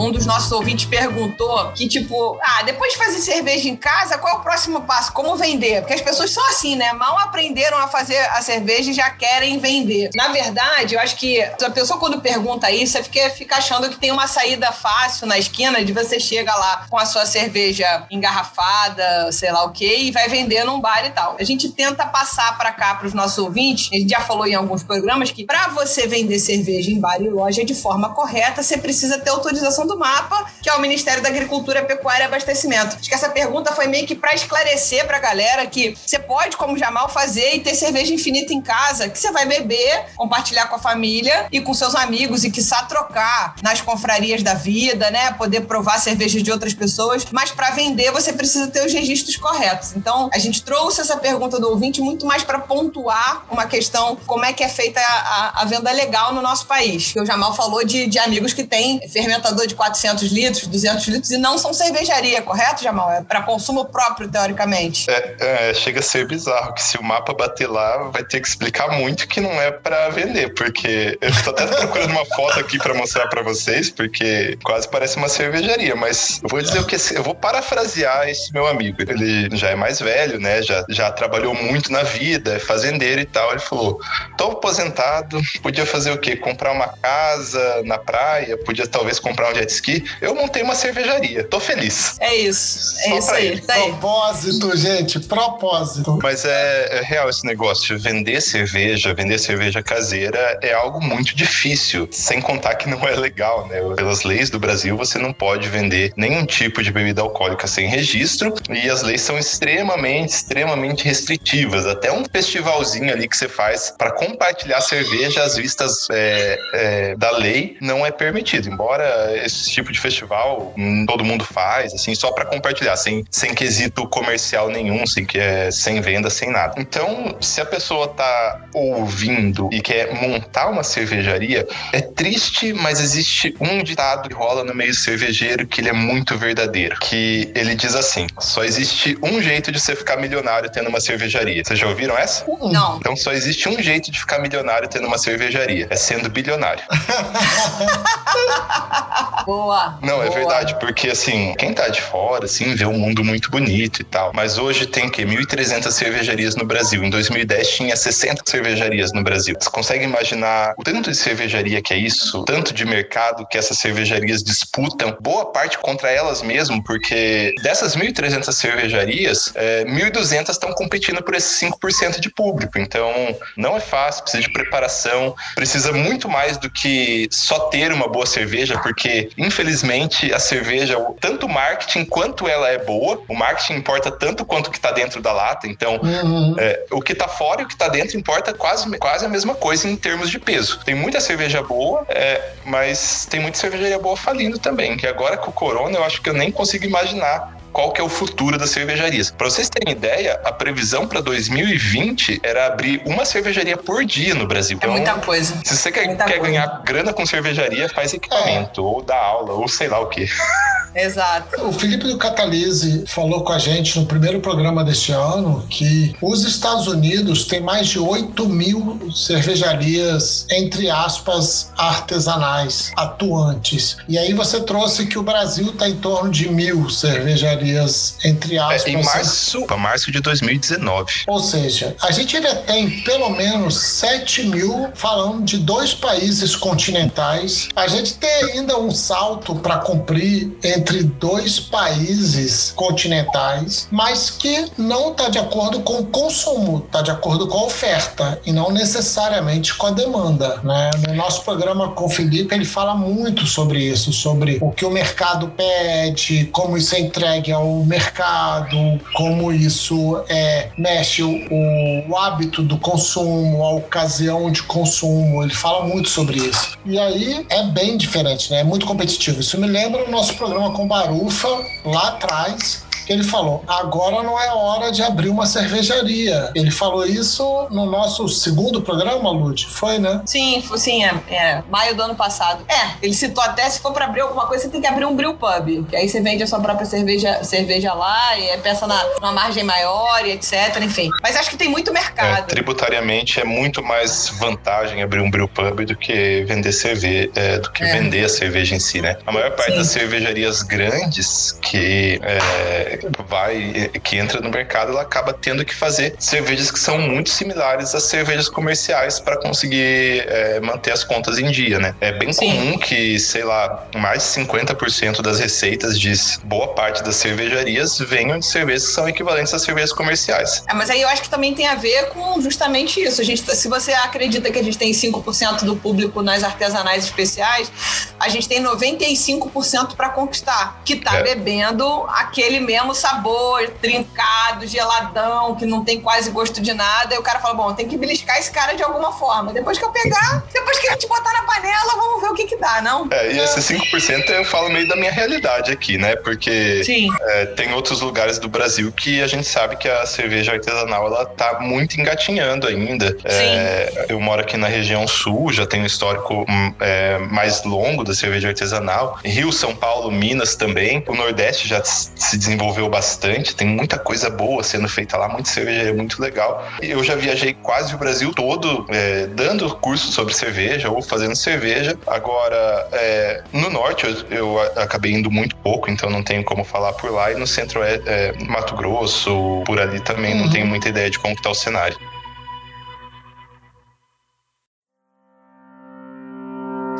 Um 0.00 0.10
dos 0.10 0.24
nossos 0.24 0.50
ouvintes 0.50 0.86
perguntou 0.86 1.72
que, 1.72 1.86
tipo, 1.86 2.38
ah, 2.42 2.62
depois 2.62 2.94
de 2.94 2.98
fazer 2.98 3.18
cerveja 3.18 3.68
em 3.68 3.76
casa, 3.76 4.16
qual 4.16 4.34
é 4.34 4.38
o 4.38 4.40
próximo 4.40 4.80
passo? 4.80 5.12
Como 5.12 5.36
vender? 5.36 5.82
Porque 5.82 5.92
as 5.92 6.00
pessoas 6.00 6.30
são 6.30 6.42
assim, 6.46 6.74
né? 6.74 6.94
Mal 6.94 7.18
aprenderam 7.18 7.76
a 7.76 7.86
fazer 7.86 8.16
a 8.30 8.40
cerveja 8.40 8.90
e 8.90 8.94
já 8.94 9.10
querem 9.10 9.58
vender. 9.58 10.08
Na 10.14 10.28
verdade, 10.28 10.94
eu 10.94 11.00
acho 11.00 11.16
que 11.16 11.42
a 11.42 11.70
pessoa, 11.70 12.00
quando 12.00 12.18
pergunta 12.18 12.70
isso, 12.70 12.96
é 12.96 13.02
porque 13.02 13.28
fica 13.28 13.56
achando 13.56 13.90
que 13.90 13.98
tem 13.98 14.10
uma 14.10 14.26
saída 14.26 14.72
fácil 14.72 15.26
na 15.26 15.38
esquina 15.38 15.84
de 15.84 15.92
você 15.92 16.18
chega 16.18 16.54
lá 16.54 16.86
com 16.88 16.96
a 16.96 17.04
sua 17.04 17.26
cerveja 17.26 18.06
engarrafada, 18.10 19.30
sei 19.32 19.52
lá 19.52 19.64
o 19.64 19.70
quê, 19.70 19.98
e 19.98 20.10
vai 20.10 20.28
vender 20.28 20.64
num 20.64 20.80
bar 20.80 21.04
e 21.04 21.10
tal. 21.10 21.36
A 21.38 21.44
gente 21.44 21.68
tenta 21.68 22.06
passar 22.06 22.56
pra 22.56 22.72
cá 22.72 22.94
pros 22.94 23.12
nossos 23.12 23.36
ouvintes, 23.36 23.90
a 23.92 23.96
gente 23.96 24.08
já 24.08 24.20
falou 24.20 24.46
em 24.46 24.54
alguns 24.54 24.82
programas 24.82 25.30
que 25.30 25.44
pra 25.44 25.68
você 25.68 26.06
vender 26.06 26.38
cerveja 26.38 26.90
em 26.90 26.98
bar 26.98 27.20
e 27.20 27.28
loja 27.28 27.62
de 27.64 27.74
forma 27.74 28.14
correta, 28.14 28.62
você 28.62 28.78
precisa 28.78 29.18
ter 29.18 29.28
autorização 29.28 29.89
do 29.90 29.98
mapa, 29.98 30.46
que 30.62 30.68
é 30.70 30.74
o 30.74 30.80
Ministério 30.80 31.22
da 31.22 31.28
Agricultura, 31.28 31.84
Pecuária 31.84 32.24
e 32.24 32.26
Abastecimento. 32.26 32.96
Acho 32.96 33.08
que 33.08 33.14
essa 33.14 33.28
pergunta 33.28 33.72
foi 33.72 33.86
meio 33.86 34.06
que 34.06 34.14
pra 34.14 34.32
esclarecer 34.34 35.06
pra 35.06 35.18
galera 35.18 35.66
que 35.66 35.96
você 36.06 36.18
pode, 36.18 36.56
como 36.56 36.78
Jamal, 36.78 37.08
fazer 37.08 37.54
e 37.54 37.60
ter 37.60 37.74
cerveja 37.74 38.14
infinita 38.14 38.52
em 38.52 38.60
casa, 38.60 39.08
que 39.08 39.18
você 39.18 39.30
vai 39.32 39.46
beber, 39.46 40.06
compartilhar 40.16 40.66
com 40.68 40.76
a 40.76 40.78
família 40.78 41.46
e 41.50 41.60
com 41.60 41.74
seus 41.74 41.94
amigos 41.94 42.44
e 42.44 42.50
quiçá 42.50 42.82
trocar 42.84 43.54
nas 43.62 43.80
confrarias 43.80 44.42
da 44.42 44.54
vida, 44.54 45.10
né? 45.10 45.32
Poder 45.32 45.62
provar 45.62 45.98
cervejas 45.98 46.42
de 46.42 46.50
outras 46.52 46.74
pessoas. 46.74 47.26
Mas 47.32 47.50
pra 47.50 47.70
vender, 47.70 48.10
você 48.12 48.32
precisa 48.32 48.68
ter 48.68 48.84
os 48.86 48.92
registros 48.92 49.36
corretos. 49.36 49.94
Então, 49.96 50.30
a 50.32 50.38
gente 50.38 50.62
trouxe 50.62 51.00
essa 51.00 51.16
pergunta 51.16 51.58
do 51.58 51.68
ouvinte 51.68 52.00
muito 52.00 52.24
mais 52.26 52.44
pra 52.44 52.58
pontuar 52.58 53.44
uma 53.50 53.66
questão 53.66 54.16
como 54.26 54.44
é 54.44 54.52
que 54.52 54.62
é 54.62 54.68
feita 54.68 55.00
a, 55.00 55.04
a- 55.04 55.62
a 55.62 55.64
venda 55.64 55.90
legal 55.92 56.32
no 56.32 56.40
nosso 56.42 56.66
país. 56.66 57.12
O 57.16 57.26
Jamal 57.26 57.54
falou 57.54 57.84
de, 57.84 58.06
de 58.06 58.18
amigos 58.18 58.52
que 58.52 58.64
têm 58.64 59.00
fermentador 59.08 59.66
de 59.66 59.74
400 59.80 60.30
litros, 60.30 60.66
200 60.66 61.06
litros 61.08 61.30
e 61.30 61.38
não 61.38 61.56
são 61.56 61.72
cervejaria, 61.72 62.42
correto, 62.42 62.82
Jamal? 62.82 63.10
É 63.12 63.22
para 63.22 63.40
consumo 63.40 63.86
próprio, 63.86 64.28
teoricamente. 64.28 65.10
É, 65.10 65.36
é, 65.40 65.74
chega 65.74 66.00
a 66.00 66.02
ser 66.02 66.26
bizarro 66.26 66.74
que 66.74 66.82
se 66.82 66.98
o 66.98 67.02
mapa 67.02 67.32
bater 67.32 67.66
lá, 67.66 68.10
vai 68.12 68.22
ter 68.22 68.40
que 68.40 68.48
explicar 68.48 68.90
muito 68.98 69.26
que 69.26 69.40
não 69.40 69.50
é 69.52 69.70
pra 69.70 70.10
vender, 70.10 70.52
porque 70.52 71.16
eu 71.18 71.42
tô 71.42 71.50
até 71.50 71.66
procurando 71.66 72.10
uma 72.10 72.26
foto 72.26 72.60
aqui 72.60 72.76
pra 72.76 72.92
mostrar 72.92 73.26
pra 73.28 73.42
vocês, 73.42 73.88
porque 73.88 74.58
quase 74.62 74.86
parece 74.86 75.16
uma 75.16 75.30
cervejaria, 75.30 75.96
mas 75.96 76.40
eu 76.42 76.50
vou 76.50 76.60
dizer 76.60 76.80
o 76.80 76.86
que 76.86 76.96
eu 77.14 77.22
vou 77.22 77.34
parafrasear 77.34 78.28
esse 78.28 78.52
meu 78.52 78.66
amigo. 78.66 78.98
Ele 79.00 79.48
já 79.56 79.70
é 79.70 79.74
mais 79.74 79.98
velho, 79.98 80.38
né? 80.38 80.62
Já, 80.62 80.84
já 80.90 81.10
trabalhou 81.10 81.54
muito 81.54 81.90
na 81.90 82.02
vida, 82.02 82.56
é 82.56 82.58
fazendeiro 82.58 83.22
e 83.22 83.26
tal. 83.26 83.50
Ele 83.52 83.60
falou: 83.60 83.98
tô 84.36 84.50
aposentado, 84.50 85.40
podia 85.62 85.86
fazer 85.86 86.10
o 86.10 86.18
quê? 86.18 86.36
Comprar 86.36 86.72
uma 86.72 86.88
casa 86.88 87.82
na 87.84 87.96
praia, 87.96 88.58
podia 88.58 88.86
talvez 88.86 89.18
comprar 89.18 89.50
um 89.50 89.54
jet 89.54 89.69
ski. 89.70 90.04
Eu 90.20 90.34
montei 90.34 90.62
uma 90.62 90.74
cervejaria, 90.74 91.44
tô 91.44 91.60
feliz. 91.60 92.16
É 92.20 92.34
isso. 92.34 92.96
É 93.00 93.08
Só 93.08 93.18
isso 93.18 93.28
pra 93.28 93.36
aí. 93.36 93.46
ele. 93.46 93.60
Isso 93.60 93.72
aí. 93.72 93.82
Propósito, 93.90 94.76
gente, 94.76 95.20
propósito. 95.20 96.18
Mas 96.22 96.44
é, 96.44 96.98
é 96.98 97.02
real 97.02 97.28
esse 97.28 97.44
negócio. 97.46 97.98
Vender 97.98 98.40
cerveja, 98.40 99.14
vender 99.14 99.38
cerveja 99.38 99.82
caseira 99.82 100.58
é 100.62 100.72
algo 100.72 101.00
muito 101.02 101.34
difícil. 101.34 102.08
Sem 102.10 102.40
contar 102.40 102.74
que 102.74 102.88
não 102.88 103.06
é 103.06 103.14
legal, 103.14 103.66
né? 103.68 103.80
Pelas 103.96 104.22
leis 104.22 104.50
do 104.50 104.58
Brasil, 104.58 104.96
você 104.96 105.18
não 105.18 105.32
pode 105.32 105.68
vender 105.68 106.12
nenhum 106.16 106.44
tipo 106.44 106.82
de 106.82 106.90
bebida 106.90 107.22
alcoólica 107.22 107.66
sem 107.66 107.88
registro. 107.88 108.54
E 108.70 108.88
as 108.88 109.02
leis 109.02 109.20
são 109.22 109.38
extremamente, 109.38 110.30
extremamente 110.30 111.04
restritivas. 111.04 111.86
Até 111.86 112.12
um 112.12 112.24
festivalzinho 112.24 113.12
ali 113.12 113.28
que 113.28 113.36
você 113.36 113.48
faz 113.48 113.92
para 113.96 114.10
compartilhar 114.12 114.80
cerveja 114.80 115.42
às 115.42 115.56
vistas 115.56 116.08
é, 116.10 116.58
é, 116.74 117.16
da 117.16 117.30
lei 117.32 117.76
não 117.80 118.04
é 118.04 118.10
permitido. 118.10 118.68
Embora 118.68 119.36
esse 119.44 119.59
tipo 119.68 119.92
de 119.92 120.00
festival 120.00 120.72
hum, 120.76 121.04
todo 121.06 121.24
mundo 121.24 121.44
faz, 121.44 121.92
assim, 121.92 122.14
só 122.14 122.32
para 122.32 122.44
compartilhar, 122.44 122.96
sem, 122.96 123.24
sem 123.30 123.54
quesito 123.54 124.06
comercial 124.08 124.68
nenhum, 124.68 125.06
sem, 125.06 125.24
que 125.24 125.38
é, 125.38 125.70
sem 125.70 126.00
venda, 126.00 126.30
sem 126.30 126.50
nada. 126.50 126.74
Então, 126.78 127.36
se 127.40 127.60
a 127.60 127.66
pessoa 127.66 128.08
tá 128.08 128.60
ouvindo 128.72 129.68
e 129.72 129.80
quer 129.80 130.14
montar 130.14 130.68
uma 130.68 130.82
cervejaria, 130.82 131.66
é 131.92 132.00
triste, 132.00 132.72
mas 132.72 133.00
existe 133.00 133.54
um 133.60 133.82
ditado 133.82 134.28
que 134.28 134.34
rola 134.34 134.64
no 134.64 134.74
meio 134.74 134.94
cervejeiro 134.94 135.66
que 135.66 135.80
ele 135.80 135.88
é 135.88 135.92
muito 135.92 136.38
verdadeiro. 136.38 136.96
Que 137.00 137.50
ele 137.54 137.74
diz 137.74 137.94
assim: 137.94 138.26
só 138.38 138.64
existe 138.64 139.18
um 139.22 139.42
jeito 139.42 139.72
de 139.72 139.80
você 139.80 139.96
ficar 139.96 140.16
milionário 140.16 140.70
tendo 140.70 140.88
uma 140.88 141.00
cervejaria. 141.00 141.62
Vocês 141.64 141.78
já 141.78 141.86
ouviram 141.86 142.16
essa? 142.16 142.44
Não. 142.46 142.98
Então 142.98 143.16
só 143.16 143.32
existe 143.32 143.68
um 143.68 143.82
jeito 143.82 144.10
de 144.10 144.18
ficar 144.18 144.38
milionário 144.38 144.88
tendo 144.88 145.06
uma 145.06 145.18
cervejaria. 145.18 145.86
É 145.90 145.96
sendo 145.96 146.30
bilionário. 146.30 146.82
Boa. 149.50 149.98
Não, 150.00 150.22
é 150.22 150.26
boa. 150.26 150.38
verdade, 150.38 150.78
porque 150.78 151.10
assim, 151.10 151.54
quem 151.58 151.74
tá 151.74 151.88
de 151.88 152.00
fora, 152.00 152.44
assim, 152.44 152.72
vê 152.76 152.86
um 152.86 152.96
mundo 152.96 153.24
muito 153.24 153.50
bonito 153.50 154.00
e 154.00 154.04
tal. 154.04 154.30
Mas 154.32 154.58
hoje 154.58 154.86
tem 154.86 155.10
que 155.10 155.24
1.300 155.24 155.90
cervejarias 155.90 156.54
no 156.54 156.64
Brasil. 156.64 157.02
Em 157.02 157.10
2010 157.10 157.70
tinha 157.70 157.96
60 157.96 158.44
cervejarias 158.46 159.12
no 159.12 159.24
Brasil. 159.24 159.56
Você 159.58 159.68
consegue 159.68 160.04
imaginar 160.04 160.74
o 160.78 160.84
tanto 160.84 161.10
de 161.10 161.16
cervejaria 161.16 161.82
que 161.82 161.92
é 161.92 161.96
isso? 161.96 162.42
O 162.42 162.44
tanto 162.44 162.72
de 162.72 162.84
mercado 162.84 163.44
que 163.48 163.58
essas 163.58 163.78
cervejarias 163.78 164.44
disputam? 164.44 165.16
Boa 165.20 165.50
parte 165.50 165.78
contra 165.78 166.08
elas 166.12 166.42
mesmo, 166.42 166.80
porque 166.84 167.52
dessas 167.60 167.96
1.300 167.96 168.52
cervejarias, 168.52 169.50
é, 169.56 169.84
1.200 169.84 170.48
estão 170.50 170.72
competindo 170.74 171.24
por 171.24 171.34
esses 171.34 171.60
5% 171.60 172.20
de 172.20 172.30
público. 172.30 172.78
Então, 172.78 173.10
não 173.56 173.76
é 173.76 173.80
fácil, 173.80 174.22
precisa 174.22 174.44
de 174.44 174.52
preparação, 174.52 175.34
precisa 175.56 175.92
muito 175.92 176.28
mais 176.28 176.56
do 176.56 176.70
que 176.70 177.26
só 177.32 177.58
ter 177.68 177.92
uma 177.92 178.06
boa 178.06 178.26
cerveja, 178.26 178.78
porque, 178.78 179.28
infelizmente, 179.40 180.32
a 180.32 180.38
cerveja, 180.38 180.96
tanto 181.18 181.46
o 181.46 181.48
marketing 181.48 182.04
quanto 182.04 182.46
ela 182.46 182.68
é 182.68 182.78
boa, 182.78 183.22
o 183.26 183.34
marketing 183.34 183.74
importa 183.74 184.10
tanto 184.10 184.44
quanto 184.44 184.68
o 184.68 184.70
que 184.70 184.76
está 184.76 184.92
dentro 184.92 185.22
da 185.22 185.32
lata. 185.32 185.66
Então, 185.66 185.94
uhum. 186.02 186.54
é, 186.58 186.84
o 186.90 187.00
que 187.00 187.12
está 187.12 187.26
fora 187.26 187.62
e 187.62 187.64
o 187.64 187.66
que 187.66 187.72
está 187.72 187.88
dentro 187.88 188.18
importa 188.18 188.52
quase, 188.52 188.98
quase 188.98 189.24
a 189.24 189.28
mesma 189.28 189.54
coisa 189.54 189.88
em 189.88 189.96
termos 189.96 190.30
de 190.30 190.38
peso. 190.38 190.80
Tem 190.84 190.94
muita 190.94 191.20
cerveja 191.20 191.62
boa, 191.62 192.04
é, 192.08 192.52
mas 192.64 193.26
tem 193.30 193.40
muita 193.40 193.56
cervejaria 193.56 193.98
boa 193.98 194.16
falindo 194.16 194.58
também. 194.58 194.96
Que 194.96 195.06
agora 195.06 195.38
com 195.38 195.50
o 195.50 195.52
Corona, 195.52 195.96
eu 195.96 196.04
acho 196.04 196.20
que 196.20 196.28
eu 196.28 196.34
nem 196.34 196.52
consigo 196.52 196.84
imaginar 196.84 197.59
qual 197.72 197.92
que 197.92 198.00
é 198.00 198.04
o 198.04 198.08
futuro 198.08 198.58
das 198.58 198.70
cervejarias. 198.70 199.30
Para 199.30 199.48
vocês 199.48 199.68
terem 199.68 199.92
ideia, 199.92 200.40
a 200.44 200.52
previsão 200.52 201.06
para 201.06 201.20
2020 201.20 202.40
era 202.42 202.66
abrir 202.66 203.02
uma 203.04 203.24
cervejaria 203.24 203.76
por 203.76 204.04
dia 204.04 204.34
no 204.34 204.46
Brasil. 204.46 204.78
É 204.80 204.86
muita 204.86 205.10
então, 205.10 205.20
coisa. 205.20 205.60
Se 205.64 205.76
você 205.76 205.90
quer, 205.90 206.16
quer 206.16 206.40
ganhar 206.40 206.82
grana 206.84 207.12
com 207.12 207.24
cervejaria, 207.24 207.88
faz 207.88 208.12
equipamento, 208.12 208.80
é. 208.80 208.84
ou 208.84 209.02
dá 209.02 209.16
aula, 209.16 209.52
ou 209.54 209.68
sei 209.68 209.88
lá 209.88 210.00
o 210.00 210.06
que. 210.06 210.26
Exato. 210.94 211.62
O 211.66 211.72
Felipe 211.72 212.04
do 212.04 212.18
Catalise 212.18 213.04
falou 213.06 213.42
com 213.42 213.52
a 213.52 213.58
gente 213.58 213.98
no 213.98 214.06
primeiro 214.06 214.40
programa 214.40 214.84
deste 214.84 215.12
ano 215.12 215.64
que 215.68 216.14
os 216.20 216.44
Estados 216.44 216.86
Unidos 216.86 217.44
têm 217.44 217.60
mais 217.60 217.88
de 217.88 217.98
8 217.98 218.48
mil 218.48 219.10
cervejarias, 219.14 220.46
entre 220.50 220.90
aspas, 220.90 221.70
artesanais, 221.76 222.90
atuantes. 222.96 223.96
E 224.08 224.18
aí 224.18 224.32
você 224.34 224.60
trouxe 224.60 225.06
que 225.06 225.18
o 225.18 225.22
Brasil 225.22 225.70
está 225.70 225.88
em 225.88 225.96
torno 225.96 226.30
de 226.30 226.48
mil 226.48 226.90
cervejarias, 226.90 228.16
entre 228.24 228.58
aspas. 228.58 228.86
É, 228.86 228.90
em 228.90 229.02
março, 229.02 229.66
para 229.66 229.76
março 229.76 230.10
de 230.10 230.20
2019. 230.20 231.24
Ou 231.26 231.40
seja, 231.40 231.94
a 232.02 232.10
gente 232.10 232.36
ainda 232.36 232.54
tem 232.56 233.00
pelo 233.02 233.30
menos 233.30 233.76
7 233.76 234.44
mil 234.44 234.90
falando 234.94 235.44
de 235.44 235.58
dois 235.58 235.94
países 235.94 236.56
continentais. 236.56 237.68
A 237.76 237.86
gente 237.86 238.14
tem 238.14 238.30
ainda 238.52 238.78
um 238.78 238.90
salto 238.90 239.54
para 239.54 239.78
cumprir 239.78 240.52
entre 240.62 240.79
entre 240.80 241.02
dois 241.02 241.60
países 241.60 242.72
continentais, 242.74 243.86
mas 243.90 244.30
que 244.30 244.64
não 244.78 245.10
está 245.10 245.28
de 245.28 245.38
acordo 245.38 245.80
com 245.80 245.98
o 245.98 246.06
consumo, 246.06 246.82
está 246.86 247.02
de 247.02 247.10
acordo 247.10 247.46
com 247.46 247.58
a 247.58 247.64
oferta 247.64 248.40
e 248.46 248.52
não 248.52 248.70
necessariamente 248.70 249.74
com 249.74 249.86
a 249.86 249.90
demanda. 249.90 250.60
Né? 250.64 250.90
No 251.06 251.14
nosso 251.14 251.42
programa 251.42 251.90
com 251.90 252.06
o 252.06 252.08
Felipe, 252.08 252.54
ele 252.54 252.64
fala 252.64 252.94
muito 252.94 253.46
sobre 253.46 253.78
isso, 253.80 254.10
sobre 254.12 254.58
o 254.62 254.70
que 254.70 254.84
o 254.86 254.90
mercado 254.90 255.48
pede, 255.48 256.46
como 256.46 256.78
isso 256.78 256.94
é 256.94 257.00
entregue 257.00 257.52
ao 257.52 257.84
mercado, 257.84 258.76
como 259.14 259.52
isso 259.52 260.22
é, 260.28 260.70
mexe 260.78 261.22
o, 261.22 262.08
o 262.08 262.16
hábito 262.16 262.62
do 262.62 262.78
consumo, 262.78 263.62
a 263.62 263.74
ocasião 263.74 264.50
de 264.50 264.62
consumo. 264.62 265.42
Ele 265.42 265.54
fala 265.54 265.86
muito 265.86 266.08
sobre 266.08 266.38
isso. 266.38 266.78
E 266.86 266.98
aí 266.98 267.44
é 267.50 267.64
bem 267.64 267.98
diferente, 267.98 268.50
né? 268.50 268.60
É 268.60 268.64
muito 268.64 268.86
competitivo. 268.86 269.40
Isso 269.40 269.60
me 269.60 269.66
lembra 269.66 270.04
o 270.06 270.10
nosso 270.10 270.34
programa 270.34 270.69
com 270.72 270.86
Barufa 270.86 271.48
lá 271.84 272.08
atrás 272.08 272.84
ele 273.10 273.24
falou: 273.24 273.64
agora 273.66 274.22
não 274.22 274.40
é 274.40 274.52
hora 274.52 274.92
de 274.92 275.02
abrir 275.02 275.28
uma 275.28 275.44
cervejaria. 275.44 276.52
Ele 276.54 276.70
falou 276.70 277.04
isso 277.04 277.66
no 277.70 277.84
nosso 277.84 278.28
segundo 278.28 278.80
programa, 278.80 279.30
Lud? 279.30 279.66
Foi, 279.66 279.98
né? 279.98 280.22
Sim, 280.24 280.62
sim, 280.76 281.04
é, 281.04 281.12
é, 281.28 281.62
Maio 281.68 281.96
do 281.96 282.02
ano 282.04 282.14
passado. 282.14 282.64
É, 282.68 282.94
ele 283.02 283.12
citou 283.12 283.42
até 283.42 283.68
se 283.68 283.80
for 283.80 283.92
para 283.92 284.04
abrir 284.04 284.20
alguma 284.20 284.46
coisa, 284.46 284.62
você 284.64 284.70
tem 284.70 284.80
que 284.80 284.86
abrir 284.86 285.04
um 285.06 285.16
brew 285.16 285.34
pub. 285.34 285.86
Que 285.90 285.96
aí 285.96 286.08
você 286.08 286.20
vende 286.20 286.44
a 286.44 286.46
sua 286.46 286.60
própria 286.60 286.86
cerveja, 286.86 287.42
cerveja 287.42 287.92
lá 287.94 288.38
e 288.38 288.48
é 288.48 288.56
peça 288.58 288.86
na, 288.86 289.02
numa 289.20 289.32
margem 289.32 289.64
maior 289.64 290.24
e 290.24 290.30
etc. 290.30 290.80
Enfim. 290.80 291.10
Mas 291.20 291.34
acho 291.34 291.50
que 291.50 291.56
tem 291.56 291.68
muito 291.68 291.92
mercado. 291.92 292.38
É, 292.38 292.42
tributariamente 292.42 293.40
é 293.40 293.44
muito 293.44 293.82
mais 293.82 294.28
vantagem 294.38 295.02
abrir 295.02 295.20
um 295.20 295.30
brew 295.30 295.48
pub 295.48 295.84
do 295.84 295.96
que 295.96 296.44
vender 296.44 296.72
cerveja, 296.72 297.28
é, 297.34 297.58
do 297.58 297.72
que 297.72 297.82
é. 297.82 297.92
vender 297.92 298.24
a 298.24 298.28
cerveja 298.28 298.76
em 298.76 298.80
si, 298.80 299.00
né? 299.00 299.16
A 299.26 299.32
maior 299.32 299.50
parte 299.50 299.72
sim. 299.72 299.78
das 299.78 299.88
cervejarias 299.88 300.62
grandes 300.62 301.58
que 301.60 302.20
é, 302.22 302.99
vai, 303.26 303.90
que 304.02 304.16
entra 304.16 304.40
no 304.40 304.50
mercado, 304.50 304.92
ela 304.92 305.02
acaba 305.02 305.32
tendo 305.32 305.64
que 305.64 305.74
fazer 305.74 306.14
cervejas 306.18 306.70
que 306.70 306.78
são 306.78 306.98
muito 306.98 307.30
similares 307.30 307.94
às 307.94 308.04
cervejas 308.04 308.48
comerciais 308.48 309.20
para 309.20 309.36
conseguir 309.36 310.24
é, 310.28 310.60
manter 310.60 310.92
as 310.92 311.04
contas 311.04 311.38
em 311.38 311.50
dia, 311.50 311.78
né? 311.78 311.94
É 312.00 312.12
bem 312.12 312.32
Sim. 312.32 312.50
comum 312.50 312.78
que, 312.78 313.18
sei 313.18 313.44
lá, 313.44 313.86
mais 313.94 314.22
de 314.22 314.44
50% 314.44 315.22
das 315.22 315.38
receitas 315.38 315.98
de 315.98 316.10
boa 316.44 316.74
parte 316.74 317.02
das 317.02 317.16
cervejarias 317.16 317.98
venham 317.98 318.38
de 318.38 318.46
cervejas 318.46 318.88
que 318.88 318.94
são 318.94 319.08
equivalentes 319.08 319.52
às 319.54 319.62
cervejas 319.62 319.92
comerciais. 319.92 320.64
É, 320.68 320.74
mas 320.74 320.90
aí 320.90 321.00
eu 321.00 321.08
acho 321.08 321.22
que 321.22 321.30
também 321.30 321.54
tem 321.54 321.66
a 321.66 321.74
ver 321.74 322.08
com 322.08 322.40
justamente 322.40 323.00
isso. 323.00 323.20
A 323.20 323.24
gente, 323.24 323.42
se 323.54 323.68
você 323.68 323.92
acredita 323.92 324.50
que 324.50 324.58
a 324.58 324.62
gente 324.62 324.78
tem 324.78 324.90
5% 324.92 325.64
do 325.64 325.76
público 325.76 326.22
nas 326.22 326.42
artesanais 326.42 327.04
especiais, 327.04 327.70
a 328.18 328.28
gente 328.28 328.48
tem 328.48 328.62
95% 328.62 329.94
para 329.96 330.10
conquistar, 330.10 330.80
que 330.84 330.96
tá 330.96 331.16
é. 331.16 331.22
bebendo 331.22 332.04
aquele 332.08 332.60
mesmo 332.60 332.89
mesmo 332.90 332.94
sabor, 332.94 333.68
trincado, 333.80 334.66
geladão, 334.66 335.54
que 335.54 335.64
não 335.64 335.84
tem 335.84 336.00
quase 336.00 336.30
gosto 336.30 336.60
de 336.60 336.72
nada. 336.72 337.14
E 337.14 337.18
o 337.18 337.22
cara 337.22 337.38
fala: 337.38 337.54
bom, 337.54 337.72
tem 337.72 337.88
que 337.88 337.96
beliscar 337.96 338.38
esse 338.38 338.50
cara 338.50 338.74
de 338.74 338.82
alguma 338.82 339.12
forma. 339.12 339.52
Depois 339.52 339.78
que 339.78 339.84
eu 339.84 339.90
pegar, 339.90 340.44
depois 340.52 340.78
que 340.78 340.88
a 340.88 340.92
gente 340.92 341.06
botar 341.06 341.32
na 341.32 341.42
panela, 341.42 341.96
vamos 341.96 342.20
ver 342.20 342.28
o 342.28 342.34
que 342.34 342.44
que 342.44 342.56
dá, 342.56 342.80
não? 342.82 343.08
É, 343.10 343.32
e 343.32 343.38
esse 343.38 343.60
5% 343.60 344.28
eu 344.30 344.44
falo 344.44 344.68
meio 344.68 344.86
da 344.88 344.96
minha 344.96 345.12
realidade 345.12 345.72
aqui, 345.72 345.96
né? 345.96 346.16
Porque 346.16 346.82
é, 347.28 347.46
tem 347.46 347.72
outros 347.72 348.00
lugares 348.00 348.38
do 348.38 348.48
Brasil 348.48 348.92
que 348.92 349.22
a 349.22 349.26
gente 349.26 349.46
sabe 349.46 349.76
que 349.76 349.88
a 349.88 350.06
cerveja 350.06 350.52
artesanal 350.52 351.06
ela 351.06 351.24
tá 351.24 351.60
muito 351.60 352.00
engatinhando 352.00 352.66
ainda. 352.66 353.16
É, 353.24 354.06
eu 354.08 354.20
moro 354.20 354.40
aqui 354.40 354.56
na 354.56 354.68
região 354.68 355.06
sul, 355.06 355.52
já 355.52 355.66
tenho 355.66 355.84
um 355.84 355.86
histórico 355.86 356.44
hum, 356.48 356.74
é, 356.80 357.18
mais 357.18 357.64
longo 357.64 358.04
da 358.04 358.14
cerveja 358.14 358.48
artesanal. 358.48 359.18
Rio, 359.24 359.52
São 359.52 359.74
Paulo, 359.74 360.10
Minas 360.10 360.56
também. 360.56 361.02
O 361.06 361.14
Nordeste 361.14 361.68
já 361.68 361.82
se 361.84 362.36
desenvolveu 362.36 362.69
desenvolveu 362.70 362.88
bastante, 362.88 363.54
tem 363.54 363.66
muita 363.66 363.98
coisa 363.98 364.30
boa 364.30 364.62
sendo 364.62 364.88
feita 364.88 365.16
lá, 365.16 365.28
muita 365.28 365.50
cervejaria 365.50 365.92
muito 365.92 366.20
legal. 366.20 366.66
Eu 366.80 367.02
já 367.02 367.14
viajei 367.14 367.54
quase 367.54 367.94
o 367.94 367.98
Brasil 367.98 368.32
todo 368.32 368.86
é, 368.88 369.26
dando 369.26 369.74
cursos 369.76 370.14
sobre 370.14 370.32
cerveja 370.32 370.88
ou 370.90 371.02
fazendo 371.02 371.34
cerveja. 371.34 371.98
Agora, 372.06 372.88
é, 372.92 373.42
no 373.52 373.68
norte 373.70 374.06
eu, 374.06 374.14
eu, 374.30 374.60
acabei 374.76 375.12
indo 375.12 375.30
muito 375.30 375.56
pouco, 375.56 375.90
então 375.90 376.08
não 376.08 376.22
tenho 376.22 376.44
como 376.44 376.64
falar 376.64 376.92
por 376.94 377.10
lá. 377.10 377.32
E 377.32 377.34
no 377.34 377.46
centro 377.46 377.82
é, 377.82 378.00
é 378.06 378.34
Mato 378.44 378.74
Grosso, 378.76 379.62
por 379.66 379.80
ali 379.80 380.00
também 380.00 380.34
uhum. 380.34 380.44
não 380.44 380.50
tenho 380.50 380.66
muita 380.66 380.88
ideia 380.88 381.10
de 381.10 381.18
como 381.18 381.34
está 381.34 381.50
o 381.50 381.54
cenário. 381.54 381.98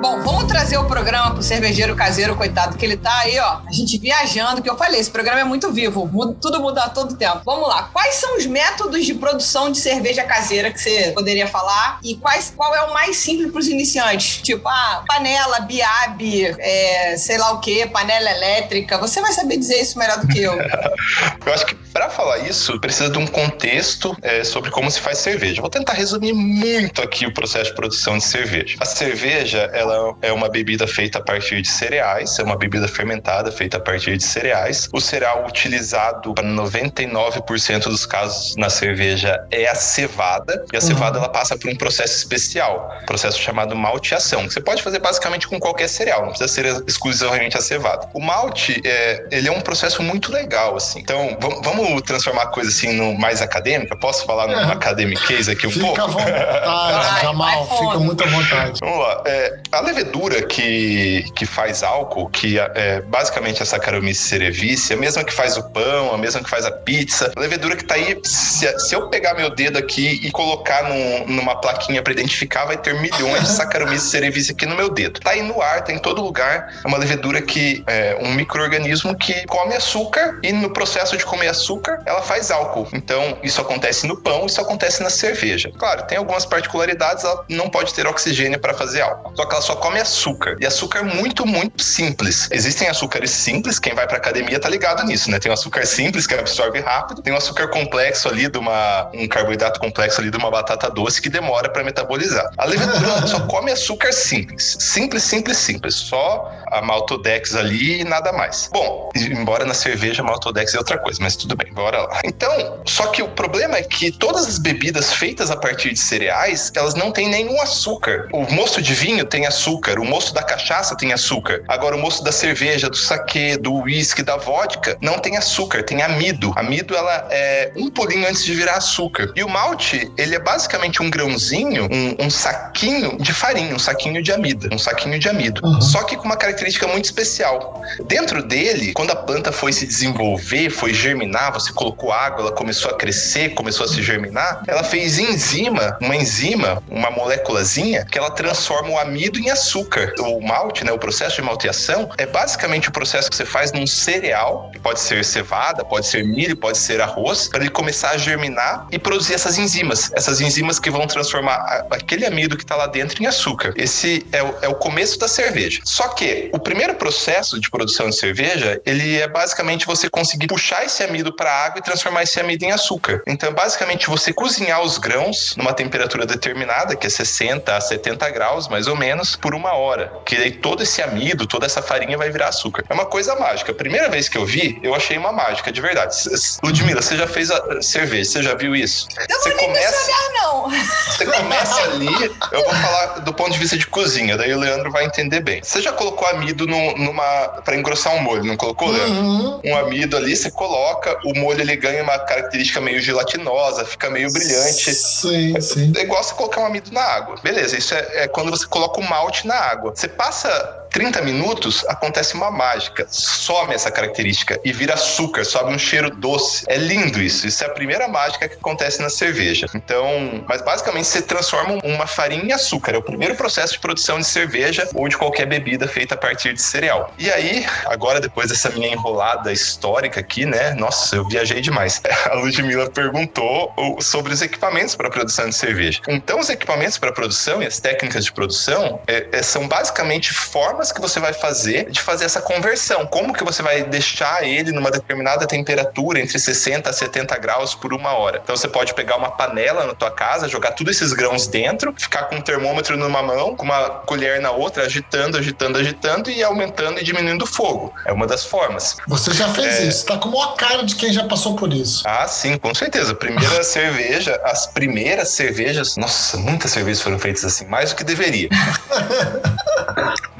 Bom, 0.00 0.18
vamos 0.22 0.44
trazer 0.44 0.78
o 0.78 0.86
programa 0.86 1.34
pro 1.34 1.42
cervejeiro 1.42 1.94
caseiro, 1.94 2.34
coitado, 2.34 2.78
que 2.78 2.86
ele 2.86 2.96
tá 2.96 3.18
aí, 3.18 3.38
ó. 3.38 3.60
A 3.66 3.70
gente 3.70 3.98
viajando, 3.98 4.62
que 4.62 4.70
eu 4.70 4.74
falei, 4.74 4.98
esse 4.98 5.10
programa 5.10 5.40
é 5.40 5.44
muito 5.44 5.70
vivo, 5.70 6.06
muda, 6.06 6.34
tudo 6.40 6.58
muda 6.58 6.84
a 6.84 6.88
todo 6.88 7.16
tempo. 7.16 7.42
Vamos 7.44 7.68
lá. 7.68 7.90
Quais 7.92 8.14
são 8.14 8.38
os 8.38 8.46
métodos 8.46 9.04
de 9.04 9.12
produção 9.12 9.70
de 9.70 9.78
cerveja 9.78 10.24
caseira 10.24 10.70
que 10.70 10.80
você 10.80 11.12
poderia 11.12 11.46
falar? 11.46 12.00
E 12.02 12.16
quais, 12.16 12.50
qual 12.56 12.74
é 12.74 12.80
o 12.80 12.94
mais 12.94 13.18
simples 13.18 13.52
pros 13.52 13.68
iniciantes? 13.68 14.40
Tipo, 14.40 14.66
ah, 14.68 15.04
panela, 15.06 15.60
biab, 15.60 16.46
é, 16.58 17.16
sei 17.18 17.36
lá 17.36 17.52
o 17.52 17.60
que, 17.60 17.86
panela 17.88 18.30
elétrica. 18.30 18.96
Você 18.96 19.20
vai 19.20 19.34
saber 19.34 19.58
dizer 19.58 19.82
isso 19.82 19.98
melhor 19.98 20.18
do 20.18 20.28
que 20.28 20.40
eu. 20.40 20.54
eu 21.44 21.52
acho 21.52 21.66
que 21.66 21.74
para 21.92 22.08
falar 22.08 22.38
isso, 22.38 22.80
precisa 22.80 23.10
de 23.10 23.18
um 23.18 23.26
contexto 23.26 24.16
é, 24.22 24.44
sobre 24.44 24.70
como 24.70 24.90
se 24.90 25.00
faz 25.00 25.18
cerveja. 25.18 25.60
Vou 25.60 25.70
tentar 25.70 25.92
resumir 25.92 26.32
muito 26.32 27.02
aqui 27.02 27.26
o 27.26 27.34
processo 27.34 27.70
de 27.70 27.76
produção 27.76 28.16
de 28.16 28.24
cerveja. 28.24 28.76
A 28.80 28.84
cerveja, 28.84 29.70
ela 29.72 29.89
ela 29.92 30.16
é 30.22 30.32
uma 30.32 30.48
bebida 30.48 30.86
feita 30.86 31.18
a 31.18 31.22
partir 31.22 31.62
de 31.62 31.68
cereais, 31.68 32.38
é 32.38 32.42
uma 32.42 32.56
bebida 32.56 32.88
fermentada 32.88 33.50
feita 33.52 33.76
a 33.76 33.80
partir 33.80 34.16
de 34.16 34.24
cereais. 34.24 34.88
O 34.92 35.00
cereal 35.00 35.46
utilizado 35.46 36.34
para 36.34 36.44
99% 36.44 37.84
dos 37.84 38.06
casos 38.06 38.56
na 38.56 38.70
cerveja 38.70 39.44
é 39.50 39.68
a 39.68 39.74
cevada, 39.74 40.64
e 40.72 40.76
a 40.76 40.80
cevada 40.80 41.18
uhum. 41.18 41.24
ela 41.24 41.32
passa 41.32 41.56
por 41.56 41.70
um 41.70 41.76
processo 41.76 42.16
especial, 42.16 42.90
processo 43.06 43.38
chamado 43.40 43.74
malteação, 43.74 44.46
que 44.46 44.54
você 44.54 44.60
pode 44.60 44.82
fazer 44.82 44.98
basicamente 44.98 45.48
com 45.48 45.58
qualquer 45.58 45.88
cereal, 45.88 46.22
não 46.22 46.28
precisa 46.30 46.48
ser 46.48 46.84
exclusivamente 46.86 47.56
a 47.56 47.60
cevada. 47.60 48.08
O 48.14 48.20
malte, 48.20 48.80
é, 48.84 49.26
ele 49.30 49.48
é 49.48 49.52
um 49.52 49.60
processo 49.60 50.02
muito 50.02 50.32
legal, 50.32 50.76
assim. 50.76 51.00
Então, 51.00 51.36
vamos 51.62 52.02
transformar 52.02 52.42
a 52.42 52.46
coisa 52.46 52.70
assim 52.70 52.92
no 52.92 53.18
mais 53.18 53.42
acadêmica? 53.42 53.96
Posso 53.96 54.24
falar 54.24 54.46
no 54.46 54.54
é. 54.54 54.72
academiquez 54.72 55.48
aqui 55.48 55.66
um 55.66 55.70
fica 55.70 55.84
pouco? 55.86 56.00
Fica 56.00 56.04
à 56.04 56.06
vontade, 56.06 57.22
Jamal, 57.22 57.78
fica 57.78 57.98
muito 57.98 58.24
à 58.24 58.26
vontade. 58.26 58.78
Vamos 58.80 58.98
lá. 58.98 59.22
É, 59.26 59.58
a 59.72 59.79
a 59.80 59.82
levedura 59.82 60.42
que, 60.42 61.24
que 61.34 61.46
faz 61.46 61.82
álcool, 61.82 62.28
que 62.28 62.58
é 62.58 63.00
basicamente 63.00 63.62
a 63.62 63.66
Saccharomyces 63.66 64.28
cerevisiae, 64.28 64.96
a 64.96 65.00
mesma 65.00 65.24
que 65.24 65.32
faz 65.32 65.56
o 65.56 65.62
pão, 65.70 66.14
a 66.14 66.18
mesma 66.18 66.42
que 66.42 66.50
faz 66.50 66.66
a 66.66 66.70
pizza, 66.70 67.32
a 67.34 67.40
levedura 67.40 67.74
que 67.74 67.84
tá 67.84 67.94
aí, 67.94 68.18
se, 68.22 68.78
se 68.78 68.94
eu 68.94 69.08
pegar 69.08 69.34
meu 69.34 69.48
dedo 69.50 69.78
aqui 69.78 70.20
e 70.22 70.30
colocar 70.30 70.84
num, 70.84 71.26
numa 71.26 71.58
plaquinha 71.60 72.02
para 72.02 72.12
identificar, 72.12 72.66
vai 72.66 72.76
ter 72.76 72.94
milhões 72.94 73.42
de 73.42 73.48
Saccharomyces 73.48 74.10
cerevisiae 74.10 74.54
aqui 74.54 74.66
no 74.66 74.76
meu 74.76 74.90
dedo. 74.90 75.18
Tá 75.20 75.30
aí 75.30 75.42
no 75.42 75.60
ar, 75.62 75.82
tá 75.82 75.92
em 75.92 75.98
todo 75.98 76.22
lugar. 76.22 76.74
É 76.84 76.86
uma 76.86 76.98
levedura 76.98 77.40
que 77.40 77.82
é 77.86 78.18
um 78.20 78.34
microorganismo 78.34 79.16
que 79.16 79.46
come 79.46 79.74
açúcar 79.74 80.38
e 80.42 80.52
no 80.52 80.70
processo 80.72 81.16
de 81.16 81.24
comer 81.24 81.48
açúcar, 81.48 82.02
ela 82.04 82.20
faz 82.20 82.50
álcool. 82.50 82.86
Então, 82.92 83.38
isso 83.42 83.60
acontece 83.60 84.06
no 84.06 84.16
pão, 84.20 84.44
isso 84.44 84.60
acontece 84.60 85.02
na 85.02 85.08
cerveja. 85.08 85.72
Claro, 85.78 86.02
tem 86.02 86.18
algumas 86.18 86.44
particularidades, 86.44 87.24
ela 87.24 87.44
não 87.48 87.70
pode 87.70 87.94
ter 87.94 88.06
oxigênio 88.06 88.60
para 88.60 88.74
fazer 88.74 89.00
álcool. 89.00 89.34
Só 89.34 89.46
que 89.46 89.54
ela 89.54 89.62
só 89.62 89.69
come 89.76 90.00
açúcar. 90.00 90.56
E 90.60 90.66
açúcar 90.66 91.02
muito, 91.02 91.46
muito 91.46 91.82
simples. 91.82 92.48
Existem 92.50 92.88
açúcares 92.88 93.30
simples, 93.30 93.78
quem 93.78 93.94
vai 93.94 94.06
pra 94.06 94.16
academia 94.16 94.58
tá 94.58 94.68
ligado 94.68 95.04
nisso, 95.04 95.30
né? 95.30 95.38
Tem 95.38 95.50
o 95.50 95.54
açúcar 95.54 95.86
simples 95.86 96.26
que 96.26 96.34
absorve 96.34 96.80
rápido, 96.80 97.22
tem 97.22 97.32
o 97.32 97.36
açúcar 97.36 97.68
complexo 97.68 98.28
ali 98.28 98.48
de 98.48 98.58
uma 98.58 99.10
um 99.14 99.28
carboidrato 99.28 99.80
complexo 99.80 100.20
ali 100.20 100.30
de 100.30 100.36
uma 100.36 100.50
batata 100.50 100.90
doce 100.90 101.20
que 101.20 101.28
demora 101.28 101.68
para 101.68 101.82
metabolizar. 101.82 102.50
A 102.56 102.64
levedura 102.64 103.26
só 103.26 103.40
come 103.46 103.72
açúcar 103.72 104.12
simples, 104.12 104.76
simples, 104.78 105.22
simples, 105.22 105.56
simples, 105.56 105.94
só 105.94 106.52
a 106.70 106.80
maltodex 106.82 107.54
ali 107.54 108.00
e 108.00 108.04
nada 108.04 108.32
mais. 108.32 108.68
Bom, 108.72 109.10
embora 109.16 109.64
na 109.64 109.74
cerveja 109.74 110.22
maltodex 110.22 110.74
é 110.74 110.78
outra 110.78 110.98
coisa, 110.98 111.18
mas 111.20 111.36
tudo 111.36 111.56
bem, 111.56 111.72
bora 111.72 112.02
lá. 112.02 112.20
Então, 112.24 112.82
só 112.86 113.08
que 113.08 113.22
o 113.22 113.28
problema 113.28 113.76
é 113.76 113.82
que 113.82 114.10
todas 114.10 114.46
as 114.46 114.58
bebidas 114.58 115.12
feitas 115.12 115.50
a 115.50 115.56
partir 115.56 115.92
de 115.92 115.98
cereais, 115.98 116.72
elas 116.74 116.94
não 116.94 117.10
têm 117.10 117.28
nenhum 117.28 117.60
açúcar. 117.60 118.28
O 118.32 118.42
mosto 118.52 118.80
de 118.80 118.94
vinho 118.94 119.24
tem 119.24 119.46
açúcar, 119.46 119.59
o 119.66 120.04
mosto 120.04 120.32
da 120.32 120.42
cachaça 120.42 120.96
tem 120.96 121.12
açúcar. 121.12 121.62
Agora, 121.68 121.96
o 121.96 121.98
mosto 121.98 122.22
da 122.22 122.32
cerveja, 122.32 122.88
do 122.88 122.96
saquê, 122.96 123.56
do 123.56 123.74
uísque, 123.74 124.22
da 124.22 124.36
vodka, 124.36 124.96
não 125.00 125.18
tem 125.18 125.36
açúcar, 125.36 125.82
tem 125.82 126.02
amido. 126.02 126.52
Amido, 126.56 126.94
ela 126.94 127.28
é 127.30 127.72
um 127.76 127.90
pulinho 127.90 128.28
antes 128.28 128.44
de 128.44 128.54
virar 128.54 128.76
açúcar. 128.76 129.32
E 129.36 129.42
o 129.42 129.48
malte, 129.48 130.10
ele 130.16 130.34
é 130.34 130.38
basicamente 130.38 131.02
um 131.02 131.10
grãozinho, 131.10 131.88
um, 131.90 132.26
um 132.26 132.30
saquinho 132.30 133.18
de 133.18 133.32
farinha, 133.32 133.74
um 133.74 133.78
saquinho 133.78 134.22
de 134.22 134.32
amida, 134.32 134.68
um 134.72 134.78
saquinho 134.78 135.18
de 135.18 135.28
amido. 135.28 135.60
Uhum. 135.64 135.80
Só 135.80 136.02
que 136.04 136.16
com 136.16 136.24
uma 136.24 136.36
característica 136.36 136.86
muito 136.86 137.04
especial. 137.04 137.82
Dentro 138.06 138.42
dele, 138.42 138.92
quando 138.92 139.10
a 139.10 139.16
planta 139.16 139.52
foi 139.52 139.72
se 139.72 139.86
desenvolver, 139.86 140.70
foi 140.70 140.94
germinar, 140.94 141.52
você 141.52 141.72
colocou 141.72 142.12
água, 142.12 142.40
ela 142.40 142.52
começou 142.52 142.90
a 142.90 142.94
crescer, 142.94 143.50
começou 143.50 143.84
a 143.86 143.88
se 143.88 144.02
germinar, 144.02 144.62
ela 144.66 144.82
fez 144.82 145.18
enzima, 145.18 145.98
uma 146.00 146.16
enzima, 146.16 146.82
uma 146.88 147.10
moléculazinha, 147.10 148.04
que 148.04 148.18
ela 148.18 148.30
transforma 148.30 148.90
o 148.90 148.98
amido 148.98 149.38
em 149.38 149.49
açúcar. 149.50 150.14
O 150.18 150.40
malte, 150.40 150.84
né, 150.84 150.92
o 150.92 150.98
processo 150.98 151.36
de 151.36 151.42
malteação, 151.42 152.10
é 152.18 152.26
basicamente 152.26 152.88
o 152.88 152.92
processo 152.92 153.30
que 153.30 153.36
você 153.36 153.44
faz 153.44 153.72
num 153.72 153.86
cereal, 153.86 154.70
que 154.72 154.78
pode 154.78 155.00
ser 155.00 155.24
cevada, 155.24 155.84
pode 155.84 156.06
ser 156.06 156.24
milho, 156.24 156.56
pode 156.56 156.78
ser 156.78 157.00
arroz, 157.00 157.48
para 157.48 157.60
ele 157.60 157.70
começar 157.70 158.10
a 158.10 158.16
germinar 158.16 158.86
e 158.90 158.98
produzir 158.98 159.34
essas 159.34 159.58
enzimas. 159.58 160.10
Essas 160.12 160.40
enzimas 160.40 160.78
que 160.78 160.90
vão 160.90 161.06
transformar 161.06 161.86
aquele 161.90 162.26
amido 162.26 162.56
que 162.56 162.62
está 162.62 162.76
lá 162.76 162.86
dentro 162.86 163.22
em 163.22 163.26
açúcar. 163.26 163.72
Esse 163.76 164.26
é 164.32 164.42
o, 164.42 164.54
é 164.62 164.68
o 164.68 164.74
começo 164.74 165.18
da 165.18 165.28
cerveja. 165.28 165.80
Só 165.84 166.08
que 166.08 166.50
o 166.52 166.58
primeiro 166.58 166.94
processo 166.94 167.60
de 167.60 167.70
produção 167.70 168.08
de 168.08 168.16
cerveja, 168.16 168.80
ele 168.84 169.18
é 169.18 169.28
basicamente 169.28 169.86
você 169.86 170.08
conseguir 170.08 170.46
puxar 170.46 170.84
esse 170.84 171.02
amido 171.02 171.34
para 171.34 171.50
a 171.50 171.64
água 171.66 171.78
e 171.78 171.82
transformar 171.82 172.22
esse 172.22 172.38
amido 172.40 172.64
em 172.64 172.72
açúcar. 172.72 173.22
Então, 173.26 173.52
basicamente, 173.52 174.06
você 174.06 174.32
cozinhar 174.32 174.82
os 174.82 174.98
grãos 174.98 175.54
numa 175.56 175.72
temperatura 175.72 176.26
determinada, 176.26 176.96
que 176.96 177.06
é 177.06 177.10
60 177.10 177.76
a 177.76 177.80
70 177.80 178.30
graus, 178.30 178.68
mais 178.68 178.86
ou 178.86 178.96
menos, 178.96 179.36
por 179.40 179.54
uma 179.54 179.72
hora. 179.74 180.12
Que 180.24 180.36
aí 180.36 180.52
todo 180.52 180.82
esse 180.82 181.02
amido, 181.02 181.46
toda 181.46 181.66
essa 181.66 181.82
farinha 181.82 182.16
vai 182.16 182.30
virar 182.30 182.48
açúcar. 182.48 182.84
É 182.88 182.94
uma 182.94 183.06
coisa 183.06 183.34
mágica. 183.36 183.72
A 183.72 183.74
primeira 183.74 184.08
vez 184.08 184.28
que 184.28 184.36
eu 184.36 184.44
vi, 184.44 184.78
eu 184.82 184.94
achei 184.94 185.16
uma 185.16 185.32
mágica, 185.32 185.72
de 185.72 185.80
verdade. 185.80 186.16
Ludmila, 186.62 187.02
você 187.02 187.16
já 187.16 187.26
fez 187.26 187.50
a 187.50 187.82
cerveja, 187.82 188.30
você 188.30 188.42
já 188.42 188.54
viu 188.54 188.74
isso? 188.74 189.08
Não 189.28 189.40
você 189.40 189.50
começa, 189.52 190.12
não. 190.34 190.70
Você 190.70 191.26
começa 191.26 191.82
ali, 191.82 192.06
eu 192.52 192.64
vou 192.64 192.74
falar 192.74 193.06
do 193.20 193.32
ponto 193.32 193.52
de 193.52 193.58
vista 193.58 193.76
de 193.76 193.86
cozinha, 193.86 194.36
daí 194.36 194.52
o 194.52 194.58
Leandro 194.58 194.90
vai 194.90 195.04
entender 195.04 195.40
bem. 195.40 195.62
Você 195.62 195.80
já 195.80 195.92
colocou 195.92 196.26
amido 196.28 196.66
no, 196.66 196.96
numa 196.96 197.60
para 197.64 197.76
engrossar 197.76 198.14
um 198.14 198.20
molho, 198.20 198.44
não 198.44 198.56
colocou, 198.56 198.90
Leandro? 198.90 199.14
Uhum. 199.14 199.60
Um 199.64 199.76
amido 199.76 200.16
ali, 200.16 200.36
você 200.36 200.50
coloca, 200.50 201.18
o 201.24 201.34
molho 201.38 201.60
ele 201.60 201.76
ganha 201.76 202.02
uma 202.02 202.18
característica 202.18 202.80
meio 202.80 203.00
gelatinosa, 203.00 203.84
fica 203.84 204.10
meio 204.10 204.32
brilhante. 204.32 204.94
Sim, 204.94 205.56
é, 205.56 205.60
sim. 205.60 205.92
É 205.96 206.02
igual 206.02 206.22
você 206.22 206.34
colocar 206.34 206.60
um 206.60 206.66
amido 206.66 206.92
na 206.92 207.02
água. 207.02 207.36
Beleza, 207.42 207.76
isso 207.76 207.94
é, 207.94 208.24
é 208.24 208.28
quando 208.28 208.50
você 208.50 208.66
coloca 208.66 209.00
o 209.00 209.02
na 209.44 209.54
água. 209.54 209.92
Você 209.94 210.08
passa 210.08 210.79
30 210.90 211.22
minutos, 211.22 211.84
acontece 211.88 212.34
uma 212.34 212.50
mágica. 212.50 213.06
Some 213.08 213.74
essa 213.74 213.90
característica 213.90 214.60
e 214.64 214.72
vira 214.72 214.94
açúcar, 214.94 215.44
sobe 215.44 215.72
um 215.72 215.78
cheiro 215.78 216.10
doce. 216.10 216.64
É 216.68 216.76
lindo 216.76 217.20
isso. 217.20 217.46
Isso 217.46 217.62
é 217.64 217.66
a 217.66 217.70
primeira 217.70 218.08
mágica 218.08 218.48
que 218.48 218.54
acontece 218.54 219.00
na 219.00 219.08
cerveja. 219.08 219.66
Então, 219.74 220.44
mas 220.48 220.62
basicamente 220.62 221.06
você 221.06 221.22
transforma 221.22 221.78
uma 221.84 222.06
farinha 222.06 222.44
em 222.44 222.52
açúcar. 222.52 222.94
É 222.94 222.98
o 222.98 223.02
primeiro 223.02 223.34
processo 223.34 223.74
de 223.74 223.78
produção 223.78 224.18
de 224.18 224.26
cerveja 224.26 224.88
ou 224.94 225.08
de 225.08 225.16
qualquer 225.16 225.46
bebida 225.46 225.86
feita 225.86 226.14
a 226.14 226.18
partir 226.18 226.52
de 226.54 226.62
cereal. 226.62 227.12
E 227.18 227.30
aí, 227.30 227.66
agora 227.86 228.20
depois 228.20 228.48
dessa 228.48 228.70
minha 228.70 228.88
enrolada 228.88 229.52
histórica 229.52 230.20
aqui, 230.20 230.44
né? 230.46 230.74
Nossa, 230.74 231.16
eu 231.16 231.28
viajei 231.28 231.60
demais. 231.60 232.00
A 232.30 232.34
Ludmilla 232.34 232.90
perguntou 232.90 233.72
sobre 234.00 234.32
os 234.32 234.42
equipamentos 234.42 234.94
para 234.94 235.10
produção 235.10 235.48
de 235.48 235.54
cerveja. 235.54 236.00
Então, 236.08 236.40
os 236.40 236.48
equipamentos 236.48 236.98
para 236.98 237.12
produção 237.12 237.62
e 237.62 237.66
as 237.66 237.78
técnicas 237.78 238.24
de 238.24 238.32
produção 238.32 239.00
é, 239.06 239.26
é, 239.32 239.42
são 239.42 239.68
basicamente 239.68 240.32
formas 240.32 240.79
formas 240.80 240.92
que 240.92 241.00
você 241.00 241.20
vai 241.20 241.32
fazer 241.32 241.90
de 241.90 242.00
fazer 242.00 242.24
essa 242.24 242.40
conversão. 242.40 243.06
Como 243.06 243.34
que 243.34 243.44
você 243.44 243.62
vai 243.62 243.82
deixar 243.82 244.42
ele 244.44 244.72
numa 244.72 244.90
determinada 244.90 245.46
temperatura, 245.46 246.20
entre 246.20 246.38
60 246.38 246.88
a 246.88 246.92
70 246.92 247.36
graus 247.38 247.74
por 247.74 247.92
uma 247.92 248.12
hora. 248.12 248.40
Então 248.42 248.56
você 248.56 248.68
pode 248.68 248.94
pegar 248.94 249.16
uma 249.16 249.30
panela 249.30 249.86
na 249.86 249.94
tua 249.94 250.10
casa, 250.10 250.48
jogar 250.48 250.72
todos 250.72 250.96
esses 250.96 251.12
grãos 251.12 251.46
dentro, 251.46 251.94
ficar 251.98 252.24
com 252.24 252.36
um 252.36 252.40
termômetro 252.40 252.96
numa 252.96 253.22
mão, 253.22 253.54
com 253.54 253.64
uma 253.64 253.90
colher 254.06 254.40
na 254.40 254.50
outra, 254.50 254.84
agitando, 254.84 255.36
agitando, 255.36 255.78
agitando 255.78 256.30
e 256.30 256.42
aumentando 256.42 256.98
e 256.98 257.04
diminuindo 257.04 257.44
o 257.44 257.46
fogo. 257.46 257.92
É 258.06 258.12
uma 258.12 258.26
das 258.26 258.44
formas. 258.44 258.96
Você 259.06 259.32
já 259.32 259.48
fez 259.48 259.80
é... 259.80 259.82
isso, 259.84 260.06
tá 260.06 260.16
como 260.16 260.40
a 260.40 260.54
cara 260.54 260.82
de 260.84 260.94
quem 260.96 261.12
já 261.12 261.24
passou 261.24 261.56
por 261.56 261.72
isso. 261.72 262.02
Ah, 262.06 262.26
sim, 262.26 262.56
com 262.56 262.74
certeza. 262.74 263.14
Primeira 263.14 263.62
cerveja, 263.64 264.40
as 264.44 264.66
primeiras 264.66 265.30
cervejas, 265.30 265.96
nossa, 265.96 266.38
muitas 266.38 266.70
cervejas 266.70 267.02
foram 267.02 267.18
feitas 267.18 267.44
assim, 267.44 267.66
mais 267.66 267.90
do 267.90 267.96
que 267.96 268.04
deveria. 268.04 268.48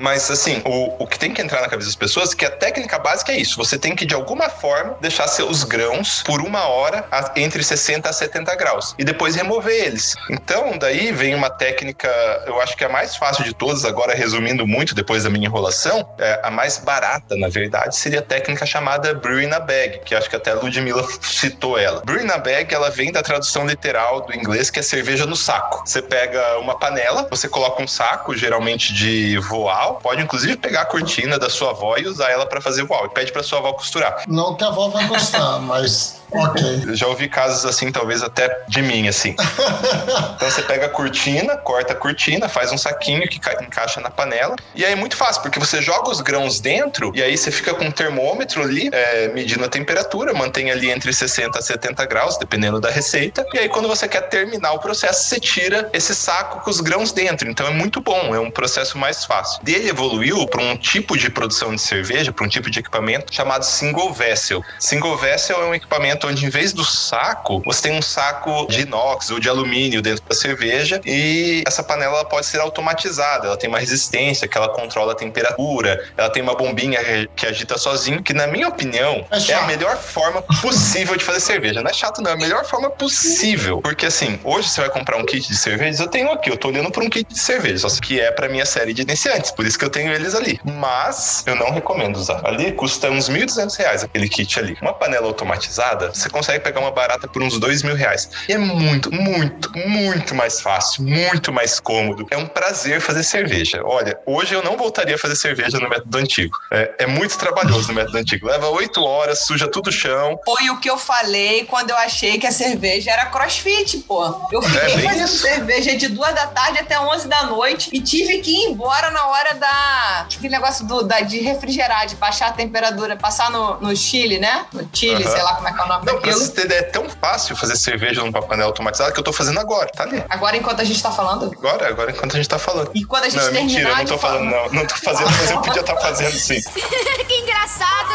Mas, 0.01 0.30
assim, 0.31 0.63
o, 0.65 1.03
o 1.03 1.07
que 1.07 1.19
tem 1.19 1.33
que 1.33 1.43
entrar 1.43 1.61
na 1.61 1.69
cabeça 1.69 1.89
das 1.89 1.97
pessoas 1.97 2.33
é 2.33 2.37
que 2.37 2.45
a 2.45 2.51
técnica 2.51 2.99
básica 2.99 3.33
é 3.33 3.37
isso. 3.37 3.57
Você 3.57 3.79
tem 3.79 3.95
que, 3.95 4.07
de 4.07 4.15
alguma 4.15 4.49
forma, 4.49 4.97
deixar 5.01 5.29
seus 5.29 5.65
grãos 5.65 6.23
por 6.23 6.41
uma 6.41 6.67
hora 6.67 7.05
a, 7.11 7.33
entre 7.37 7.63
60 7.63 8.09
a 8.09 8.13
70 8.13 8.55
graus 8.57 8.95
e 8.99 9.05
depois 9.05 9.35
remover 9.35 9.75
eles. 9.75 10.15
Então, 10.31 10.79
daí 10.79 11.13
vem 11.13 11.35
uma 11.35 11.51
técnica, 11.51 12.09
eu 12.47 12.61
acho 12.61 12.77
que 12.77 12.85
é 12.85 12.87
a 12.87 12.91
mais 12.91 13.17
fácil 13.17 13.45
de 13.45 13.55
todas, 13.55 13.85
agora 13.85 14.15
resumindo 14.15 14.67
muito 14.67 14.95
depois 14.95 15.25
da 15.25 15.31
minha 15.31 15.47
enrolação, 15.47 16.09
é, 16.19 16.41
a 16.43 16.51
mais 16.51 16.79
barata, 16.79 17.37
na 17.37 17.49
verdade, 17.49 17.97
seria 17.97 18.21
a 18.21 18.23
técnica 18.23 18.67
chamada 18.67 19.15
Brewing 19.15 19.53
a 19.53 19.61
Bag, 19.61 20.01
que 20.05 20.15
acho 20.15 20.29
que 20.29 20.37
até 20.37 20.53
a 20.53 20.55
Ludmilla 20.55 21.07
citou 21.23 21.79
ela. 21.79 22.03
Brewing 22.05 22.31
a 22.31 22.39
Bag, 22.39 22.73
ela 22.75 22.91
vem 22.91 23.13
da 23.13 23.23
tradução 23.23 23.67
literal 23.67 24.23
do 24.23 24.35
inglês, 24.35 24.71
que 24.71 24.79
é 24.79 24.83
cerveja 24.83 25.27
no 25.27 25.37
saco. 25.37 25.83
Você 25.85 26.03
pega 26.03 26.59
uma 26.59 26.79
panela, 26.79 27.27
você 27.31 27.49
coloca 27.49 27.83
um 27.83 27.89
saco, 27.89 28.37
geralmente 28.37 28.93
de 28.93 29.39
voal, 29.39 29.97
pode 30.03 30.20
inclusive 30.21 30.57
pegar 30.57 30.83
a 30.83 30.87
cortina 30.87 31.39
da 31.39 31.51
sua 31.51 31.71
avó 31.71 31.97
e 31.97 32.07
usar 32.07 32.31
ela 32.31 32.47
para 32.47 32.61
fazer 32.61 32.85
voal. 32.85 33.07
E 33.07 33.09
pede 33.11 33.33
para 33.33 33.43
sua 33.43 33.59
avó 33.59 33.73
costurar. 33.73 34.25
Não 34.29 34.55
que 34.57 34.65
a 34.65 34.69
avó 34.69 34.89
vai 34.89 35.07
gostar, 35.07 35.59
mas 35.63 36.20
Ok. 36.33 36.63
Eu 36.87 36.97
já 36.97 37.07
ouvi 37.07 37.29
casos 37.29 37.65
assim, 37.65 37.91
talvez 37.91 38.23
até 38.23 38.65
de 38.69 38.83
mim, 38.83 39.09
assim. 39.09 39.35
então 40.37 40.51
você 40.51 40.63
pega 40.63 40.87
a 40.87 40.89
cortina, 40.89 41.57
corta 41.57 41.93
a 41.93 41.97
cortina, 41.97 42.49
faz 42.49 42.73
um 42.73 42.79
saquinho 42.79 43.29
que 43.29 43.41
encaixa 43.63 44.01
na 44.01 44.11
panela. 44.11 44.57
E 44.75 44.85
aí 44.85 44.93
é 44.93 44.97
muito 44.97 45.17
fácil, 45.17 45.43
porque 45.43 45.59
você 45.59 45.83
joga 45.83 46.11
os 46.11 46.21
grãos 46.21 46.61
dentro 46.61 47.13
e 47.15 47.23
aí 47.23 47.37
você 47.37 47.51
fica 47.51 47.75
com 47.75 47.85
um 47.85 47.91
termômetro 47.91 48.63
ali, 48.63 48.89
é, 48.93 49.29
medindo 49.29 49.65
a 49.65 49.69
temperatura, 49.69 50.33
mantém 50.33 50.71
ali 50.71 50.91
entre 50.91 51.13
60 51.13 51.59
a 51.59 51.63
70 51.63 52.05
graus, 52.07 52.39
dependendo 52.39 52.81
da 52.81 52.91
receita. 52.91 53.45
E 53.53 53.59
aí 53.59 53.69
quando 53.69 53.89
você 53.89 54.07
quer 54.09 54.23
terminar 54.29 54.73
o 54.73 54.79
processo, 54.79 55.25
você 55.25 55.41
tira 55.41 55.91
esse 55.93 56.15
saco 56.15 56.61
com 56.61 56.71
os 56.71 56.81
grãos 56.81 57.13
dentro. 57.13 57.51
Então 57.51 57.67
é 57.67 57.71
muito 57.71 58.01
bom, 58.01 58.35
é 58.35 58.39
um 58.39 58.51
processo 58.51 58.97
mais 58.99 59.25
fácil. 59.25 59.63
Dele 59.63 59.89
evoluiu 59.89 60.47
para 60.47 60.63
um 60.63 60.77
tipo 60.77 61.17
de 61.17 61.31
produção 61.31 61.75
de 61.75 61.81
cerveja, 61.81 62.33
para 62.33 62.45
um 62.45 62.49
tipo 62.49 62.71
de 62.71 62.79
equipamento 62.79 63.35
chamado 63.35 63.65
single 63.65 64.13
vessel. 64.13 64.63
Single 64.79 65.17
vessel 65.17 65.63
é 65.63 65.65
um 65.67 65.75
equipamento 65.75 66.20
momento 66.21 66.27
onde, 66.27 66.47
em 66.47 66.51
vez 66.51 66.73
do 66.73 66.85
saco, 66.85 67.63
você 67.65 67.83
tem 67.83 67.99
um 67.99 68.03
saco 68.03 68.67
de 68.69 68.83
inox 68.83 69.31
ou 69.31 69.41
de 69.41 69.49
alumínio 69.49 70.03
dentro 70.03 70.23
da 70.29 70.35
cerveja 70.35 71.01
e 71.05 71.63
essa 71.67 71.83
panela 71.83 72.25
pode 72.25 72.47
ser 72.47 72.61
automatizada. 72.61 73.47
Ela 73.47 73.57
tem 73.57 73.69
uma 73.69 73.79
resistência 73.79 74.47
que 74.47 74.57
ela 74.57 74.69
controla 74.69 75.13
a 75.13 75.15
temperatura, 75.15 76.05
ela 76.17 76.31
tem 76.31 76.43
uma 76.43 76.55
bombinha 76.55 77.01
que 77.35 77.47
agita 77.47 77.79
sozinho, 77.79 78.23
que, 78.23 78.35
na 78.35 78.47
minha 78.47 78.69
opinião, 78.69 79.25
é, 79.31 79.51
é 79.51 79.55
a 79.55 79.63
melhor 79.63 79.97
forma 79.97 80.43
possível 80.61 81.17
de 81.17 81.25
fazer 81.25 81.41
cerveja. 81.41 81.83
Não 81.83 81.91
é 81.91 81.95
chato, 81.95 82.21
não, 82.21 82.31
é 82.31 82.35
a 82.35 82.37
melhor 82.37 82.65
forma 82.65 82.91
possível. 82.91 83.81
Porque, 83.81 84.07
assim, 84.07 84.39
hoje 84.45 84.69
você 84.69 84.81
vai 84.81 84.91
comprar 84.91 85.17
um 85.17 85.25
kit 85.25 85.47
de 85.47 85.57
cervejas, 85.57 86.01
eu 86.01 86.09
tenho 86.09 86.31
aqui, 86.31 86.51
eu 86.51 86.57
tô 86.57 86.69
olhando 86.69 86.91
por 86.91 87.03
um 87.03 87.09
kit 87.09 87.27
de 87.29 87.39
cerveja, 87.39 87.89
só 87.89 88.01
que 88.01 88.21
é 88.21 88.31
pra 88.31 88.49
minha 88.49 88.67
série 88.67 88.93
de 88.93 89.03
iniciantes, 89.03 89.51
por 89.51 89.67
isso 89.67 89.79
que 89.79 89.85
eu 89.85 89.91
tenho 89.91 90.13
eles 90.13 90.35
ali. 90.35 90.61
Mas 90.65 91.43
eu 91.47 91.55
não 91.55 91.71
recomendo 91.71 92.17
usar. 92.17 92.41
Ali 92.45 92.73
custa 92.73 93.11
uns 93.11 93.29
1.200 93.29 93.77
reais 93.79 94.05
aquele 94.05 94.29
kit 94.29 94.59
ali. 94.59 94.77
Uma 94.81 94.93
panela 94.93 95.27
automatizada, 95.27 96.10
barata. 96.11 96.15
Você 96.15 96.29
consegue 96.29 96.61
pegar 96.61 96.81
uma 96.81 96.91
barata 96.91 97.29
por 97.29 97.43
uns 97.43 97.59
dois 97.59 97.83
mil 97.83 97.95
reais. 97.95 98.29
E 98.49 98.53
é 98.53 98.59
muito, 98.59 99.13
muito, 99.13 99.71
muito 99.77 100.35
mais 100.35 100.61
fácil, 100.61 101.05
muito 101.05 101.53
mais 101.53 101.81
cômodo. 101.81 102.27
É 102.31 102.37
um 102.37 102.47
prazer 102.47 103.01
fazer 103.01 103.23
cerveja. 103.23 103.83
Olha, 103.85 104.19
hoje 104.27 104.55
eu 104.55 104.63
não 104.63 104.77
voltaria 104.77 105.15
a 105.15 105.19
fazer 105.19 105.37
cerveja 105.37 105.79
no 105.79 105.89
método 105.89 106.19
antigo. 106.19 106.57
É, 106.71 106.95
é 107.01 107.07
muito 107.07 107.39
trabalhoso 107.39 107.89
no 107.89 107.95
método 107.95 108.19
antigo. 108.19 108.47
Leva 108.47 108.69
oito 108.69 109.03
horas, 109.03 109.47
suja 109.47 109.69
tudo 109.69 109.89
o 109.89 109.93
chão. 109.93 110.39
Foi 110.45 110.71
o 110.71 110.79
que 110.81 110.91
eu 110.91 110.99
falei 110.99 111.65
quando 111.65 111.91
eu 111.91 111.97
achei 111.97 112.39
que 112.39 112.47
a 112.47 112.53
cerveja 112.53 113.11
era 113.11 113.27
crossfit, 113.27 113.99
pô. 113.99 114.49
Eu 114.51 114.63
fiquei 114.63 114.95
é 114.95 114.99
fazendo 114.99 115.25
isso. 115.25 115.39
cerveja 115.39 115.97
de 115.97 116.09
duas 116.09 116.35
da 116.35 116.47
tarde 116.47 116.79
até 116.79 117.01
onze 117.01 117.29
da 117.29 117.45
noite 117.45 117.91
e 117.93 118.01
tive 118.01 118.39
que 118.39 118.51
ir 118.51 118.71
embora 118.71 119.11
na 119.11 119.27
hora 119.27 119.55
da. 119.55 120.27
Aquele 120.41 120.55
negócio 120.55 120.87
do, 120.87 121.03
da, 121.03 121.21
de 121.21 121.39
refrigerar, 121.41 122.07
de 122.07 122.17
baixar 122.17 122.49
a 122.49 122.53
temperatura, 122.53 123.15
passar 123.15 123.51
no, 123.51 123.79
no 123.79 123.95
Chile, 123.95 124.39
né? 124.39 124.65
No 124.73 124.89
Chile, 124.91 125.23
sei 125.23 125.43
lá 125.43 125.57
como 125.57 125.69
é 125.69 125.73
que 125.75 125.79
é 125.79 125.85
o 125.85 125.87
nome 125.87 126.07
não, 126.07 126.15
daquilo. 126.15 126.35
Pra 126.35 126.47
você 126.47 126.53
ter 126.53 126.65
ideia, 126.65 126.79
é 126.79 126.83
tão 126.85 127.07
fácil 127.11 127.55
fazer 127.55 127.77
cerveja 127.77 128.25
numa 128.25 128.41
panela 128.41 128.71
automatizada 128.71 129.13
que 129.13 129.21
eu 129.21 129.23
tô 129.23 129.35
fazendo 129.35 129.61
agora, 129.61 129.91
tá 129.95 130.05
ali. 130.05 130.25
Agora 130.31 130.57
enquanto 130.57 130.81
a 130.81 130.85
gente 130.85 131.03
tá 131.03 131.11
falando? 131.11 131.53
Agora, 131.59 131.89
agora 131.89 132.11
enquanto 132.11 132.33
a 132.33 132.37
gente 132.37 132.49
tá 132.49 132.59
falando. 132.59 132.91
E 132.95 133.05
quando 133.05 133.25
a 133.25 133.29
gente 133.29 133.45
não, 133.45 133.53
terminar. 133.53 133.67
Mentira, 133.67 133.91
eu 133.91 133.97
não 133.97 134.05
tô 134.07 134.19
falando, 134.19 134.45
não. 134.45 134.71
Não 134.71 134.87
tô 134.87 134.97
fazendo, 134.97 135.31
mas 135.31 135.51
eu 135.51 135.61
podia 135.61 135.81
estar 135.81 135.95
tá 135.95 136.01
fazendo 136.01 136.33
sim. 136.33 136.63
que 137.29 137.35
engraçado! 137.35 138.09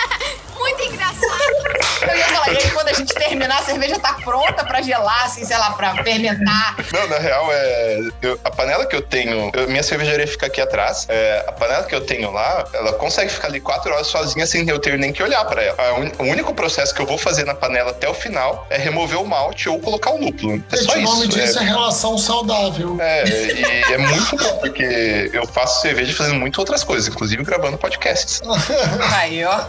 Muito 0.58 0.82
engraçado! 0.82 1.79
Eu 2.02 2.16
ia 2.16 2.24
falar, 2.26 2.52
e 2.52 2.56
aí 2.56 2.70
quando 2.70 2.88
a 2.88 2.92
gente 2.92 3.14
terminar, 3.14 3.58
a 3.58 3.62
cerveja 3.62 3.98
tá 3.98 4.14
pronta 4.24 4.64
pra 4.64 4.82
gelar, 4.82 5.24
assim, 5.24 5.44
sei 5.44 5.56
lá, 5.56 5.70
pra 5.72 5.94
fermentar. 6.02 6.76
Não, 6.92 7.08
na 7.08 7.18
real, 7.18 7.48
é. 7.50 8.00
Eu, 8.22 8.40
a 8.44 8.50
panela 8.50 8.86
que 8.86 8.96
eu 8.96 9.02
tenho. 9.02 9.50
Eu, 9.54 9.68
minha 9.68 9.82
cervejaria 9.82 10.26
fica 10.26 10.46
aqui 10.46 10.60
atrás. 10.60 11.06
É, 11.08 11.44
a 11.46 11.52
panela 11.52 11.84
que 11.84 11.94
eu 11.94 12.00
tenho 12.00 12.30
lá, 12.30 12.64
ela 12.72 12.92
consegue 12.94 13.30
ficar 13.30 13.48
ali 13.48 13.60
quatro 13.60 13.92
horas 13.92 14.06
sozinha 14.06 14.46
sem 14.46 14.68
eu 14.68 14.78
ter 14.78 14.98
nem 14.98 15.12
que 15.12 15.22
olhar 15.22 15.44
pra 15.44 15.62
ela. 15.62 15.94
Un, 15.94 16.10
o 16.18 16.30
único 16.30 16.54
processo 16.54 16.94
que 16.94 17.00
eu 17.00 17.06
vou 17.06 17.18
fazer 17.18 17.44
na 17.44 17.54
panela 17.54 17.90
até 17.90 18.08
o 18.08 18.14
final 18.14 18.66
é 18.70 18.78
remover 18.78 19.20
o 19.20 19.26
malte 19.26 19.68
ou 19.68 19.78
colocar 19.80 20.10
o 20.10 20.18
lúpulo. 20.18 20.62
É 20.72 20.76
só 20.76 20.94
o 20.94 20.98
isso. 20.98 21.14
nome 21.14 21.28
disso 21.28 21.58
é... 21.58 21.62
é 21.62 21.64
relação 21.66 22.16
saudável. 22.18 22.96
É, 23.00 23.24
e 23.28 23.92
é 23.92 23.98
muito 23.98 24.36
bom, 24.36 24.58
porque 24.58 25.30
eu 25.32 25.46
faço 25.46 25.82
cerveja 25.82 26.14
fazendo 26.14 26.38
muitas 26.38 26.58
outras 26.58 26.84
coisas, 26.84 27.08
inclusive 27.08 27.42
gravando 27.44 27.78
podcasts. 27.78 28.40
Aí, 29.14 29.44
ó. 29.44 29.60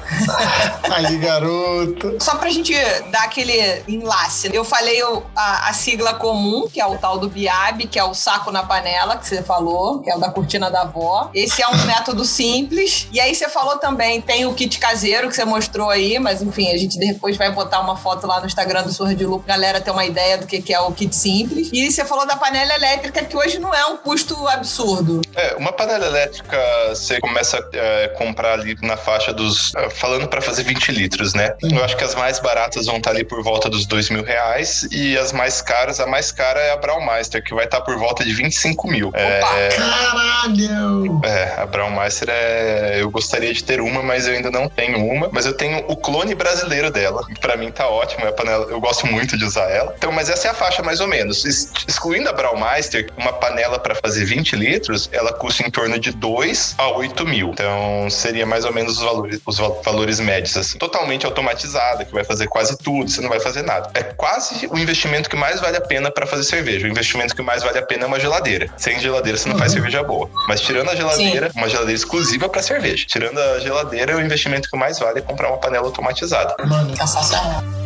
Aí, 0.94 1.18
garoto. 1.18 2.18
Só 2.22 2.36
pra 2.36 2.50
gente 2.50 2.74
dar 3.12 3.24
aquele 3.24 3.82
enlace, 3.88 4.50
eu 4.54 4.64
falei 4.64 5.02
o, 5.04 5.24
a, 5.36 5.70
a, 5.70 5.74
sigla 5.74 6.14
comum, 6.14 6.68
que 6.72 6.80
é 6.80 6.86
o 6.86 6.96
tal 6.98 7.18
do 7.18 7.28
BIAB, 7.28 7.88
que 7.88 7.98
é 7.98 8.04
o 8.04 8.14
saco 8.14 8.52
na 8.52 8.62
panela, 8.64 9.18
que 9.18 9.28
você 9.28 9.42
falou, 9.42 10.00
que 10.00 10.10
é 10.10 10.16
o 10.16 10.20
da 10.20 10.30
cortina 10.30 10.70
da 10.70 10.82
avó. 10.82 11.32
Esse 11.34 11.64
é 11.64 11.68
um 11.68 11.78
método 11.86 12.24
simples. 12.24 13.08
E 13.12 13.20
aí 13.20 13.34
você 13.34 13.50
falou 13.50 13.78
também, 13.78 14.22
tem 14.22 14.46
o 14.46 14.54
kit 14.54 14.78
caseiro 14.78 15.30
que 15.30 15.36
você 15.36 15.44
mostrou 15.44 15.90
aí, 15.90 16.20
mas 16.20 16.44
enfim, 16.44 16.72
a 16.72 16.78
gente 16.78 17.00
depois 17.00 17.38
vai 17.38 17.52
botar 17.52 17.80
uma 17.80 17.98
foto 17.98 18.28
lá 18.28 18.40
no 18.40 18.46
Instagram 18.46 18.84
do 18.84 18.94
Surra 18.94 19.16
de 19.16 19.26
Lupo, 19.26 19.46
galera 19.48 19.82
ter 19.82 19.90
uma 19.90 20.06
ideia 20.06 20.38
do 20.38 20.46
que, 20.46 20.62
que 20.62 20.74
é 20.74 20.80
o 20.80 20.92
kit 20.92 21.16
simples. 21.16 21.70
E 21.74 21.92
você 21.92 22.06
falou 22.06 22.28
da 22.28 22.36
panela 22.36 22.76
elétrica, 22.76 23.24
que 23.26 23.36
hoje 23.36 23.58
não 23.58 23.74
é 23.74 23.86
um 23.88 23.98
custo 23.98 24.48
absurdo. 24.48 25.22
É, 25.36 25.56
uma 25.56 25.74
panela 25.74 26.06
elétrica, 26.06 26.58
você 26.90 27.20
começa 27.20 27.58
a 27.58 27.62
é, 27.74 28.08
comprar 28.10 28.54
ali 28.54 28.78
na 28.82 28.96
faixa 28.96 29.34
dos. 29.34 29.74
É, 29.76 29.90
falando 29.90 30.28
para 30.28 30.42
fazer 30.42 30.64
20 30.64 30.92
litros, 30.92 31.34
né? 31.34 31.54
Eu 31.64 31.84
acho 31.84 31.98
que 31.98 32.04
as 32.04 32.11
mais 32.16 32.40
baratas 32.40 32.86
vão 32.86 32.98
estar 32.98 33.12
ali 33.12 33.24
por 33.24 33.44
volta 33.44 33.70
dos 33.70 33.86
dois 33.86 34.10
mil 34.10 34.24
reais 34.24 34.88
e 34.92 35.18
as 35.18 35.32
mais 35.32 35.62
caras, 35.62 36.00
a 36.00 36.08
mais 36.08 36.32
cara 36.32 36.60
é 36.60 36.72
a 36.72 36.78
Braumeister, 36.78 37.44
que 37.44 37.54
vai 37.54 37.66
estar 37.66 37.82
por 37.82 37.98
volta 37.98 38.24
de 38.24 38.34
25 38.34 38.88
mil. 38.88 39.10
Opa, 39.10 39.20
é... 39.20 39.70
Caralho! 39.70 41.22
É, 41.24 41.62
a 41.62 41.66
Braumeister 41.66 42.30
é... 42.30 42.98
Eu 43.00 43.10
gostaria 43.10 43.54
de 43.54 43.64
ter 43.64 43.82
uma, 43.82 44.02
mas 44.02 44.28
eu 44.28 44.34
ainda 44.34 44.52
não 44.52 44.68
tenho 44.68 45.06
uma. 45.06 45.30
Mas 45.32 45.46
eu 45.46 45.54
tenho 45.54 45.84
o 45.88 45.96
clone 45.96 46.36
brasileiro 46.36 46.92
dela. 46.92 47.26
Para 47.40 47.58
mim 47.58 47.72
tá 47.72 47.88
ótimo, 47.88 48.26
é 48.26 48.30
a 48.30 48.34
panela... 48.34 48.66
eu 48.70 48.80
gosto 48.80 49.08
muito 49.08 49.38
de 49.38 49.46
usar 49.46 49.70
ela. 49.70 49.94
Então, 49.98 50.12
mas 50.12 50.30
essa 50.30 50.48
é 50.48 50.52
a 50.52 50.54
faixa 50.54 50.82
mais 50.84 51.00
ou 51.00 51.08
menos. 51.08 51.46
Excluindo 51.88 52.30
a 52.30 52.34
Braumeister, 52.34 53.10
uma 53.18 53.34
panela 53.34 53.80
para 53.80 53.96
fazer 53.96 54.26
20 54.26 54.56
litros, 54.56 55.10
ela 55.12 55.34
custa 55.34 55.66
em 55.66 55.70
torno 55.70 56.00
de 56.00 56.12
2 56.12 56.76
a 56.78 56.90
8 56.90 57.26
mil. 57.26 57.50
Então, 57.50 58.10
seria 58.10 58.46
mais 58.46 58.66
ou 58.66 58.74
menos 58.74 58.98
os 58.98 59.04
valores, 59.04 59.42
os 59.46 59.58
valores 59.58 60.20
médios, 60.20 60.56
assim. 60.58 60.78
Totalmente 60.78 61.26
automatizada, 61.26 62.01
que 62.06 62.14
vai 62.14 62.24
fazer 62.24 62.48
quase 62.48 62.78
tudo, 62.78 63.10
você 63.10 63.22
não 63.22 63.30
vai 63.30 63.40
fazer 63.40 63.62
nada. 63.62 63.90
É 63.94 64.04
quase 64.04 64.68
o 64.68 64.78
investimento 64.78 65.30
que 65.30 65.36
mais 65.36 65.60
vale 65.60 65.78
a 65.78 65.82
pena 65.82 66.12
para 66.12 66.26
fazer 66.26 66.44
cerveja. 66.44 66.88
O 66.88 66.90
investimento 66.90 67.36
que 67.36 67.42
mais 67.42 67.64
vale 67.64 67.78
a 67.78 67.82
pena 67.82 68.04
é 68.04 68.08
uma 68.08 68.20
geladeira. 68.20 68.70
Sem 68.78 69.00
geladeira 69.00 69.38
você 69.38 69.48
não 69.48 69.56
uhum. 69.56 69.60
faz 69.60 69.72
cerveja 69.72 70.04
boa. 70.04 70.30
Mas 70.48 70.62
tirando 70.62 70.90
a 70.90 70.96
geladeira, 70.96 71.50
Sim. 71.52 71.60
uma 71.60 71.70
geladeira 71.70 71.96
exclusiva 71.96 72.50
para 72.50 72.62
cerveja. 72.62 73.06
Tirando 73.08 73.40
a 73.40 73.60
geladeira, 73.60 74.18
o 74.18 74.22
investimento 74.22 74.70
que 74.70 74.78
mais 74.78 75.00
vale 75.00 75.20
é 75.20 75.22
comprar 75.22 75.50
uma 75.50 75.58
panela 75.58 75.86
automatizada. 75.86 76.56
Mano, 76.66 76.96
sensacional. 76.96 77.81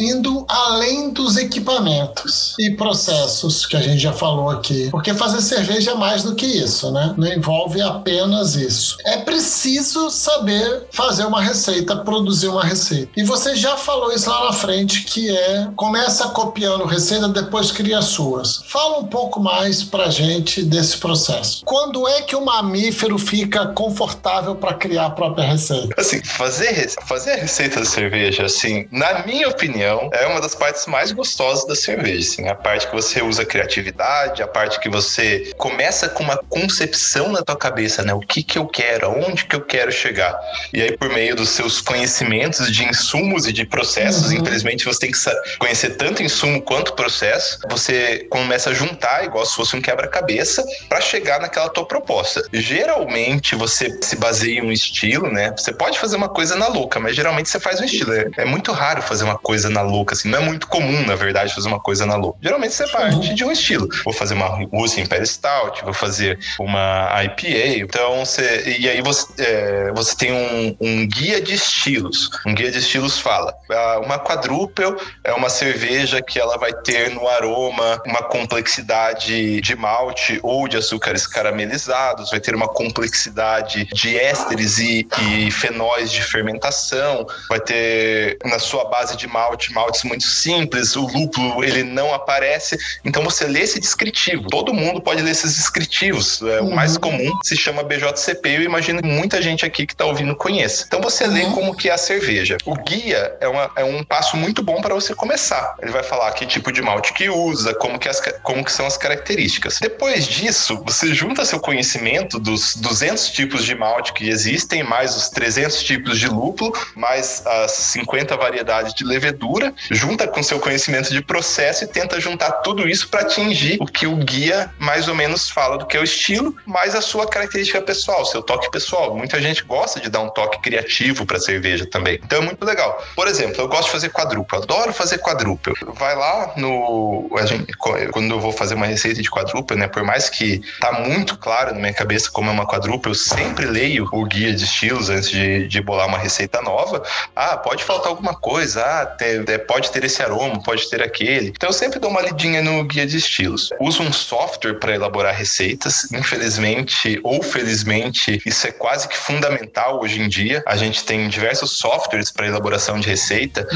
Indo 0.00 0.44
além 0.48 1.10
dos 1.10 1.36
equipamentos 1.36 2.54
e 2.58 2.70
processos 2.72 3.66
que 3.66 3.76
a 3.76 3.80
gente 3.80 3.98
já 3.98 4.12
falou 4.12 4.50
aqui. 4.50 4.88
Porque 4.90 5.14
fazer 5.14 5.40
cerveja 5.40 5.92
é 5.92 5.94
mais 5.94 6.22
do 6.22 6.34
que 6.34 6.46
isso, 6.46 6.90
né? 6.90 7.14
Não 7.16 7.28
envolve 7.28 7.80
apenas 7.80 8.54
isso. 8.54 8.96
É 9.04 9.18
preciso 9.18 10.10
saber 10.10 10.86
fazer 10.90 11.24
uma 11.24 11.40
receita, 11.40 11.96
produzir 11.96 12.48
uma 12.48 12.64
receita. 12.64 13.12
E 13.16 13.22
você 13.22 13.54
já 13.54 13.76
falou 13.76 14.12
isso 14.12 14.30
lá 14.30 14.46
na 14.46 14.52
frente, 14.52 15.02
que 15.04 15.30
é 15.30 15.68
começa 15.76 16.28
copiando 16.28 16.84
receita, 16.84 17.28
depois 17.28 17.70
cria 17.70 18.00
suas. 18.02 18.62
Fala 18.68 18.98
um 18.98 19.06
pouco 19.06 19.40
mais 19.40 19.82
pra 19.82 20.08
gente 20.08 20.62
desse 20.62 20.96
processo. 20.96 21.62
Quando 21.64 22.06
é 22.08 22.22
que 22.22 22.36
o 22.36 22.44
mamífero 22.44 23.18
fica 23.18 23.66
confortável 23.66 24.54
para 24.54 24.74
criar 24.74 25.06
a 25.06 25.10
própria 25.10 25.44
receita? 25.44 25.94
Assim, 25.98 26.22
fazer, 26.24 26.90
fazer 27.06 27.32
a 27.32 27.36
receita 27.36 27.80
de 27.80 27.88
cerveja, 27.88 28.44
assim, 28.44 28.86
na 28.90 29.24
minha 29.26 29.48
opinião, 29.48 29.89
é 30.12 30.26
uma 30.26 30.40
das 30.40 30.54
partes 30.54 30.86
mais 30.86 31.12
gostosas 31.12 31.66
da 31.66 31.74
cerveja, 31.74 32.20
assim, 32.20 32.48
a 32.48 32.54
parte 32.54 32.86
que 32.86 32.94
você 32.94 33.22
usa 33.22 33.44
criatividade, 33.44 34.42
a 34.42 34.46
parte 34.46 34.78
que 34.80 34.88
você 34.88 35.52
começa 35.56 36.08
com 36.08 36.22
uma 36.22 36.36
concepção 36.48 37.32
na 37.32 37.42
tua 37.42 37.56
cabeça, 37.56 38.02
né? 38.02 38.12
O 38.12 38.20
que 38.20 38.42
que 38.42 38.58
eu 38.58 38.66
quero, 38.66 39.06
aonde 39.06 39.44
que 39.44 39.56
eu 39.56 39.60
quero 39.60 39.90
chegar. 39.92 40.38
E 40.72 40.82
aí 40.82 40.96
por 40.96 41.08
meio 41.08 41.34
dos 41.34 41.50
seus 41.50 41.80
conhecimentos 41.80 42.70
de 42.72 42.84
insumos 42.84 43.46
e 43.46 43.52
de 43.52 43.64
processos, 43.64 44.30
uhum. 44.30 44.38
infelizmente 44.38 44.84
você 44.84 45.00
tem 45.00 45.10
que 45.10 45.18
conhecer 45.58 45.96
tanto 45.96 46.22
insumo 46.22 46.62
quanto 46.62 46.94
processo, 46.94 47.58
você 47.68 48.26
começa 48.30 48.70
a 48.70 48.74
juntar 48.74 49.24
igual 49.24 49.44
se 49.44 49.54
fosse 49.54 49.76
um 49.76 49.80
quebra-cabeça 49.80 50.64
para 50.88 51.00
chegar 51.00 51.40
naquela 51.40 51.68
tua 51.68 51.86
proposta. 51.86 52.42
Geralmente 52.52 53.54
você 53.54 53.90
se 54.02 54.16
baseia 54.16 54.58
em 54.58 54.62
um 54.62 54.72
estilo, 54.72 55.30
né? 55.30 55.52
Você 55.56 55.72
pode 55.72 55.98
fazer 55.98 56.16
uma 56.16 56.28
coisa 56.28 56.56
na 56.56 56.68
louca, 56.68 57.00
mas 57.00 57.16
geralmente 57.16 57.48
você 57.48 57.60
faz 57.60 57.80
um 57.80 57.84
estilo. 57.84 58.12
É, 58.12 58.26
é 58.38 58.44
muito 58.44 58.72
raro 58.72 59.02
fazer 59.02 59.24
uma 59.24 59.38
coisa 59.38 59.68
na 59.68 59.79
na 59.80 59.82
louca, 59.82 60.14
assim. 60.14 60.28
Não 60.28 60.38
é 60.38 60.42
muito 60.42 60.66
comum, 60.66 61.04
na 61.06 61.14
verdade, 61.14 61.54
fazer 61.54 61.68
uma 61.68 61.80
coisa 61.80 62.04
na 62.06 62.16
louca. 62.16 62.38
Geralmente 62.42 62.74
você 62.74 62.86
parte 62.88 63.34
de 63.34 63.44
um 63.44 63.50
estilo. 63.50 63.88
Vou 64.04 64.12
fazer 64.12 64.34
uma 64.34 64.46
Russian 64.72 65.04
Imperial 65.04 65.26
Stout, 65.26 65.82
vou 65.84 65.94
fazer 65.94 66.38
uma 66.58 67.08
IPA. 67.24 67.78
Então, 67.78 68.24
você... 68.24 68.76
E 68.78 68.88
aí 68.88 69.00
você, 69.00 69.26
é, 69.38 69.92
você 69.92 70.16
tem 70.16 70.32
um, 70.32 70.76
um, 70.80 71.08
guia 71.08 71.40
de 71.40 71.54
estilos. 71.54 72.30
Um 72.46 72.54
guia 72.54 72.70
de 72.70 72.78
estilos 72.78 73.18
fala, 73.18 73.54
ah, 73.70 74.00
uma 74.04 74.18
quadruple 74.18 74.96
é 75.24 75.32
uma 75.32 75.48
cerveja 75.48 76.20
que 76.22 76.38
ela 76.38 76.56
vai 76.58 76.72
ter 76.72 77.10
no 77.10 77.26
aroma 77.28 78.02
uma 78.04 78.22
complexidade 78.22 79.60
de 79.60 79.76
malte 79.76 80.38
ou 80.42 80.68
de 80.68 80.76
açúcares 80.76 81.26
caramelizados, 81.26 82.30
vai 82.30 82.40
ter 82.40 82.54
uma 82.54 82.68
complexidade 82.68 83.86
de 83.86 84.18
ésteres 84.18 84.78
e, 84.78 85.06
e 85.20 85.50
fenóis 85.50 86.10
de 86.10 86.22
fermentação, 86.22 87.26
vai 87.48 87.60
ter 87.60 88.38
na 88.44 88.58
sua 88.58 88.84
base 88.84 89.16
de 89.16 89.26
malte 89.26 89.69
maltes 89.70 90.04
muito 90.04 90.24
simples, 90.24 90.96
o 90.96 91.06
lúpulo 91.06 91.64
ele 91.64 91.82
não 91.82 92.12
aparece. 92.14 92.78
Então 93.04 93.22
você 93.22 93.46
lê 93.46 93.60
esse 93.60 93.80
descritivo. 93.80 94.48
Todo 94.48 94.72
mundo 94.74 95.00
pode 95.00 95.22
ler 95.22 95.30
esses 95.30 95.56
descritivos. 95.56 96.42
É, 96.42 96.60
uhum. 96.60 96.68
O 96.68 96.74
mais 96.74 96.96
comum 96.96 97.30
se 97.42 97.56
chama 97.56 97.82
BJCP. 97.82 98.48
Eu 98.48 98.62
imagino 98.62 99.02
que 99.02 99.08
muita 99.08 99.40
gente 99.40 99.64
aqui 99.64 99.86
que 99.86 99.92
está 99.92 100.04
ouvindo 100.04 100.34
conheça. 100.36 100.84
Então 100.86 101.00
você 101.00 101.24
uhum. 101.24 101.32
lê 101.32 101.44
como 101.46 101.74
que 101.74 101.88
é 101.88 101.92
a 101.92 101.98
cerveja. 101.98 102.56
O 102.64 102.74
guia 102.74 103.36
é, 103.40 103.48
uma, 103.48 103.70
é 103.76 103.84
um 103.84 104.02
passo 104.04 104.36
muito 104.36 104.62
bom 104.62 104.80
para 104.80 104.94
você 104.94 105.14
começar. 105.14 105.74
Ele 105.80 105.92
vai 105.92 106.02
falar 106.02 106.32
que 106.32 106.46
tipo 106.46 106.72
de 106.72 106.82
malte 106.82 107.12
que 107.12 107.28
usa, 107.28 107.74
como 107.74 107.98
que, 107.98 108.08
as, 108.08 108.20
como 108.42 108.64
que 108.64 108.72
são 108.72 108.86
as 108.86 108.96
características. 108.96 109.78
Depois 109.80 110.26
disso, 110.26 110.82
você 110.84 111.14
junta 111.14 111.44
seu 111.44 111.60
conhecimento 111.60 112.38
dos 112.38 112.76
200 112.76 113.30
tipos 113.30 113.64
de 113.64 113.74
malte 113.74 114.12
que 114.12 114.28
existem, 114.28 114.82
mais 114.82 115.16
os 115.16 115.28
300 115.28 115.82
tipos 115.82 116.18
de 116.18 116.28
lúpulo, 116.28 116.72
mais 116.94 117.44
as 117.46 117.72
50 117.72 118.36
variedades 118.36 118.94
de 118.94 119.04
levedura 119.04 119.59
junta 119.90 120.26
com 120.26 120.42
seu 120.42 120.58
conhecimento 120.58 121.10
de 121.10 121.22
processo 121.22 121.84
e 121.84 121.86
tenta 121.86 122.20
juntar 122.20 122.50
tudo 122.62 122.88
isso 122.88 123.08
para 123.08 123.22
atingir 123.22 123.76
o 123.80 123.86
que 123.86 124.06
o 124.06 124.16
guia 124.16 124.70
mais 124.78 125.08
ou 125.08 125.14
menos 125.14 125.50
fala 125.50 125.78
do 125.78 125.86
que 125.86 125.96
é 125.96 126.00
o 126.00 126.04
estilo, 126.04 126.54
mais 126.66 126.94
a 126.94 127.00
sua 127.00 127.26
característica 127.28 127.80
pessoal, 127.80 128.24
seu 128.24 128.42
toque 128.42 128.70
pessoal. 128.70 129.16
Muita 129.16 129.40
gente 129.40 129.62
gosta 129.64 130.00
de 130.00 130.08
dar 130.08 130.20
um 130.20 130.30
toque 130.30 130.60
criativo 130.60 131.26
para 131.26 131.38
cerveja 131.38 131.86
também. 131.86 132.20
Então 132.24 132.38
é 132.38 132.42
muito 132.42 132.64
legal. 132.64 133.02
Por 133.14 133.28
exemplo, 133.28 133.60
eu 133.60 133.68
gosto 133.68 133.86
de 133.86 133.92
fazer 133.92 134.10
quadruplo, 134.10 134.58
adoro 134.58 134.92
fazer 134.92 135.18
quadruplo. 135.18 135.74
Vai 135.94 136.14
lá 136.14 136.52
no 136.56 137.28
gente, 137.46 137.72
quando 138.12 138.30
eu 138.30 138.40
vou 138.40 138.52
fazer 138.52 138.74
uma 138.74 138.86
receita 138.86 139.20
de 139.22 139.30
quadruplo, 139.30 139.76
né, 139.76 139.88
por 139.88 140.02
mais 140.02 140.28
que 140.28 140.60
tá 140.80 140.92
muito 140.92 141.36
claro 141.36 141.72
na 141.72 141.80
minha 141.80 141.92
cabeça 141.92 142.30
como 142.30 142.50
é 142.50 142.52
uma 142.52 142.66
quadrupla, 142.66 143.10
eu 143.10 143.14
sempre 143.14 143.66
leio 143.66 144.08
o 144.12 144.24
guia 144.24 144.54
de 144.54 144.64
estilos 144.64 145.10
antes 145.10 145.30
de, 145.30 145.68
de 145.68 145.80
bolar 145.80 146.06
uma 146.06 146.18
receita 146.18 146.60
nova. 146.62 147.02
Ah, 147.34 147.56
pode 147.56 147.84
faltar 147.84 148.08
alguma 148.08 148.34
coisa, 148.34 148.84
ah, 148.84 149.06
ter, 149.44 149.58
pode 149.60 149.90
ter 149.90 150.04
esse 150.04 150.22
aroma, 150.22 150.62
pode 150.62 150.88
ter 150.88 151.02
aquele. 151.02 151.48
Então 151.48 151.68
eu 151.68 151.72
sempre 151.72 151.98
dou 151.98 152.10
uma 152.10 152.20
lidinha 152.20 152.62
no 152.62 152.84
guia 152.84 153.06
de 153.06 153.16
estilos. 153.16 153.70
Uso 153.80 154.02
um 154.02 154.12
software 154.12 154.74
para 154.74 154.94
elaborar 154.94 155.34
receitas. 155.34 156.10
Infelizmente 156.12 157.20
ou 157.22 157.42
felizmente, 157.42 158.40
isso 158.44 158.66
é 158.66 158.72
quase 158.72 159.08
que 159.08 159.16
fundamental 159.16 160.00
hoje 160.02 160.20
em 160.20 160.28
dia. 160.28 160.62
A 160.66 160.76
gente 160.76 161.04
tem 161.04 161.28
diversos 161.28 161.72
softwares 161.72 162.30
para 162.30 162.46
elaboração 162.46 162.98
de 162.98 163.08
receita. 163.08 163.66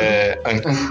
É, 0.00 0.40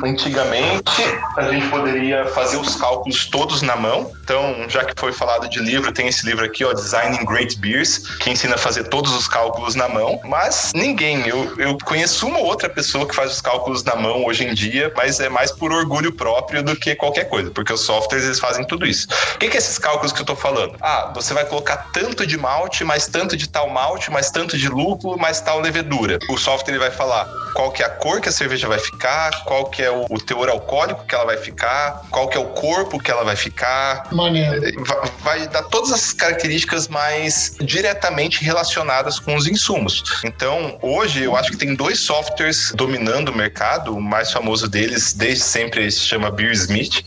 antigamente 0.04 1.04
a 1.38 1.52
gente 1.52 1.68
poderia 1.68 2.26
fazer 2.28 2.58
os 2.58 2.76
cálculos 2.76 3.26
todos 3.26 3.62
na 3.62 3.76
mão. 3.76 4.12
Então, 4.24 4.70
já 4.70 4.84
que 4.84 4.94
foi 5.00 5.12
falado 5.12 5.50
de 5.50 5.60
livro, 5.60 5.92
tem 5.92 6.08
esse 6.08 6.26
livro 6.26 6.46
aqui, 6.46 6.64
ó, 6.64 6.74
Designing 6.74 7.26
Great 7.26 7.58
Beers, 7.58 8.00
que 8.20 8.30
ensina 8.30 8.56
a 8.56 8.58
fazer 8.58 8.86
todos 8.86 9.14
os 9.14 9.28
cálculos 9.28 9.76
na 9.76 9.88
mão. 9.90 10.20
Mas 10.24 10.72
ninguém, 10.74 11.28
eu, 11.28 11.54
eu 11.58 11.78
conheço 11.84 12.28
uma 12.28 12.40
outra 12.40 12.70
pessoa 12.70 13.08
que 13.08 13.16
faz 13.16 13.32
os 13.34 13.42
cálculos 13.42 13.84
na 13.84 13.96
mão 13.96 14.23
hoje 14.26 14.46
em 14.46 14.54
dia, 14.54 14.92
mas 14.96 15.20
é 15.20 15.30
mais 15.30 15.52
por 15.52 15.72
orgulho 15.72 16.12
próprio 16.12 16.64
do 16.64 16.76
que 16.76 16.96
qualquer 16.96 17.26
coisa, 17.26 17.52
porque 17.52 17.74
os 17.74 17.82
softwares 17.82 18.26
eles 18.26 18.40
fazem 18.40 18.66
tudo 18.66 18.86
isso. 18.86 19.08
O 19.36 19.38
que, 19.38 19.50
que 19.50 19.58
é 19.58 19.60
esses 19.60 19.78
cálculos 19.78 20.12
que 20.12 20.22
eu 20.22 20.26
tô 20.26 20.36
falando? 20.36 20.76
Ah, 20.82 21.12
você 21.14 21.34
vai 21.34 21.46
colocar 21.46 21.90
tanto 21.94 22.26
de 22.26 22.38
malte, 22.38 22.84
mais 22.84 23.08
tanto 23.08 23.36
de 23.36 23.48
tal 23.48 23.70
malte, 23.70 24.12
mais 24.12 24.32
tanto 24.32 24.58
de 24.58 24.68
lúpulo, 24.68 25.18
mais 25.18 25.42
tal 25.42 25.60
levedura. 25.60 26.20
O 26.30 26.38
software 26.38 26.74
ele 26.74 26.80
vai 26.80 26.92
falar 26.92 27.26
qual 27.54 27.72
que 27.72 27.84
é 27.84 27.86
a 27.86 27.90
cor 27.90 28.20
que 28.20 28.30
a 28.30 28.32
cerveja 28.32 28.68
vai 28.68 28.80
ficar, 28.80 29.44
qual 29.44 29.66
que 29.66 29.82
é 29.82 29.92
o, 29.92 30.06
o 30.10 30.20
teor 30.20 30.50
alcoólico 30.50 31.06
que 31.06 31.16
ela 31.16 31.26
vai 31.26 31.38
ficar, 31.38 32.02
qual 32.10 32.28
que 32.28 32.38
é 32.38 32.40
o 32.40 32.48
corpo 32.48 33.00
que 33.00 33.12
ela 33.12 33.24
vai 33.24 33.36
ficar. 33.36 34.08
Maneiro. 34.12 34.66
É, 34.66 34.72
vai, 34.84 35.12
vai 35.20 35.48
dar 35.48 35.64
todas 35.64 35.92
as 35.92 36.14
características 36.14 36.88
mais 36.88 37.56
diretamente 37.62 38.44
relacionadas 38.44 39.20
com 39.20 39.36
os 39.36 39.48
insumos. 39.48 40.04
Então, 40.24 40.78
hoje 40.82 41.24
eu 41.24 41.36
acho 41.36 41.52
que 41.52 41.58
tem 41.58 41.76
dois 41.76 42.00
softwares 42.00 42.72
dominando 42.76 43.30
o 43.30 43.36
mercado. 43.36 44.00
Mais 44.14 44.32
famoso 44.32 44.68
deles, 44.68 45.12
desde 45.14 45.44
sempre, 45.44 45.92
se 45.92 46.02
chama 46.02 46.30
Beersmith. 46.30 47.04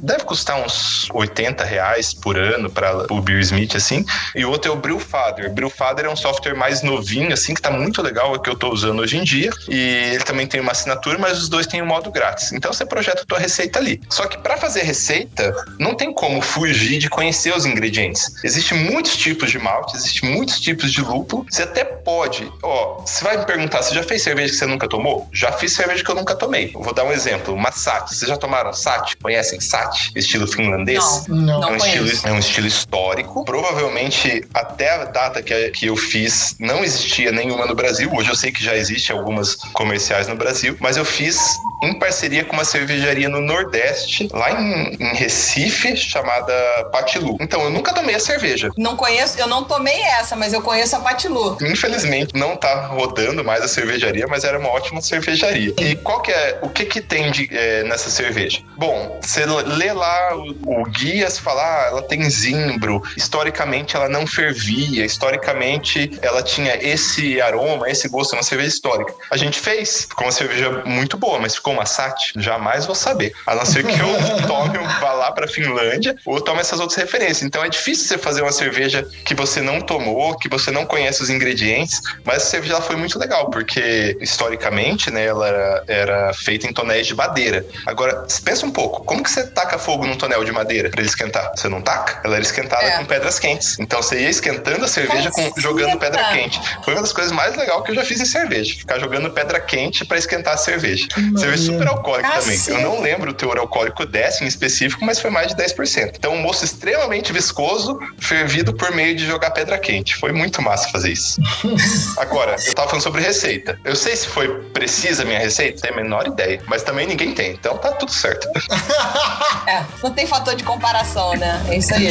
Deve 0.00 0.24
custar 0.24 0.58
uns 0.58 1.06
80 1.12 1.62
reais 1.62 2.14
por 2.14 2.38
ano 2.38 2.70
para 2.70 3.12
o 3.12 3.20
Beersmith, 3.20 3.76
assim. 3.76 4.02
E 4.34 4.46
o 4.46 4.50
outro 4.50 4.72
é 4.72 4.74
o 4.74 4.78
Brewfather. 4.78 5.52
Brewfather 5.52 6.06
é 6.06 6.08
um 6.08 6.16
software 6.16 6.54
mais 6.54 6.82
novinho, 6.82 7.34
assim, 7.34 7.52
que 7.52 7.60
tá 7.60 7.70
muito 7.70 8.00
legal, 8.00 8.34
é 8.34 8.38
que 8.38 8.48
eu 8.48 8.56
tô 8.56 8.72
usando 8.72 9.00
hoje 9.00 9.18
em 9.18 9.24
dia. 9.24 9.50
E 9.68 9.78
ele 10.14 10.24
também 10.24 10.46
tem 10.46 10.58
uma 10.58 10.72
assinatura, 10.72 11.18
mas 11.18 11.36
os 11.36 11.50
dois 11.50 11.66
têm 11.66 11.82
um 11.82 11.86
modo 11.86 12.10
grátis. 12.10 12.50
Então 12.50 12.72
você 12.72 12.86
projeta 12.86 13.20
a 13.20 13.26
tua 13.26 13.38
receita 13.38 13.78
ali. 13.78 14.00
Só 14.08 14.26
que 14.26 14.38
para 14.38 14.56
fazer 14.56 14.84
receita, 14.84 15.54
não 15.78 15.94
tem 15.94 16.14
como 16.14 16.40
fugir 16.40 16.98
de 16.98 17.10
conhecer 17.10 17.54
os 17.54 17.66
ingredientes. 17.66 18.42
Existem 18.42 18.78
muitos 18.90 19.18
tipos 19.18 19.50
de 19.50 19.58
malte, 19.58 19.94
existem 19.96 20.30
muitos 20.30 20.58
tipos 20.60 20.90
de 20.90 21.02
lúpulo. 21.02 21.44
Você 21.50 21.64
até 21.64 21.84
pode, 21.84 22.50
ó, 22.62 23.02
você 23.04 23.22
vai 23.22 23.36
me 23.36 23.44
perguntar, 23.44 23.82
você 23.82 23.94
já 23.94 24.02
fez 24.02 24.22
cerveja 24.22 24.50
que 24.50 24.58
você 24.58 24.66
nunca 24.66 24.88
tomou? 24.88 25.28
Já 25.30 25.52
fiz 25.52 25.72
cerveja 25.72 26.02
que 26.02 26.10
eu 26.10 26.14
nunca 26.14 26.37
tomei. 26.38 26.72
vou 26.72 26.94
dar 26.94 27.04
um 27.04 27.12
exemplo, 27.12 27.54
uma 27.54 27.72
Sat. 27.72 28.14
Vocês 28.14 28.28
já 28.28 28.36
tomaram 28.36 28.72
Sat? 28.72 29.16
Conhecem 29.18 29.60
Sat? 29.60 30.10
Estilo 30.14 30.46
finlandês? 30.46 31.26
Não, 31.28 31.60
não 31.60 31.68
é 31.70 31.72
um 31.72 31.78
conheço. 31.78 32.04
estilo, 32.04 32.28
é 32.28 32.32
um 32.32 32.38
estilo 32.38 32.66
histórico. 32.66 33.44
Provavelmente 33.44 34.44
até 34.54 34.90
a 34.90 35.04
data 35.04 35.42
que, 35.42 35.70
que 35.70 35.86
eu 35.86 35.96
fiz 35.96 36.56
não 36.58 36.84
existia 36.84 37.32
nenhuma 37.32 37.66
no 37.66 37.74
Brasil. 37.74 38.10
Hoje 38.14 38.30
eu 38.30 38.36
sei 38.36 38.52
que 38.52 38.62
já 38.62 38.76
existe 38.76 39.12
algumas 39.12 39.54
comerciais 39.72 40.28
no 40.28 40.36
Brasil, 40.36 40.76
mas 40.80 40.96
eu 40.96 41.04
fiz 41.04 41.58
em 41.82 41.98
parceria 41.98 42.44
com 42.44 42.54
uma 42.54 42.64
cervejaria 42.64 43.28
no 43.28 43.40
Nordeste, 43.40 44.28
lá 44.32 44.50
em, 44.60 44.96
em 44.98 45.14
Recife, 45.14 45.96
chamada 45.96 46.52
Patilu. 46.90 47.36
Então, 47.40 47.62
eu 47.62 47.70
nunca 47.70 47.92
tomei 47.92 48.14
a 48.14 48.20
cerveja. 48.20 48.70
Não 48.76 48.96
conheço, 48.96 49.38
eu 49.38 49.46
não 49.46 49.64
tomei 49.64 50.00
essa, 50.02 50.34
mas 50.34 50.52
eu 50.52 50.60
conheço 50.60 50.96
a 50.96 51.00
Patilu. 51.00 51.56
Infelizmente, 51.62 52.34
não 52.34 52.56
tá 52.56 52.86
rodando 52.86 53.44
mais 53.44 53.62
a 53.62 53.68
cervejaria, 53.68 54.26
mas 54.26 54.44
era 54.44 54.58
uma 54.58 54.68
ótima 54.68 55.00
cervejaria. 55.00 55.74
E 55.78 55.94
qual 55.96 56.20
que 56.20 56.27
é, 56.32 56.58
o 56.62 56.68
que 56.68 56.84
que 56.84 57.00
tem 57.00 57.30
de, 57.30 57.48
é, 57.50 57.82
nessa 57.84 58.10
cerveja? 58.10 58.60
Bom, 58.76 59.18
você 59.22 59.44
lê 59.44 59.92
lá 59.92 60.36
o, 60.36 60.80
o 60.80 60.84
guia, 60.84 61.28
você 61.28 61.40
fala, 61.40 61.62
ah, 61.62 61.86
ela 61.88 62.02
tem 62.02 62.28
zimbro, 62.28 63.02
historicamente 63.16 63.96
ela 63.96 64.08
não 64.08 64.26
fervia, 64.26 65.04
historicamente 65.04 66.10
ela 66.22 66.42
tinha 66.42 66.76
esse 66.80 67.40
aroma, 67.40 67.88
esse 67.90 68.08
gosto, 68.08 68.34
é 68.34 68.38
uma 68.38 68.42
cerveja 68.42 68.68
histórica. 68.68 69.12
A 69.30 69.36
gente 69.36 69.58
fez, 69.58 70.06
ficou 70.08 70.26
uma 70.26 70.32
cerveja 70.32 70.82
muito 70.84 71.16
boa, 71.16 71.38
mas 71.38 71.54
ficou 71.54 71.72
uma 71.72 71.86
Sat? 71.86 72.32
Jamais 72.36 72.86
vou 72.86 72.94
saber. 72.94 73.32
A 73.46 73.54
não 73.54 73.64
ser 73.64 73.84
que 73.84 73.92
eu 73.92 74.08
tome, 74.46 74.78
vá 75.00 75.12
lá 75.12 75.32
pra 75.32 75.48
Finlândia 75.48 76.16
ou 76.24 76.40
tome 76.40 76.60
essas 76.60 76.80
outras 76.80 76.98
referências. 76.98 77.42
Então 77.42 77.64
é 77.64 77.68
difícil 77.68 78.06
você 78.06 78.18
fazer 78.18 78.42
uma 78.42 78.52
cerveja 78.52 79.06
que 79.24 79.34
você 79.34 79.60
não 79.60 79.80
tomou, 79.80 80.36
que 80.36 80.48
você 80.48 80.70
não 80.70 80.86
conhece 80.86 81.22
os 81.22 81.30
ingredientes, 81.30 82.00
mas 82.24 82.38
a 82.38 82.46
cerveja 82.46 82.74
ela 82.74 82.82
foi 82.82 82.96
muito 82.96 83.18
legal, 83.18 83.50
porque 83.50 84.16
historicamente, 84.20 85.10
né, 85.10 85.24
ela 85.26 85.48
era, 85.48 85.84
era 85.88 86.17
feita 86.34 86.66
em 86.66 86.72
tonéis 86.72 87.06
de 87.06 87.14
madeira. 87.14 87.64
Agora, 87.86 88.26
pensa 88.44 88.66
um 88.66 88.70
pouco, 88.70 89.04
como 89.04 89.22
que 89.22 89.30
você 89.30 89.46
taca 89.46 89.78
fogo 89.78 90.06
num 90.06 90.16
tonel 90.16 90.44
de 90.44 90.52
madeira 90.52 90.90
para 90.90 91.00
ele 91.00 91.08
esquentar? 91.08 91.50
Você 91.54 91.68
não 91.68 91.80
taca? 91.80 92.20
Ela 92.24 92.36
era 92.36 92.44
esquentada 92.44 92.84
é. 92.84 92.98
com 92.98 93.04
pedras 93.04 93.38
quentes. 93.38 93.78
Então 93.78 94.02
você 94.02 94.20
ia 94.20 94.30
esquentando 94.30 94.84
a 94.84 94.88
cerveja 94.88 95.30
com, 95.30 95.52
jogando 95.56 95.98
pedra 95.98 96.24
quente. 96.32 96.60
Foi 96.84 96.94
uma 96.94 97.02
das 97.02 97.12
coisas 97.12 97.32
mais 97.32 97.56
legais 97.56 97.68
que 97.84 97.90
eu 97.90 97.94
já 97.94 98.04
fiz 98.04 98.20
em 98.20 98.24
cerveja, 98.24 98.74
ficar 98.76 98.98
jogando 98.98 99.30
pedra 99.30 99.60
quente 99.60 100.04
para 100.04 100.18
esquentar 100.18 100.54
a 100.54 100.56
cerveja. 100.56 101.06
Cerveja 101.36 101.72
super 101.72 101.86
alcoólica 101.86 102.30
também. 102.40 102.58
Eu 102.68 102.80
não 102.80 103.00
lembro 103.00 103.30
o 103.30 103.34
teor 103.34 103.58
alcoólico 103.58 104.06
dessa 104.06 104.44
em 104.44 104.46
específico, 104.46 105.04
mas 105.04 105.20
foi 105.20 105.30
mais 105.30 105.54
de 105.54 105.62
10%. 105.62 106.12
Então, 106.16 106.34
um 106.34 106.40
moço 106.40 106.64
extremamente 106.64 107.32
viscoso, 107.32 107.98
fervido 108.18 108.72
por 108.72 108.90
meio 108.92 109.14
de 109.14 109.26
jogar 109.26 109.50
pedra 109.50 109.78
quente. 109.78 110.16
Foi 110.16 110.32
muito 110.32 110.60
massa 110.62 110.88
fazer 110.88 111.12
isso. 111.12 111.40
Agora, 112.18 112.56
eu 112.66 112.74
tava 112.74 112.88
falando 112.88 113.02
sobre 113.02 113.22
receita. 113.22 113.78
Eu 113.84 113.94
sei 113.94 114.16
se 114.16 114.26
foi 114.28 114.48
precisa 114.72 115.22
a 115.22 115.26
minha 115.26 115.38
receita, 115.38 115.88
a 115.88 115.92
menor 116.08 116.26
ideia. 116.26 116.60
Mas 116.66 116.82
também 116.82 117.06
ninguém 117.06 117.34
tem. 117.34 117.52
Então 117.52 117.76
tá 117.76 117.92
tudo 117.92 118.10
certo. 118.10 118.48
é, 119.68 119.84
não 120.02 120.10
tem 120.10 120.26
fator 120.26 120.54
de 120.54 120.64
comparação, 120.64 121.34
né? 121.34 121.62
É 121.68 121.76
isso 121.76 121.94
aí. 121.94 122.08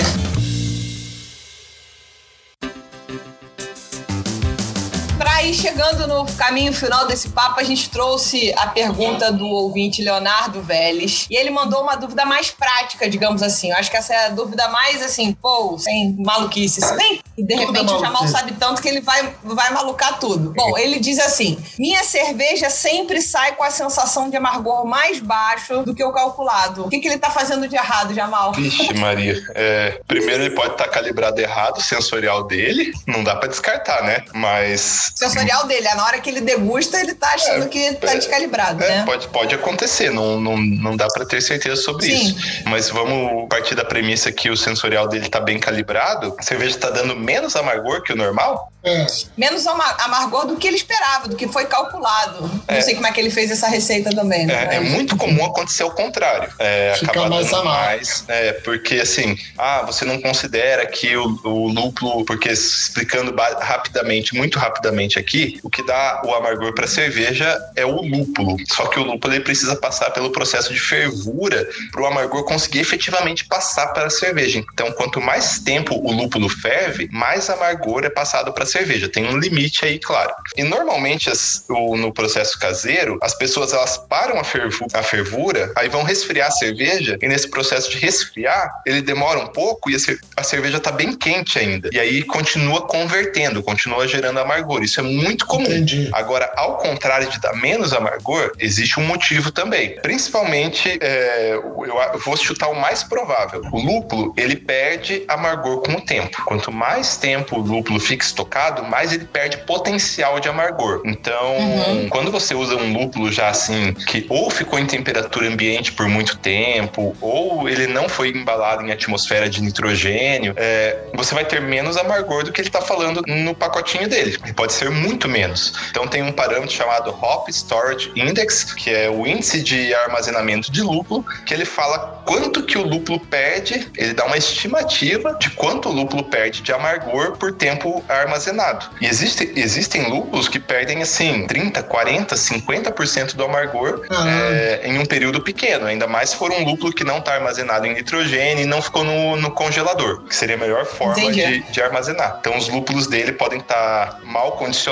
Aí, 5.47 5.53
chegando 5.53 6.07
no 6.07 6.25
caminho 6.33 6.73
final 6.73 7.07
desse 7.07 7.29
papo, 7.29 7.59
a 7.59 7.63
gente 7.63 7.89
trouxe 7.89 8.53
a 8.57 8.67
pergunta 8.67 9.31
do 9.31 9.47
ouvinte 9.47 10.01
Leonardo 10.01 10.61
Vélez. 10.61 11.25
E 11.29 11.35
ele 11.35 11.49
mandou 11.49 11.81
uma 11.81 11.95
dúvida 11.95 12.25
mais 12.25 12.51
prática, 12.51 13.09
digamos 13.09 13.41
assim. 13.41 13.71
Eu 13.71 13.77
acho 13.77 13.89
que 13.89 13.97
essa 13.97 14.13
é 14.13 14.25
a 14.25 14.29
dúvida 14.29 14.67
mais, 14.67 15.01
assim, 15.01 15.33
pô, 15.33 15.77
sem 15.79 16.15
maluquice. 16.19 16.81
Nem, 16.95 17.21
e 17.37 17.43
de 17.43 17.55
repente 17.55 17.93
o 17.93 17.99
Jamal 17.99 18.27
sabe 18.27 18.53
tanto 18.53 18.81
que 18.81 18.89
ele 18.89 18.99
vai, 19.01 19.31
vai 19.43 19.71
malucar 19.71 20.19
tudo. 20.19 20.53
Bom, 20.53 20.77
ele 20.77 20.99
diz 20.99 21.19
assim: 21.19 21.57
minha 21.77 22.03
cerveja 22.03 22.69
sempre 22.69 23.21
sai 23.21 23.55
com 23.55 23.63
a 23.63 23.69
sensação 23.69 24.29
de 24.29 24.35
amargor 24.35 24.85
mais 24.85 25.19
baixo 25.19 25.83
do 25.83 25.93
que 25.93 26.03
o 26.03 26.11
calculado. 26.11 26.85
O 26.85 26.89
que, 26.89 26.99
que 26.99 27.07
ele 27.07 27.19
tá 27.19 27.29
fazendo 27.29 27.67
de 27.67 27.75
errado, 27.75 28.13
Jamal? 28.13 28.51
Vixe, 28.53 28.91
Maria. 28.97 29.39
É, 29.53 30.01
primeiro, 30.07 30.43
ele 30.43 30.55
pode 30.55 30.71
estar 30.73 30.85
tá 30.85 30.89
calibrado 30.89 31.39
errado, 31.39 31.77
o 31.77 31.81
sensorial 31.81 32.43
dele. 32.43 32.91
Não 33.05 33.23
dá 33.23 33.35
para 33.35 33.47
descartar, 33.47 34.03
né? 34.03 34.23
Mas 34.33 35.11
sensorial 35.15 35.36
dele. 35.67 35.88
Na 35.95 36.05
hora 36.05 36.19
que 36.19 36.29
ele 36.29 36.41
degusta, 36.41 36.99
ele 36.99 37.13
tá 37.13 37.27
achando 37.33 37.65
é, 37.65 37.67
que 37.67 37.93
tá 37.93 38.13
é, 38.13 38.15
descalibrado, 38.15 38.83
é, 38.83 38.88
né? 38.88 39.03
Pode, 39.05 39.27
pode 39.27 39.55
acontecer, 39.55 40.09
não, 40.09 40.39
não, 40.39 40.57
não 40.57 40.95
dá 40.95 41.07
para 41.07 41.25
ter 41.25 41.41
certeza 41.41 41.81
sobre 41.81 42.05
Sim. 42.05 42.27
isso. 42.27 42.63
Mas 42.65 42.89
vamos 42.89 43.47
partir 43.49 43.75
da 43.75 43.85
premissa 43.85 44.31
que 44.31 44.49
o 44.49 44.57
sensorial 44.57 45.07
dele 45.07 45.29
tá 45.29 45.39
bem 45.39 45.59
calibrado. 45.59 46.35
A 46.38 46.43
cerveja 46.43 46.77
tá 46.77 46.89
dando 46.89 47.15
menos 47.15 47.55
amargor 47.55 48.01
que 48.01 48.13
o 48.13 48.15
normal? 48.15 48.71
É. 48.88 49.05
Menos 49.35 49.67
amargor 49.67 50.47
do 50.47 50.55
que 50.55 50.67
ele 50.67 50.77
esperava, 50.77 51.27
do 51.27 51.35
que 51.35 51.47
foi 51.47 51.65
calculado. 51.65 52.41
Não 52.41 52.61
é. 52.75 52.81
sei 52.81 52.95
como 52.95 53.05
é 53.05 53.11
que 53.11 53.19
ele 53.19 53.29
fez 53.29 53.51
essa 53.51 53.67
receita 53.67 54.11
também. 54.11 54.45
Né? 54.45 54.67
É, 54.71 54.75
é, 54.75 54.79
muito 54.79 55.17
comum 55.17 55.45
acontecer 55.45 55.83
o 55.83 55.91
contrário. 55.91 56.49
É, 56.57 56.95
Fica 56.97 57.27
mais 57.27 57.51
amargo. 57.51 57.67
Mais, 57.67 58.23
é, 58.29 58.53
porque 58.53 58.95
assim, 58.95 59.38
ah, 59.57 59.83
você 59.85 60.05
não 60.05 60.21
considera 60.21 60.85
que 60.85 61.17
o, 61.17 61.39
o 61.43 61.67
lúpulo, 61.67 62.23
porque 62.23 62.49
explicando 62.49 63.35
rapidamente, 63.59 64.35
muito 64.35 64.57
rapidamente 64.57 65.19
aqui, 65.19 65.26
aqui, 65.28 65.59
o 65.61 65.69
que 65.69 65.84
dá 65.84 66.21
o 66.23 66.34
amargor 66.34 66.73
para 66.73 66.88
cerveja 66.88 67.59
é 67.75 67.86
o 67.86 68.01
lúpulo. 68.01 68.55
Só 68.71 68.88
que 68.88 68.97
o 68.97 69.03
lúpulo 69.03 69.34
ele 69.34 69.43
precisa 69.43 69.75
passar 69.75 70.11
pelo 70.11 70.32
processo 70.32 70.73
de 70.73 70.80
fervura 70.80 71.67
para 71.91 72.01
o 72.01 72.05
amargor 72.05 72.45
conseguir 72.45 72.80
efetivamente 72.80 73.45
passar 73.45 73.88
para 73.88 74.07
a 74.07 74.09
cerveja. 74.09 74.63
Então, 74.73 74.91
quanto 74.93 75.19
mais 75.19 75.59
tempo 75.59 75.95
o 75.95 76.11
lúpulo 76.11 76.47
ferve, 76.47 77.09
mais 77.11 77.49
amargor 77.49 78.05
é 78.05 78.09
passado 78.09 78.53
para 78.53 78.63
a 78.63 78.67
cerveja. 78.67 79.09
Tem 79.09 79.28
um 79.28 79.38
limite 79.38 79.84
aí, 79.84 79.99
claro. 79.99 80.34
E 80.55 80.63
normalmente 80.63 81.30
as, 81.30 81.65
o, 81.69 81.97
no 81.97 82.13
processo 82.13 82.57
caseiro, 82.57 83.19
as 83.21 83.34
pessoas 83.38 83.73
elas 83.73 83.97
param 83.97 84.39
a, 84.39 84.43
fervu, 84.43 84.88
a 84.93 85.03
fervura, 85.03 85.73
aí 85.75 85.89
vão 85.89 86.03
resfriar 86.03 86.47
a 86.47 86.51
cerveja 86.51 87.17
e 87.21 87.28
nesse 87.28 87.49
processo 87.49 87.91
de 87.91 87.97
resfriar, 87.97 88.71
ele 88.86 89.01
demora 89.01 89.39
um 89.39 89.47
pouco 89.47 89.89
e 89.89 89.95
a, 89.95 89.99
a 90.38 90.43
cerveja 90.43 90.78
está 90.78 90.91
bem 90.91 91.13
quente 91.13 91.59
ainda. 91.59 91.89
E 91.91 91.99
aí 91.99 92.23
continua 92.23 92.82
convertendo, 92.82 93.61
continua 93.61 94.07
gerando 94.07 94.39
amargor. 94.39 94.84
Isso 94.84 94.99
é 94.99 95.03
muito 95.03 95.16
comum. 95.45 95.63
Entendi. 95.63 96.09
Agora, 96.13 96.51
ao 96.55 96.78
contrário 96.78 97.30
de 97.30 97.39
dar 97.39 97.53
menos 97.55 97.93
amargor, 97.93 98.51
existe 98.59 98.99
um 98.99 99.05
motivo 99.05 99.51
também. 99.51 99.95
Principalmente, 100.01 100.97
é, 101.01 101.53
eu 101.53 102.20
vou 102.24 102.38
chutar 102.38 102.70
o 102.70 102.76
mais 102.76 103.03
provável. 103.03 103.61
O 103.72 103.80
lúpulo, 103.80 104.34
ele 104.38 104.55
perde 104.55 105.24
amargor 105.28 105.82
com 105.82 105.93
o 105.93 106.01
tempo. 106.01 106.43
Quanto 106.45 106.72
mais 106.72 107.18
tempo 107.18 107.57
o 107.57 107.61
lúpulo 107.61 107.99
fica 107.99 108.24
estocado, 108.24 108.84
mais 108.84 109.11
ele 109.11 109.26
perde 109.26 109.57
potencial 109.59 110.39
de 110.39 110.49
amargor. 110.49 111.01
Então, 111.05 111.57
uhum. 111.57 112.09
quando 112.09 112.32
você 112.32 112.53
usa 112.53 112.76
um 112.76 112.93
lúpulo 112.93 113.32
já 113.32 113.49
assim, 113.49 113.93
que 113.93 114.26
ou 114.30 114.49
ficou 114.49 114.80
em 114.80 114.86
temperatura 114.86 115.47
ambiente 115.47 115.91
por 115.91 116.07
muito 116.07 116.38
tempo, 116.38 117.15
ou 117.22 117.68
ele 117.70 117.88
não 117.88 118.09
foi 118.09 118.30
embalado 118.30 118.86
em 118.86 118.91
atmosfera 118.91 119.49
de 119.49 119.61
nitrogênio, 119.61 120.53
é, 120.55 120.97
você 121.13 121.34
vai 121.34 121.45
ter 121.45 121.61
menos 121.61 121.97
amargor 121.97 122.43
do 122.43 122.51
que 122.51 122.61
ele 122.61 122.70
está 122.70 122.82
falando 122.82 123.22
no 123.28 123.55
pacotinho 123.55 124.07
dele. 124.07 124.38
E 124.45 124.53
pode 124.53 124.74
ser 124.74 124.89
muito 124.97 125.27
menos. 125.27 125.73
Então, 125.89 126.07
tem 126.07 126.21
um 126.21 126.31
parâmetro 126.31 126.75
chamado 126.75 127.11
Hop 127.11 127.49
Storage 127.49 128.11
Index, 128.15 128.73
que 128.73 128.89
é 128.89 129.09
o 129.09 129.25
índice 129.25 129.61
de 129.61 129.93
armazenamento 129.93 130.71
de 130.71 130.81
lúpulo, 130.81 131.25
que 131.45 131.53
ele 131.53 131.65
fala 131.65 132.21
quanto 132.25 132.63
que 132.63 132.77
o 132.77 132.83
lúpulo 132.83 133.19
perde, 133.19 133.89
ele 133.97 134.13
dá 134.13 134.25
uma 134.25 134.37
estimativa 134.37 135.37
de 135.39 135.49
quanto 135.51 135.89
o 135.89 135.91
lúpulo 135.91 136.23
perde 136.23 136.61
de 136.61 136.73
amargor 136.73 137.37
por 137.37 137.53
tempo 137.53 138.03
armazenado. 138.07 138.89
E 138.99 139.05
existe, 139.05 139.51
existem 139.55 140.09
lúpulos 140.09 140.47
que 140.47 140.59
perdem 140.59 141.01
assim 141.01 141.47
30, 141.47 141.83
40, 141.83 142.35
50% 142.35 143.35
do 143.35 143.43
amargor 143.43 144.05
é, 144.09 144.81
em 144.83 144.99
um 144.99 145.05
período 145.05 145.41
pequeno, 145.41 145.85
ainda 145.85 146.07
mais 146.07 146.31
se 146.31 146.35
for 146.35 146.51
um 146.51 146.63
lúpulo 146.63 146.91
que 146.91 147.03
não 147.03 147.19
está 147.19 147.35
armazenado 147.35 147.85
em 147.85 147.93
nitrogênio 147.93 148.63
e 148.63 148.67
não 148.67 148.81
ficou 148.81 149.03
no, 149.03 149.35
no 149.37 149.51
congelador, 149.51 150.23
que 150.23 150.35
seria 150.35 150.55
a 150.55 150.59
melhor 150.59 150.85
forma 150.85 151.31
de, 151.31 151.61
de, 151.71 151.81
armazenar. 151.81 152.37
Então 152.39 152.57
os 152.57 152.67
lúpulos 152.67 153.07
dele 153.07 153.31
podem 153.31 153.59
estar 153.59 154.07
tá 154.07 154.19
mal 154.23 154.53
condicionados, 154.53 154.86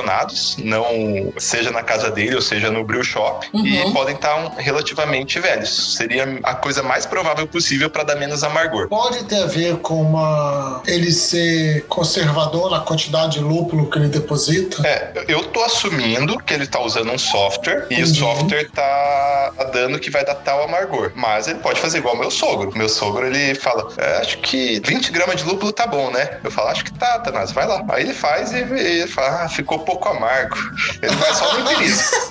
não 0.58 1.34
seja 1.38 1.72
na 1.72 1.84
casa 1.84 2.10
dele 2.10 2.36
ou 2.36 2.42
seja 2.42 2.72
no 2.72 2.84
brew 2.84 3.04
shop, 3.04 3.48
uhum. 3.54 3.66
e 3.66 3.92
podem 3.94 4.16
estar 4.16 4.50
tá 4.50 4.62
relativamente 4.62 5.40
velhos. 5.40 5.96
Seria 5.96 6.40
a 6.44 6.56
coisa 6.56 6.82
mais 6.82 7.06
provável 7.06 7.48
possível 7.48 7.90
para 7.90 8.04
dar 8.04 8.16
menos 8.16 8.44
amargor. 8.44 8.88
Pode 8.88 9.24
ter 9.26 9.44
a 9.44 9.46
ver 9.46 9.78
com 9.78 10.02
uma 10.02 10.82
ele 10.88 11.12
ser 11.12 11.86
conservador 11.88 12.70
na 12.70 12.80
quantidade 12.80 13.34
de 13.34 13.40
lúpulo 13.40 13.90
que 13.90 13.98
ele 13.98 14.08
deposita? 14.08 14.86
É, 14.88 15.26
eu 15.28 15.44
tô 15.46 15.64
assumindo 15.64 16.38
que 16.40 16.54
ele 16.54 16.68
tá 16.68 16.80
usando 16.80 17.12
um 17.12 17.18
software 17.18 17.88
e 17.90 18.02
o 18.02 18.08
software 18.08 18.70
tá 18.72 19.54
dando 19.74 20.00
que 20.00 20.10
vai 20.10 20.24
dar 20.26 20.36
tal 20.36 20.64
amargor. 20.64 21.12
Mas 21.16 21.48
ele 21.48 21.60
pode 21.60 21.80
fazer 21.80 22.00
igual 22.00 22.16
meu 22.18 22.32
sogro. 22.32 22.72
Meu 22.76 22.90
sogro, 22.90 23.26
ele 23.26 23.56
fala, 23.56 23.92
é, 23.98 24.18
acho 24.18 24.38
que 24.40 24.82
20 24.86 25.12
gramas 25.12 25.38
de 25.38 25.44
lúpulo 25.44 25.72
tá 25.72 25.88
bom, 25.88 26.12
né? 26.12 26.40
Eu 26.44 26.52
falo, 26.52 26.70
acho 26.70 26.84
que 26.84 26.94
tá, 26.94 27.20
Tanás, 27.20 27.52
vai 27.52 27.68
lá. 27.68 27.84
Aí 27.90 28.04
ele 28.04 28.14
faz 28.14 28.52
e 28.52 28.58
ele 28.58 29.08
fala, 29.08 29.44
ah, 29.44 29.50
ficou 29.50 29.80
pouco 29.86 30.10
amargo. 30.10 30.58
Ele 31.02 31.16
vai 31.16 31.34
só 31.34 31.58
no 31.60 31.72
isso. 31.82 32.30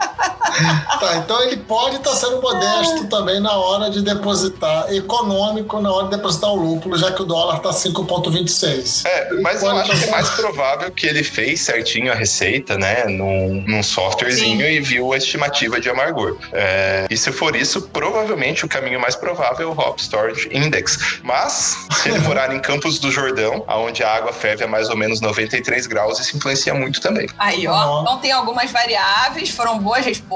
tá, 1.00 1.16
então 1.16 1.42
ele 1.42 1.56
pode 1.58 1.96
estar 1.96 2.10
tá 2.10 2.16
sendo 2.16 2.40
modesto 2.40 3.06
também 3.06 3.40
na 3.40 3.52
hora 3.52 3.90
de 3.90 4.02
depositar, 4.02 4.92
econômico 4.92 5.80
na 5.80 5.92
hora 5.92 6.04
de 6.08 6.16
depositar 6.16 6.50
o 6.50 6.56
lúpulo, 6.56 6.96
já 6.96 7.12
que 7.12 7.22
o 7.22 7.24
dólar 7.24 7.56
está 7.56 7.70
5,26. 7.70 9.06
É, 9.06 9.32
mas 9.40 9.62
eu 9.62 9.70
acho 9.70 9.90
que 9.90 10.04
é 10.04 10.10
mais 10.10 10.28
provável 10.30 10.90
que 10.90 11.06
ele 11.06 11.22
fez 11.22 11.60
certinho 11.60 12.12
a 12.12 12.14
receita, 12.14 12.76
né, 12.76 13.04
num, 13.04 13.64
num 13.66 13.82
softwarezinho 13.82 14.66
Sim. 14.66 14.72
e 14.72 14.80
viu 14.80 15.12
a 15.12 15.16
estimativa 15.16 15.80
de 15.80 15.88
amargor. 15.88 16.36
É, 16.52 17.06
e 17.10 17.16
se 17.16 17.30
for 17.32 17.54
isso, 17.56 17.82
provavelmente 17.92 18.64
o 18.64 18.68
caminho 18.68 19.00
mais 19.00 19.16
provável 19.16 19.68
é 19.68 19.72
o 19.72 19.78
Hop 19.78 19.98
Storage 19.98 20.48
Index. 20.52 21.20
Mas, 21.22 21.76
se 21.92 22.08
ele 22.08 22.18
morar 22.20 22.54
em 22.54 22.60
Campos 22.60 22.98
do 22.98 23.10
Jordão, 23.10 23.64
onde 23.68 24.02
a 24.02 24.12
água 24.12 24.32
ferve 24.32 24.64
a 24.64 24.66
mais 24.66 24.88
ou 24.88 24.96
menos 24.96 25.20
93 25.20 25.86
graus, 25.86 26.18
isso 26.18 26.36
influencia 26.36 26.74
muito 26.74 27.00
também. 27.00 27.28
Aí, 27.38 27.66
ó, 27.66 28.02
então 28.02 28.18
tem 28.18 28.32
algumas 28.32 28.70
variáveis, 28.70 29.50
foram 29.50 29.78
boas 29.78 30.04
respostas, 30.04 30.31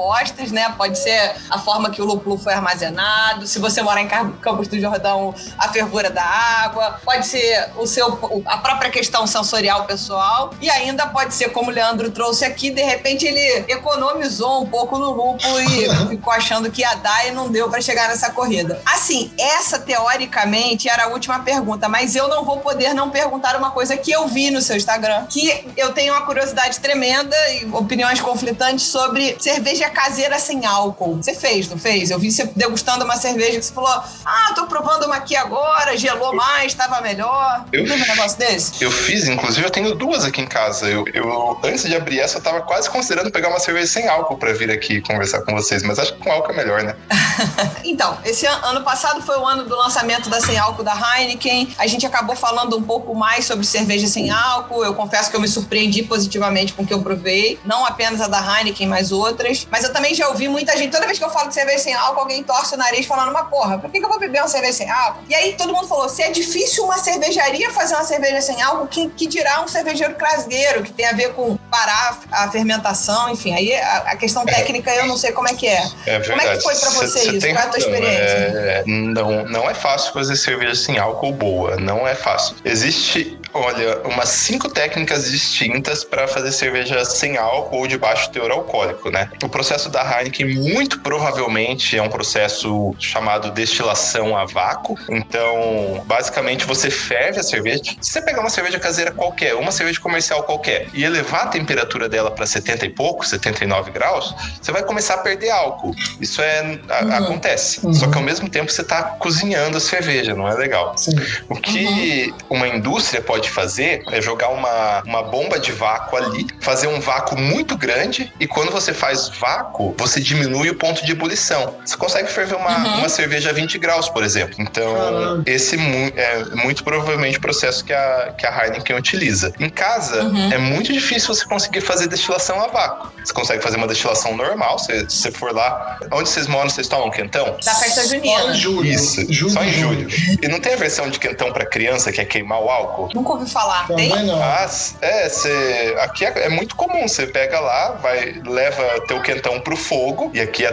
né? 0.51 0.73
Pode 0.77 0.97
ser 0.97 1.35
a 1.49 1.59
forma 1.59 1.89
que 1.89 2.01
o 2.01 2.05
lúpulo 2.05 2.37
foi 2.37 2.53
armazenado, 2.53 3.47
se 3.47 3.59
você 3.59 3.81
morar 3.81 4.01
em 4.01 4.07
Campos 4.07 4.67
do 4.67 4.79
Jordão, 4.79 5.33
a 5.57 5.69
fervura 5.69 6.09
da 6.09 6.23
água, 6.23 6.99
pode 7.03 7.25
ser 7.25 7.69
o 7.77 7.85
seu, 7.85 8.43
a 8.45 8.57
própria 8.57 8.89
questão 8.89 9.25
sensorial 9.25 9.85
pessoal, 9.85 10.53
e 10.61 10.69
ainda 10.69 11.07
pode 11.07 11.33
ser, 11.33 11.49
como 11.49 11.71
o 11.71 11.73
Leandro 11.73 12.11
trouxe 12.11 12.45
aqui, 12.45 12.69
de 12.69 12.81
repente 12.81 13.25
ele 13.25 13.65
economizou 13.71 14.63
um 14.63 14.65
pouco 14.65 14.97
no 14.97 15.11
lúpulo 15.11 15.61
e 15.61 15.89
ficou 16.09 16.33
achando 16.33 16.71
que 16.71 16.81
ia 16.81 16.95
dar 16.95 17.27
e 17.27 17.31
não 17.31 17.49
deu 17.49 17.69
para 17.69 17.81
chegar 17.81 18.07
nessa 18.07 18.31
corrida. 18.31 18.81
Assim, 18.85 19.31
essa 19.37 19.79
teoricamente 19.79 20.89
era 20.89 21.05
a 21.05 21.07
última 21.07 21.39
pergunta, 21.39 21.89
mas 21.89 22.15
eu 22.15 22.27
não 22.27 22.43
vou 22.43 22.59
poder 22.59 22.93
não 22.93 23.09
perguntar 23.09 23.55
uma 23.55 23.71
coisa 23.71 23.97
que 23.97 24.11
eu 24.11 24.27
vi 24.27 24.51
no 24.51 24.61
seu 24.61 24.75
Instagram, 24.75 25.25
que 25.27 25.67
eu 25.75 25.93
tenho 25.93 26.13
uma 26.13 26.25
curiosidade 26.25 26.79
tremenda 26.79 27.35
e 27.53 27.65
opiniões 27.71 28.19
conflitantes 28.21 28.85
sobre 28.85 29.37
cerveja 29.39 29.86
caseira 29.89 30.39
sem 30.39 30.65
álcool. 30.65 31.17
Você 31.17 31.33
fez, 31.33 31.69
não 31.69 31.77
fez? 31.77 32.11
Eu 32.11 32.19
vi 32.19 32.31
você 32.31 32.49
degustando 32.55 33.03
uma 33.05 33.15
cerveja 33.15 33.59
que 33.59 33.65
você 33.65 33.73
falou: 33.73 34.03
Ah, 34.25 34.53
tô 34.55 34.67
provando 34.67 35.05
uma 35.05 35.17
aqui 35.17 35.35
agora, 35.35 35.97
gelou 35.97 36.35
mais, 36.35 36.73
tava 36.73 37.01
melhor. 37.01 37.65
Eu, 37.71 37.85
Teve 37.85 38.03
um 38.03 38.07
negócio 38.07 38.37
desse? 38.37 38.83
Eu 38.83 38.91
fiz, 38.91 39.27
inclusive 39.27 39.65
eu 39.65 39.71
tenho 39.71 39.95
duas 39.95 40.23
aqui 40.23 40.41
em 40.41 40.47
casa. 40.47 40.87
Eu, 40.87 41.05
eu 41.13 41.59
antes 41.63 41.83
de 41.83 41.95
abrir 41.95 42.19
essa, 42.19 42.37
eu 42.37 42.41
tava 42.41 42.61
quase 42.61 42.89
considerando 42.89 43.31
pegar 43.31 43.49
uma 43.49 43.59
cerveja 43.59 43.87
sem 43.87 44.07
álcool 44.07 44.37
para 44.37 44.53
vir 44.53 44.71
aqui 44.71 45.01
conversar 45.01 45.41
com 45.41 45.53
vocês, 45.53 45.83
mas 45.83 45.99
acho 45.99 46.13
que 46.13 46.19
com 46.19 46.31
álcool 46.31 46.51
é 46.51 46.55
melhor, 46.55 46.83
né? 46.83 46.95
então, 47.83 48.17
esse 48.23 48.45
ano 48.45 48.81
passado 48.83 49.21
foi 49.21 49.37
o 49.37 49.45
ano 49.45 49.65
do 49.65 49.75
lançamento 49.75 50.29
da 50.29 50.39
sem 50.39 50.57
álcool 50.57 50.83
da 50.83 50.93
Heineken. 50.93 51.73
A 51.77 51.87
gente 51.87 52.05
acabou 52.05 52.35
falando 52.35 52.77
um 52.77 52.81
pouco 52.81 53.13
mais 53.15 53.45
sobre 53.45 53.65
cerveja 53.65 54.07
sem 54.07 54.29
álcool. 54.29 54.83
Eu 54.83 54.93
confesso 54.93 55.29
que 55.29 55.35
eu 55.35 55.41
me 55.41 55.47
surpreendi 55.47 56.03
positivamente 56.03 56.73
com 56.73 56.83
o 56.83 56.87
que 56.87 56.93
eu 56.93 57.01
provei, 57.01 57.59
não 57.65 57.85
apenas 57.85 58.21
a 58.21 58.27
da 58.27 58.39
Heineken, 58.39 58.87
mas 58.87 59.11
outras. 59.11 59.67
Mas 59.69 59.76
eu 59.83 59.93
também 59.93 60.13
já 60.13 60.27
ouvi 60.29 60.47
muita 60.47 60.75
gente, 60.77 60.91
toda 60.91 61.05
vez 61.05 61.17
que 61.17 61.23
eu 61.23 61.29
falo 61.29 61.49
de 61.49 61.53
cerveja 61.53 61.79
sem 61.79 61.93
álcool, 61.93 62.21
alguém 62.21 62.43
torce 62.43 62.75
o 62.75 62.77
nariz 62.77 63.05
falando 63.05 63.29
uma 63.29 63.45
porra, 63.45 63.77
por 63.77 63.89
que, 63.91 63.99
que 63.99 64.05
eu 64.05 64.09
vou 64.09 64.19
beber 64.19 64.41
uma 64.41 64.47
cerveja 64.47 64.73
sem 64.73 64.89
álcool? 64.89 65.23
E 65.29 65.35
aí 65.35 65.53
todo 65.53 65.73
mundo 65.73 65.87
falou, 65.87 66.09
se 66.09 66.21
é 66.23 66.29
difícil 66.31 66.83
uma 66.83 66.97
cervejaria 66.97 67.69
fazer 67.71 67.95
uma 67.95 68.03
cerveja 68.03 68.41
sem 68.41 68.61
álcool, 68.61 68.87
que, 68.87 69.09
que 69.09 69.27
dirá 69.27 69.61
um 69.61 69.67
cervejeiro 69.67 70.15
caseiro, 70.15 70.83
que 70.83 70.91
tem 70.91 71.05
a 71.05 71.13
ver 71.13 71.33
com 71.33 71.57
parar 71.69 72.19
a 72.31 72.49
fermentação, 72.49 73.29
enfim, 73.29 73.53
aí 73.53 73.73
a, 73.75 73.97
a 73.97 74.15
questão 74.15 74.43
é. 74.43 74.45
técnica 74.45 74.93
eu 74.95 75.07
não 75.07 75.17
sei 75.17 75.31
como 75.31 75.47
é 75.47 75.53
que 75.53 75.67
é. 75.67 75.83
é 76.05 76.19
como 76.19 76.41
é 76.41 76.55
que 76.55 76.63
foi 76.63 76.75
para 76.75 76.89
você 76.91 77.19
cê, 77.19 77.29
isso? 77.29 77.41
Cê 77.41 77.53
Qual 77.53 77.63
é 77.63 77.65
a 77.65 77.69
tua 77.69 77.79
experiência? 77.79 78.21
É, 78.21 78.83
não, 78.85 79.45
não 79.45 79.69
é 79.69 79.73
fácil 79.73 80.13
fazer 80.13 80.35
cerveja 80.35 80.75
sem 80.75 80.97
álcool 80.97 81.33
boa, 81.33 81.75
não 81.77 82.07
é 82.07 82.15
fácil. 82.15 82.55
Existe 82.63 83.39
olha, 83.59 83.99
umas 84.05 84.29
cinco 84.29 84.69
técnicas 84.69 85.29
distintas 85.29 86.03
para 86.03 86.27
fazer 86.27 86.51
cerveja 86.51 87.03
sem 87.05 87.37
álcool 87.37 87.77
ou 87.77 87.87
de 87.87 87.97
baixo 87.97 88.29
teor 88.31 88.51
alcoólico, 88.51 89.09
né? 89.09 89.29
O 89.43 89.49
processo 89.49 89.89
da 89.89 90.01
Heineken 90.01 90.55
muito 90.55 90.99
provavelmente 90.99 91.97
é 91.97 92.01
um 92.01 92.09
processo 92.09 92.95
chamado 92.99 93.51
destilação 93.51 94.37
a 94.37 94.45
vácuo. 94.45 94.95
Então, 95.09 96.03
basicamente 96.05 96.65
você 96.65 96.89
ferve 96.89 97.39
a 97.39 97.43
cerveja. 97.43 97.83
Se 98.01 98.11
você 98.11 98.21
pegar 98.21 98.41
uma 98.41 98.49
cerveja 98.49 98.79
caseira 98.79 99.11
qualquer, 99.11 99.55
uma 99.55 99.71
cerveja 99.71 99.99
comercial 99.99 100.43
qualquer 100.43 100.87
e 100.93 101.03
elevar 101.03 101.43
a 101.43 101.47
temperatura 101.47 102.07
dela 102.09 102.31
para 102.31 102.45
70 102.45 102.85
e 102.85 102.89
pouco, 102.89 103.25
79 103.25 103.91
graus, 103.91 104.33
você 104.61 104.71
vai 104.71 104.83
começar 104.83 105.15
a 105.15 105.17
perder 105.19 105.49
álcool. 105.51 105.93
Isso 106.19 106.41
é 106.41 106.79
a, 106.89 107.03
uhum. 107.03 107.15
acontece. 107.15 107.85
Uhum. 107.85 107.93
Só 107.93 108.07
que 108.07 108.17
ao 108.17 108.23
mesmo 108.23 108.49
tempo 108.49 108.71
você 108.71 108.81
está 108.81 109.03
cozinhando 109.03 109.77
a 109.77 109.79
cerveja, 109.79 110.35
não 110.35 110.47
é 110.47 110.53
legal. 110.53 110.97
Sim. 110.97 111.15
O 111.49 111.55
que 111.55 112.33
uhum. 112.49 112.57
uma 112.57 112.67
indústria 112.67 113.21
pode 113.21 113.46
pode 113.47 113.51
fazer 113.51 114.03
é 114.11 114.21
jogar 114.21 114.49
uma, 114.49 115.01
uma 115.05 115.23
bomba 115.23 115.59
de 115.59 115.71
vácuo 115.71 116.17
ali, 116.17 116.45
fazer 116.59 116.87
um 116.87 116.99
vácuo 116.99 117.37
muito 117.37 117.77
grande 117.77 118.31
e 118.39 118.47
quando 118.47 118.71
você 118.71 118.93
faz 118.93 119.29
vácuo, 119.29 119.95
você 119.97 120.19
diminui 120.19 120.69
o 120.69 120.75
ponto 120.75 121.05
de 121.05 121.11
ebulição. 121.11 121.75
Você 121.85 121.95
consegue 121.97 122.29
ferver 122.29 122.55
uma, 122.55 122.77
uhum. 122.77 122.97
uma 122.99 123.09
cerveja 123.09 123.49
a 123.49 123.53
20 123.53 123.77
graus, 123.77 124.09
por 124.09 124.23
exemplo. 124.23 124.55
Então, 124.59 125.43
esse 125.45 125.75
é 126.15 126.55
muito 126.55 126.83
provavelmente 126.83 127.37
o 127.37 127.41
processo 127.41 127.83
que 127.83 127.93
a, 127.93 128.33
que 128.37 128.45
a 128.45 128.65
Heineken 128.65 128.97
utiliza. 128.97 129.53
Em 129.59 129.69
casa, 129.69 130.23
uhum. 130.23 130.51
é 130.51 130.57
muito 130.57 130.91
difícil 130.91 131.33
você 131.33 131.45
conseguir 131.45 131.81
fazer 131.81 132.07
destilação 132.07 132.61
a 132.61 132.67
vácuo. 132.67 133.11
Você 133.23 133.33
consegue 133.33 133.61
fazer 133.61 133.77
uma 133.77 133.87
destilação 133.87 134.35
normal, 134.35 134.79
se 134.79 135.03
você 135.03 135.31
for 135.31 135.53
lá. 135.53 135.99
Onde 136.11 136.29
vocês 136.29 136.47
moram, 136.47 136.69
vocês 136.69 136.87
tomam 136.87 137.09
quentão? 137.09 137.57
Da 137.63 137.75
festa 137.75 138.07
junina. 138.07 138.41
Só 138.41 138.49
em 138.49 138.53
julho. 138.53 138.89
Isso, 138.89 139.33
julho, 139.33 139.53
só 139.53 139.63
em 139.63 139.73
julho. 139.73 140.09
julho. 140.09 140.39
E 140.41 140.47
não 140.47 140.59
tem 140.59 140.73
a 140.73 140.77
versão 140.77 141.09
de 141.09 141.19
quentão 141.19 141.51
para 141.51 141.65
criança 141.65 142.11
que 142.11 142.21
é 142.21 142.25
queimar 142.25 142.61
o 142.61 142.69
álcool? 142.69 143.09
Nunca 143.13 143.36
ouvi 143.37 143.49
falar. 143.51 143.87
Também 143.87 144.11
Tem? 144.11 144.25
não. 144.25 144.41
Ah, 144.41 144.67
é, 145.01 145.29
cê, 145.29 145.95
aqui 145.99 146.25
é, 146.25 146.45
é 146.45 146.49
muito 146.49 146.75
comum. 146.75 147.07
Você 147.07 147.27
pega 147.27 147.59
lá, 147.59 147.91
vai, 148.01 148.41
leva 148.45 148.83
teu 149.07 149.21
quentão 149.21 149.59
pro 149.59 149.75
fogo 149.77 150.31
e 150.33 150.39
aqui 150.41 150.63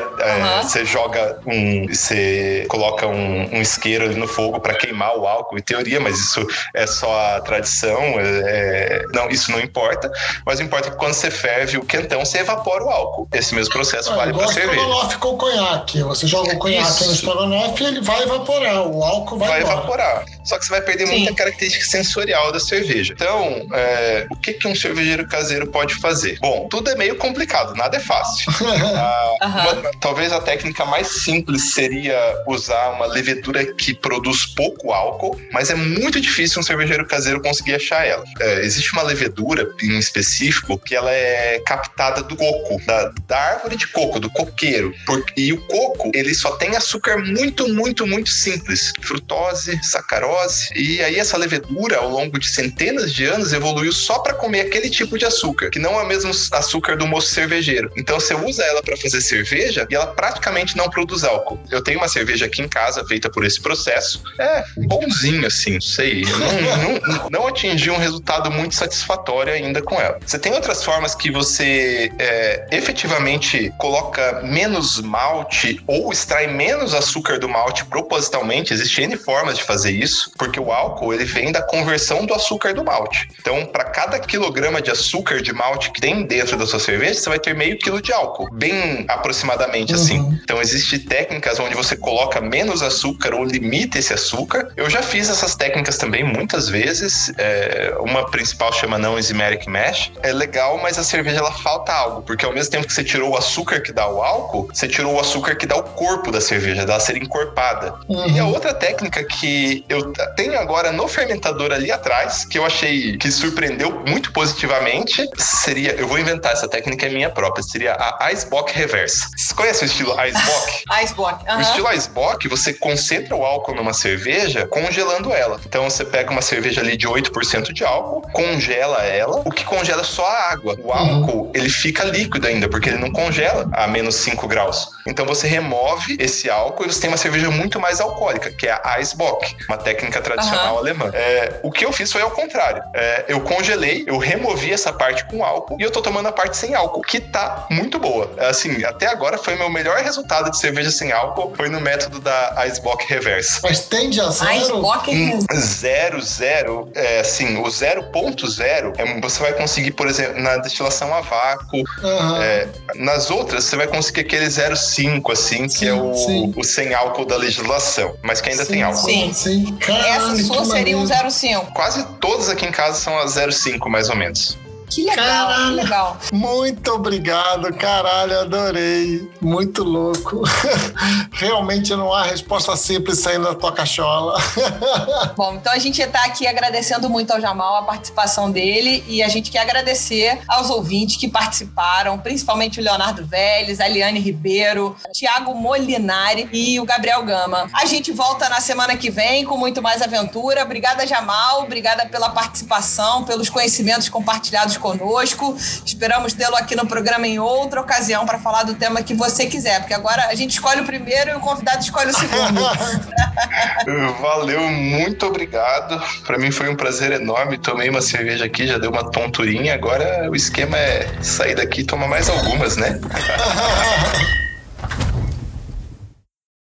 você 0.62 0.80
Aham. 0.80 0.84
joga 0.84 1.38
um. 1.46 1.86
Você 1.88 2.66
coloca 2.68 3.06
um, 3.06 3.54
um 3.56 3.60
isqueiro 3.60 4.04
ali 4.04 4.14
no 4.16 4.26
fogo 4.28 4.60
pra 4.60 4.74
queimar 4.74 5.16
o 5.16 5.26
álcool, 5.26 5.58
em 5.58 5.62
teoria, 5.62 6.00
mas 6.00 6.18
isso 6.18 6.44
é 6.74 6.86
só 6.86 7.36
a 7.36 7.40
tradição. 7.40 8.00
é- 8.20 8.44
é- 8.44 9.02
não, 9.12 9.28
isso 9.28 9.50
não 9.50 9.60
importa. 9.60 10.10
Mas 10.46 10.60
importa 10.60 10.88
é 10.88 10.90
que 10.90 10.96
quando 10.96 11.14
você 11.14 11.30
ferve 11.30 11.76
o 11.78 11.84
quentão, 11.84 12.24
você 12.24 12.38
evapora 12.38 12.84
o 12.84 12.90
álcool. 12.90 13.28
Esse 13.32 13.54
mesmo 13.54 13.72
processo 13.72 14.12
Ah, 14.12 14.16
vale 14.16 14.32
pra 14.32 14.48
cerveja. 14.48 14.72
estrogonofe 14.74 15.16
com 15.18 15.36
conhaque. 15.36 16.02
Você 16.02 16.26
joga 16.26 16.54
o 16.54 16.58
conhaque 16.58 16.88
Isso. 16.90 17.06
no 17.06 17.12
estrogonofe 17.12 17.82
e 17.82 17.86
ele 17.86 18.00
vai 18.00 18.22
evaporar. 18.22 18.82
O 18.86 19.02
álcool 19.02 19.38
vai, 19.38 19.48
vai 19.48 19.60
evaporar. 19.62 20.24
Só 20.44 20.58
que 20.58 20.64
você 20.66 20.70
vai 20.70 20.80
perder 20.82 21.06
Sim. 21.06 21.18
muita 21.20 21.34
característica 21.34 21.84
sensorial 21.84 22.52
da 22.52 22.60
cerveja. 22.60 23.12
Então, 23.14 23.66
é, 23.72 24.26
o 24.30 24.36
que, 24.36 24.52
que 24.54 24.68
um 24.68 24.74
cervejeiro 24.74 25.26
caseiro 25.26 25.66
pode 25.68 25.94
fazer? 25.96 26.38
Bom, 26.40 26.68
tudo 26.68 26.90
é 26.90 26.94
meio 26.96 27.16
complicado, 27.16 27.74
nada 27.74 27.96
é 27.96 28.00
fácil. 28.00 28.52
Ah, 28.94 29.32
uma- 29.46 29.90
talvez 30.00 30.32
a 30.32 30.40
técnica 30.40 30.84
mais 30.84 31.06
simples 31.08 31.72
seria 31.74 32.16
usar 32.46 32.90
uma 32.90 33.06
levedura 33.06 33.64
que 33.74 33.94
produz 33.94 34.46
pouco 34.46 34.92
álcool, 34.92 35.40
mas 35.52 35.70
é 35.70 35.74
muito 35.74 36.20
difícil 36.20 36.60
um 36.60 36.62
cervejeiro 36.62 37.06
caseiro 37.06 37.40
conseguir 37.40 37.74
achar 37.74 38.06
ela. 38.06 38.24
É, 38.40 38.60
existe 38.60 38.92
uma 38.92 39.02
levedura 39.02 39.68
em 39.82 39.98
específico 39.98 40.78
que 40.78 40.94
ela 40.94 41.10
é 41.10 41.60
captada 41.66 42.22
do 42.22 42.36
coco, 42.36 42.80
da, 42.86 43.12
da 43.26 43.38
árvore 43.38 43.76
de 43.76 43.86
coco, 43.88 44.20
do 44.20 44.30
coqueiro. 44.30 44.94
Por- 45.06 45.24
e 45.36 45.52
o 45.52 45.60
coco, 45.66 46.10
ele 46.14 46.34
só 46.34 46.52
tem 46.56 46.76
açúcar 46.76 47.18
muito, 47.18 47.68
muito, 47.68 48.06
muito 48.06 48.30
simples. 48.30 48.92
Frutose, 49.02 49.78
sacarose. 49.82 50.33
E 50.74 51.00
aí 51.02 51.18
essa 51.18 51.36
levedura, 51.36 51.98
ao 51.98 52.08
longo 52.08 52.38
de 52.38 52.48
centenas 52.48 53.12
de 53.12 53.24
anos, 53.24 53.52
evoluiu 53.52 53.92
só 53.92 54.18
para 54.18 54.34
comer 54.34 54.62
aquele 54.62 54.90
tipo 54.90 55.18
de 55.18 55.24
açúcar, 55.24 55.70
que 55.70 55.78
não 55.78 55.98
é 55.98 56.02
o 56.02 56.06
mesmo 56.06 56.30
açúcar 56.52 56.96
do 56.96 57.06
moço 57.06 57.28
cervejeiro. 57.28 57.90
Então 57.96 58.18
você 58.18 58.34
usa 58.34 58.62
ela 58.64 58.82
para 58.82 58.96
fazer 58.96 59.20
cerveja 59.20 59.86
e 59.90 59.94
ela 59.94 60.08
praticamente 60.08 60.76
não 60.76 60.88
produz 60.90 61.24
álcool. 61.24 61.58
Eu 61.70 61.82
tenho 61.82 61.98
uma 61.98 62.08
cerveja 62.08 62.46
aqui 62.46 62.62
em 62.62 62.68
casa 62.68 63.04
feita 63.06 63.30
por 63.30 63.44
esse 63.44 63.60
processo. 63.60 64.22
É 64.38 64.64
bonzinho 64.76 65.46
assim, 65.46 65.80
sei. 65.80 66.24
Não, 66.24 67.18
não, 67.18 67.30
não 67.30 67.46
atingi 67.46 67.90
um 67.90 67.98
resultado 67.98 68.50
muito 68.50 68.74
satisfatório 68.74 69.52
ainda 69.52 69.82
com 69.82 70.00
ela. 70.00 70.18
Você 70.24 70.38
tem 70.38 70.52
outras 70.52 70.82
formas 70.82 71.14
que 71.14 71.30
você 71.30 72.10
é, 72.18 72.66
efetivamente 72.72 73.72
coloca 73.78 74.42
menos 74.42 75.00
malte 75.00 75.82
ou 75.86 76.12
extrai 76.12 76.46
menos 76.46 76.94
açúcar 76.94 77.38
do 77.38 77.48
malte 77.48 77.84
propositalmente. 77.84 78.72
Existem 78.72 79.04
N 79.04 79.16
formas 79.16 79.58
de 79.58 79.64
fazer 79.64 79.90
isso, 79.90 80.23
porque 80.38 80.58
o 80.60 80.72
álcool 80.72 81.12
ele 81.14 81.24
vem 81.24 81.52
da 81.52 81.62
conversão 81.62 82.24
do 82.26 82.34
açúcar 82.34 82.74
do 82.74 82.84
malte. 82.84 83.28
Então, 83.40 83.66
para 83.66 83.84
cada 83.84 84.18
quilograma 84.18 84.80
de 84.80 84.90
açúcar 84.90 85.40
de 85.42 85.52
malte 85.52 85.90
que 85.90 86.00
tem 86.00 86.24
dentro 86.26 86.56
da 86.56 86.66
sua 86.66 86.78
cerveja, 86.78 87.14
você 87.14 87.28
vai 87.28 87.38
ter 87.38 87.54
meio 87.54 87.78
quilo 87.78 88.00
de 88.00 88.12
álcool, 88.12 88.48
bem 88.52 89.04
aproximadamente 89.08 89.92
Uhum. 89.94 90.00
assim. 90.00 90.38
Então, 90.42 90.60
existem 90.60 90.98
técnicas 91.00 91.58
onde 91.58 91.74
você 91.74 91.96
coloca 91.96 92.40
menos 92.40 92.82
açúcar 92.82 93.34
ou 93.34 93.44
limita 93.44 93.98
esse 93.98 94.12
açúcar. 94.12 94.68
Eu 94.76 94.88
já 94.90 95.02
fiz 95.02 95.28
essas 95.30 95.54
técnicas 95.54 95.96
também 95.98 96.24
muitas 96.24 96.68
vezes. 96.68 97.32
É, 97.38 97.94
uma 98.00 98.26
principal 98.30 98.72
chama 98.72 98.98
não 98.98 99.18
enzymatic 99.18 99.66
mash. 99.68 100.10
É 100.22 100.32
legal, 100.32 100.78
mas 100.82 100.98
a 100.98 101.04
cerveja 101.04 101.38
ela 101.38 101.52
falta 101.52 101.92
algo, 101.92 102.22
porque 102.22 102.44
ao 102.44 102.52
mesmo 102.52 102.70
tempo 102.70 102.86
que 102.86 102.92
você 102.92 103.04
tirou 103.04 103.30
o 103.32 103.36
açúcar 103.36 103.80
que 103.80 103.92
dá 103.92 104.06
o 104.08 104.22
álcool, 104.22 104.68
você 104.72 104.86
tirou 104.88 105.14
o 105.14 105.20
açúcar 105.20 105.54
que 105.56 105.66
dá 105.66 105.76
o 105.76 105.82
corpo 105.82 106.30
da 106.30 106.40
cerveja, 106.40 106.84
dela 106.84 107.00
ser 107.00 107.16
encorpada. 107.16 107.94
E 108.34 108.38
a 108.38 108.44
outra 108.46 108.72
técnica 108.74 109.22
que 109.24 109.84
eu 109.88 110.12
tenho 110.36 110.58
agora 110.58 110.92
no 110.92 111.08
fermentador 111.08 111.72
ali 111.72 111.90
atrás, 111.90 112.44
que 112.44 112.58
eu 112.58 112.64
achei 112.64 113.16
que 113.16 113.30
surpreendeu 113.30 114.02
muito 114.06 114.32
positivamente, 114.32 115.28
seria, 115.36 115.92
eu 115.92 116.06
vou 116.06 116.18
inventar 116.18 116.52
essa 116.52 116.68
técnica 116.68 117.06
é 117.06 117.08
minha 117.08 117.30
própria, 117.30 117.62
seria 117.62 117.96
a 117.98 118.30
Icebox 118.32 118.72
Reversa. 118.72 119.28
Você 119.36 119.54
conhece 119.54 119.84
o 119.84 119.86
estilo 119.86 120.12
Icebox? 120.12 120.84
Icebox. 121.02 121.44
O 121.44 121.50
aham. 121.50 121.60
estilo 121.60 121.92
Icebox, 121.92 122.48
você 122.48 122.72
concentra 122.74 123.34
o 123.34 123.44
álcool 123.44 123.74
numa 123.74 123.92
cerveja 123.92 124.66
congelando 124.66 125.32
ela. 125.32 125.60
Então 125.66 125.88
você 125.88 126.04
pega 126.04 126.30
uma 126.30 126.42
cerveja 126.42 126.80
ali 126.80 126.96
de 126.96 127.08
8% 127.08 127.72
de 127.72 127.84
álcool, 127.84 128.22
congela 128.32 129.02
ela, 129.02 129.42
o 129.44 129.50
que 129.50 129.64
congela 129.64 130.02
é 130.02 130.04
só 130.04 130.26
a 130.26 130.52
água. 130.52 130.76
O 130.78 130.92
álcool, 130.92 131.50
ele 131.54 131.68
fica 131.68 132.04
líquido 132.04 132.46
ainda, 132.46 132.68
porque 132.68 132.88
ele 132.88 132.98
não 132.98 133.10
congela 133.10 133.68
a 133.72 133.86
menos 133.86 134.14
5 134.16 134.46
graus. 134.46 134.88
Então 135.06 135.26
você 135.26 135.46
remove 135.46 136.16
esse 136.20 136.48
álcool 136.48 136.84
e 136.84 136.92
você 136.92 137.00
tem 137.00 137.10
uma 137.10 137.16
cerveja 137.16 137.50
muito 137.50 137.80
mais 137.80 138.00
alcoólica, 138.00 138.50
que 138.50 138.66
é 138.66 138.80
a 138.84 138.98
Eisbock, 138.98 139.56
uma 139.68 139.76
técnica 139.76 140.03
tradicional 140.10 140.66
Aham. 140.66 140.78
alemã. 140.78 141.10
É, 141.12 141.60
o 141.62 141.70
que 141.70 141.84
eu 141.84 141.92
fiz 141.92 142.10
foi 142.12 142.22
ao 142.22 142.30
contrário. 142.30 142.82
É, 142.94 143.24
eu 143.28 143.40
congelei, 143.40 144.04
eu 144.06 144.18
removi 144.18 144.72
essa 144.72 144.92
parte 144.92 145.24
com 145.26 145.44
álcool 145.44 145.76
e 145.78 145.82
eu 145.82 145.90
tô 145.90 146.00
tomando 146.02 146.26
a 146.28 146.32
parte 146.32 146.56
sem 146.56 146.74
álcool, 146.74 147.02
que 147.02 147.20
tá 147.20 147.66
muito 147.70 147.98
boa. 147.98 148.30
Assim, 148.38 148.84
até 148.84 149.06
agora 149.06 149.38
foi 149.38 149.54
meu 149.56 149.68
melhor 149.70 149.98
resultado 149.98 150.50
de 150.50 150.58
cerveja 150.58 150.90
sem 150.90 151.12
álcool, 151.12 151.52
foi 151.56 151.68
no 151.68 151.80
método 151.80 152.20
da 152.20 152.54
Eisbock 152.64 153.04
Reversa. 153.08 153.60
Mas 153.62 153.80
tende 153.80 154.20
a 154.20 154.28
zero. 154.30 154.54
Icebox. 154.54 155.08
Hum, 155.08 155.38
Zero, 155.54 156.20
zero, 156.22 156.88
é 156.94 157.20
assim, 157.20 157.58
o 157.58 157.64
0.0 157.64 158.94
é, 158.98 159.20
você 159.20 159.40
vai 159.42 159.52
conseguir, 159.52 159.92
por 159.92 160.06
exemplo, 160.06 160.40
na 160.40 160.56
destilação 160.58 161.12
a 161.14 161.20
vácuo, 161.20 161.82
Aham. 162.02 162.42
é, 162.42 162.68
nas 162.96 163.30
outras 163.30 163.64
você 163.64 163.76
vai 163.76 163.86
conseguir 163.86 164.20
aquele 164.22 164.46
0,5, 164.46 165.32
assim, 165.32 165.66
que 165.66 165.78
Sim, 165.78 165.88
é 165.88 165.94
o, 165.94 166.14
sim. 166.14 166.52
o 166.56 166.64
sem 166.64 166.94
álcool 166.94 167.24
da 167.24 167.36
legislação, 167.36 168.14
mas 168.22 168.40
que 168.40 168.50
ainda 168.50 168.64
Sim, 168.64 168.72
tem 168.72 168.82
álcool. 168.82 168.98
Sim. 169.08 169.32
Sim. 169.32 169.76
Essa 169.94 170.36
sua 170.44 170.64
seria 170.64 170.96
um 170.96 171.06
maneiro. 171.06 171.30
05. 171.30 171.72
Quase 171.72 172.04
todas 172.20 172.48
aqui 172.48 172.66
em 172.66 172.72
casa 172.72 172.98
são 172.98 173.18
a 173.18 173.26
0,5, 173.26 173.88
mais 173.88 174.08
ou 174.08 174.16
menos. 174.16 174.58
Que 174.94 175.02
legal, 175.02 175.48
Caralho. 175.48 175.64
que 175.64 175.82
legal. 175.82 176.16
Muito 176.32 176.92
obrigado, 176.92 177.74
caralho, 177.74 178.38
adorei. 178.38 179.28
Muito 179.40 179.82
louco. 179.82 180.42
Realmente 181.32 181.94
não 181.96 182.12
há 182.12 182.22
resposta 182.22 182.76
simples 182.76 183.18
saindo 183.18 183.44
da 183.44 183.54
tua 183.56 183.72
cachola. 183.72 184.40
Bom, 185.36 185.54
então 185.54 185.72
a 185.72 185.78
gente 185.78 186.00
está 186.00 186.24
aqui 186.24 186.46
agradecendo 186.46 187.10
muito 187.10 187.32
ao 187.32 187.40
Jamal 187.40 187.76
a 187.76 187.82
participação 187.82 188.52
dele 188.52 189.02
e 189.08 189.20
a 189.20 189.28
gente 189.28 189.50
quer 189.50 189.60
agradecer 189.60 190.40
aos 190.46 190.70
ouvintes 190.70 191.16
que 191.16 191.28
participaram, 191.28 192.16
principalmente 192.16 192.78
o 192.78 192.82
Leonardo 192.82 193.26
Vélez, 193.26 193.80
a 193.80 193.88
Eliane 193.88 194.20
Ribeiro, 194.20 194.94
Tiago 195.12 195.54
Molinari 195.54 196.48
e 196.52 196.78
o 196.78 196.84
Gabriel 196.84 197.24
Gama. 197.24 197.68
A 197.72 197.84
gente 197.84 198.12
volta 198.12 198.48
na 198.48 198.60
semana 198.60 198.96
que 198.96 199.10
vem 199.10 199.44
com 199.44 199.56
muito 199.56 199.82
mais 199.82 200.00
aventura. 200.02 200.62
Obrigada, 200.62 201.04
Jamal. 201.04 201.64
Obrigada 201.64 202.06
pela 202.06 202.30
participação, 202.30 203.24
pelos 203.24 203.50
conhecimentos 203.50 204.08
compartilhados 204.08 204.76
conosco. 204.84 205.56
Esperamos 205.84 206.34
tê-lo 206.34 206.56
aqui 206.56 206.76
no 206.76 206.86
programa 206.86 207.26
em 207.26 207.38
outra 207.38 207.80
ocasião 207.80 208.26
para 208.26 208.38
falar 208.38 208.64
do 208.64 208.74
tema 208.74 209.02
que 209.02 209.14
você 209.14 209.46
quiser, 209.46 209.80
porque 209.80 209.94
agora 209.94 210.26
a 210.28 210.34
gente 210.34 210.50
escolhe 210.50 210.82
o 210.82 210.84
primeiro 210.84 211.30
e 211.30 211.34
o 211.34 211.40
convidado 211.40 211.82
escolhe 211.82 212.10
o 212.10 212.14
segundo. 212.14 212.60
Valeu, 214.20 214.60
muito 214.68 215.24
obrigado. 215.24 216.02
Pra 216.26 216.36
mim 216.36 216.50
foi 216.50 216.68
um 216.68 216.76
prazer 216.76 217.12
enorme. 217.12 217.56
Tomei 217.56 217.88
uma 217.88 218.02
cerveja 218.02 218.44
aqui, 218.44 218.66
já 218.66 218.76
deu 218.76 218.90
uma 218.90 219.10
tonturinha. 219.10 219.72
Agora 219.72 220.28
o 220.30 220.36
esquema 220.36 220.76
é 220.76 221.08
sair 221.22 221.54
daqui 221.54 221.80
e 221.80 221.84
tomar 221.84 222.06
mais 222.06 222.28
algumas, 222.28 222.76
né? 222.76 223.00